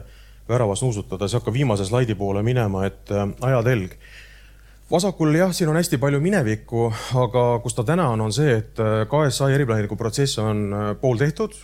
väravas 0.48 0.82
nuusutada, 0.82 1.28
see 1.28 1.40
hakkab 1.40 1.56
viimase 1.56 1.84
slaidi 1.88 2.16
poole 2.16 2.42
minema, 2.42 2.86
et 2.86 3.12
äh, 3.12 3.28
ajatelg. 3.50 3.98
vasakul 4.90 5.34
jah, 5.34 5.52
siin 5.52 5.68
on 5.68 5.76
hästi 5.76 5.98
palju 6.00 6.20
minevikku, 6.24 6.86
aga 7.20 7.44
kus 7.62 7.76
ta 7.76 7.84
täna 7.84 8.08
on, 8.14 8.20
on 8.24 8.32
see, 8.32 8.56
et 8.62 8.80
äh, 8.80 9.04
KSA 9.10 9.50
eriplaneeringu 9.56 9.96
protsess 9.96 10.38
on 10.38 10.72
pool 11.00 11.20
tehtud, 11.20 11.56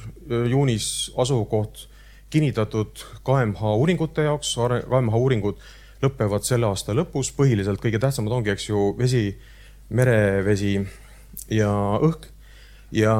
juunis 0.50 1.12
asukoht 1.16 1.88
kinnitatud 2.34 3.06
KMH 3.24 3.76
uuringute 3.78 4.26
jaoks, 4.26 4.56
KMH 4.90 5.22
uuringud 5.22 5.64
lõpevad 6.04 6.44
selle 6.44 6.68
aasta 6.68 6.94
lõpus, 6.96 7.30
põhiliselt 7.36 7.80
kõige 7.82 8.00
tähtsamad 8.02 8.34
ongi, 8.36 8.52
eks 8.54 8.68
ju, 8.68 8.90
vesi, 8.98 9.26
merevesi 9.94 10.76
ja 11.54 11.70
õhk. 12.02 12.30
Ja 12.94 13.14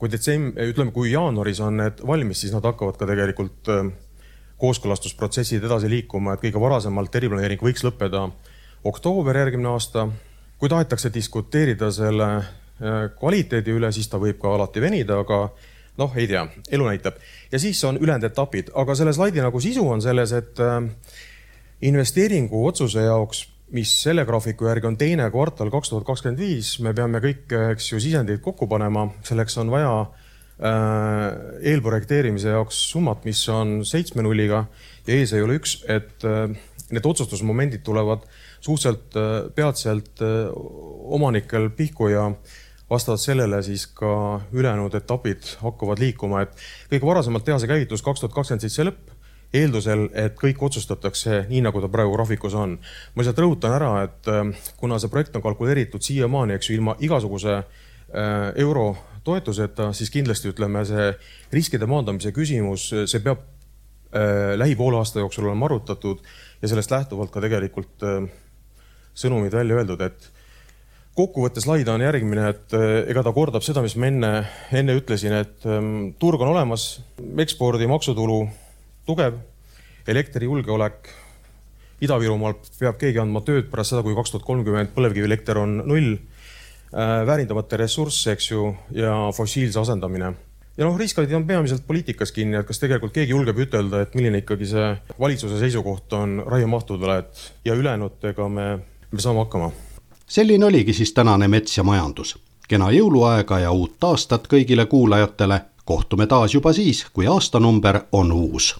kui 0.00 0.10
detsemb-, 0.12 0.56
ütleme, 0.70 0.92
kui 0.94 1.12
jaanuaris 1.12 1.60
on 1.64 1.78
need 1.82 2.00
valmis, 2.06 2.40
siis 2.44 2.54
nad 2.54 2.64
hakkavad 2.64 2.98
ka 3.00 3.08
tegelikult 3.10 3.70
äh, 3.72 3.90
kooskõlastusprotsessid 4.62 5.64
edasi 5.66 5.90
liikuma, 5.92 6.34
et 6.34 6.44
kõige 6.44 6.62
varasemalt 6.62 7.14
eriplaneering 7.20 7.62
võiks 7.62 7.84
lõppeda 7.84 8.28
oktoober 8.84 9.36
järgmine 9.42 9.72
aasta. 9.74 10.08
kui 10.58 10.68
tahetakse 10.68 11.10
diskuteerida 11.12 11.90
selle 11.92 12.28
äh, 12.36 13.06
kvaliteedi 13.18 13.76
üle, 13.76 13.92
siis 13.92 14.08
ta 14.08 14.18
võib 14.18 14.40
ka 14.40 14.54
alati 14.54 14.80
venida, 14.80 15.18
aga 15.20 15.48
noh, 15.98 16.16
ei 16.16 16.26
tea, 16.26 16.46
elu 16.70 16.86
näitab. 16.88 17.20
ja 17.52 17.58
siis 17.58 17.84
on 17.84 17.98
ülejäänud 18.00 18.30
etapid, 18.30 18.70
aga 18.74 18.94
selle 18.94 19.12
slaidi 19.12 19.42
nagu 19.44 19.60
sisu 19.60 19.88
on 19.88 20.02
selles, 20.02 20.32
et 20.32 20.58
investeeringu 21.82 22.66
otsuse 22.66 23.02
jaoks, 23.04 23.44
mis 23.72 23.94
selle 24.02 24.24
graafiku 24.28 24.68
järgi 24.68 24.86
on 24.90 24.98
teine 25.00 25.30
kvartal 25.32 25.70
kaks 25.72 25.90
tuhat 25.90 26.04
kakskümmend 26.06 26.40
viis, 26.40 26.76
me 26.84 26.92
peame 26.96 27.20
kõik, 27.24 27.48
eks 27.72 27.92
ju, 27.92 28.00
sisendid 28.02 28.42
kokku 28.44 28.68
panema, 28.70 29.06
selleks 29.24 29.56
on 29.62 29.72
vaja 29.72 29.94
äh, 30.02 31.24
eelprojekteerimise 31.72 32.52
jaoks 32.52 32.82
summat, 32.92 33.24
mis 33.24 33.40
on 33.48 33.80
seitsme 33.88 34.24
nulliga. 34.26 34.66
Ja 35.06 35.16
ees 35.16 35.32
ei 35.36 35.44
ole 35.44 35.58
üks, 35.60 35.78
et 35.90 36.24
äh, 36.28 36.52
need 36.92 37.08
otsustusmomendid 37.08 37.82
tulevad 37.86 38.26
suhteliselt 38.64 39.16
äh, 39.16 39.32
peatselt 39.54 40.22
äh, 40.22 40.52
omanikel 41.16 41.70
pihku 41.76 42.08
ja 42.12 42.30
vastavalt 42.90 43.20
sellele 43.20 43.62
siis 43.64 43.86
ka 43.86 44.40
ülejäänud 44.52 44.94
etapid 44.94 45.56
hakkavad 45.64 45.98
liikuma, 45.98 46.44
et 46.44 46.64
kõige 46.92 47.08
varasemalt 47.08 47.44
tehase 47.48 47.68
käivitus 47.70 48.04
kaks 48.04 48.22
tuhat 48.22 48.36
kakskümmend 48.36 48.66
seitse 48.66 48.86
lõpp 48.86 49.13
eeldusel, 49.54 50.08
et 50.18 50.36
kõik 50.38 50.60
otsustatakse 50.66 51.44
nii, 51.50 51.62
nagu 51.64 51.82
ta 51.82 51.90
praegu 51.92 52.14
graafikus 52.16 52.56
on. 52.58 52.76
ma 53.14 53.22
lihtsalt 53.22 53.40
rõhutan 53.44 53.74
ära, 53.76 53.90
et 54.08 54.30
äh, 54.30 54.70
kuna 54.80 54.98
see 54.98 55.12
projekt 55.12 55.36
on 55.38 55.44
kalkuleeritud 55.44 56.02
siiamaani, 56.04 56.58
eks 56.58 56.70
ju, 56.70 56.78
ilma 56.78 56.96
igasuguse 57.04 57.56
äh, 57.60 57.66
euro 58.62 58.94
toetuseta, 59.24 59.92
siis 59.96 60.12
kindlasti 60.12 60.50
ütleme, 60.52 60.84
see 60.88 61.10
riskide 61.54 61.88
maandamise 61.88 62.34
küsimus, 62.36 62.90
see 62.92 63.24
peab 63.24 63.44
äh, 64.12 64.54
lähi 64.58 64.76
poole 64.78 65.00
aasta 65.00 65.22
jooksul 65.22 65.48
olema 65.48 65.70
arutatud 65.70 66.24
ja 66.60 66.70
sellest 66.70 66.92
lähtuvalt 66.92 67.32
ka 67.32 67.42
tegelikult 67.44 68.02
sõnumid 69.14 69.54
välja 69.54 69.78
öeldud, 69.78 70.00
et 70.02 70.30
kokkuvõtte 71.14 71.62
slaid 71.62 71.86
on 71.92 72.02
järgmine, 72.02 72.48
et 72.50 72.74
ega 73.06 73.22
ta 73.22 73.30
kordab 73.36 73.62
seda, 73.62 73.84
mis 73.84 73.94
ma 73.94 74.08
enne, 74.10 74.30
enne 74.74 74.96
ütlesin, 74.98 75.36
et 75.44 75.66
ähm, 75.70 76.16
turg 76.18 76.42
on 76.42 76.50
olemas, 76.50 76.88
ekspordi 77.44 77.86
maksutulu 77.86 78.40
tugev, 79.06 79.38
elektrijulgeolek. 80.08 81.12
Ida-Virumaal 82.04 82.56
peab 82.78 82.98
keegi 83.00 83.20
andma 83.22 83.40
tööd 83.46 83.70
pärast 83.72 83.94
seda, 83.94 84.02
kui 84.04 84.16
kaks 84.16 84.34
tuhat 84.34 84.46
kolmkümmend 84.46 84.92
põlevkivielekter 84.96 85.60
on 85.60 85.78
null. 85.86 86.16
Äh, 86.94 87.20
väärindamata 87.26 87.78
ressursse, 87.80 88.34
eks 88.34 88.50
ju, 88.50 88.72
ja 88.94 89.14
fossiilse 89.34 89.80
asendamine 89.80 90.34
ja 90.76 90.86
noh, 90.86 90.96
riskid 90.98 91.32
on 91.34 91.46
peamiselt 91.46 91.86
poliitikas 91.86 92.32
kinni, 92.34 92.58
et 92.58 92.66
kas 92.66 92.80
tegelikult 92.82 93.14
keegi 93.14 93.34
julgeb 93.34 93.60
ütelda, 93.66 94.02
et 94.04 94.14
milline 94.18 94.42
ikkagi 94.42 94.68
see 94.68 94.88
valitsuse 95.20 95.58
seisukoht 95.60 96.12
on 96.18 96.40
raiemahtudele, 96.46 97.18
et 97.22 97.44
ja 97.68 97.76
ülejäänutega 97.78 98.48
me, 98.48 98.66
me 99.10 99.22
saame 99.22 99.44
hakkama. 99.44 99.70
selline 100.26 100.66
oligi 100.66 100.92
siis 100.92 101.12
tänane 101.14 101.48
Mets 101.48 101.78
ja 101.78 101.84
majandus. 101.84 102.38
kena 102.68 102.90
jõuluaega 102.90 103.60
ja 103.60 103.70
uut 103.70 104.04
aastat 104.04 104.48
kõigile 104.48 104.86
kuulajatele. 104.86 105.60
kohtume 105.84 106.26
taas 106.26 106.54
juba 106.54 106.72
siis, 106.72 107.06
kui 107.12 107.26
aastanumber 107.26 108.00
on 108.12 108.32
uus 108.32 108.74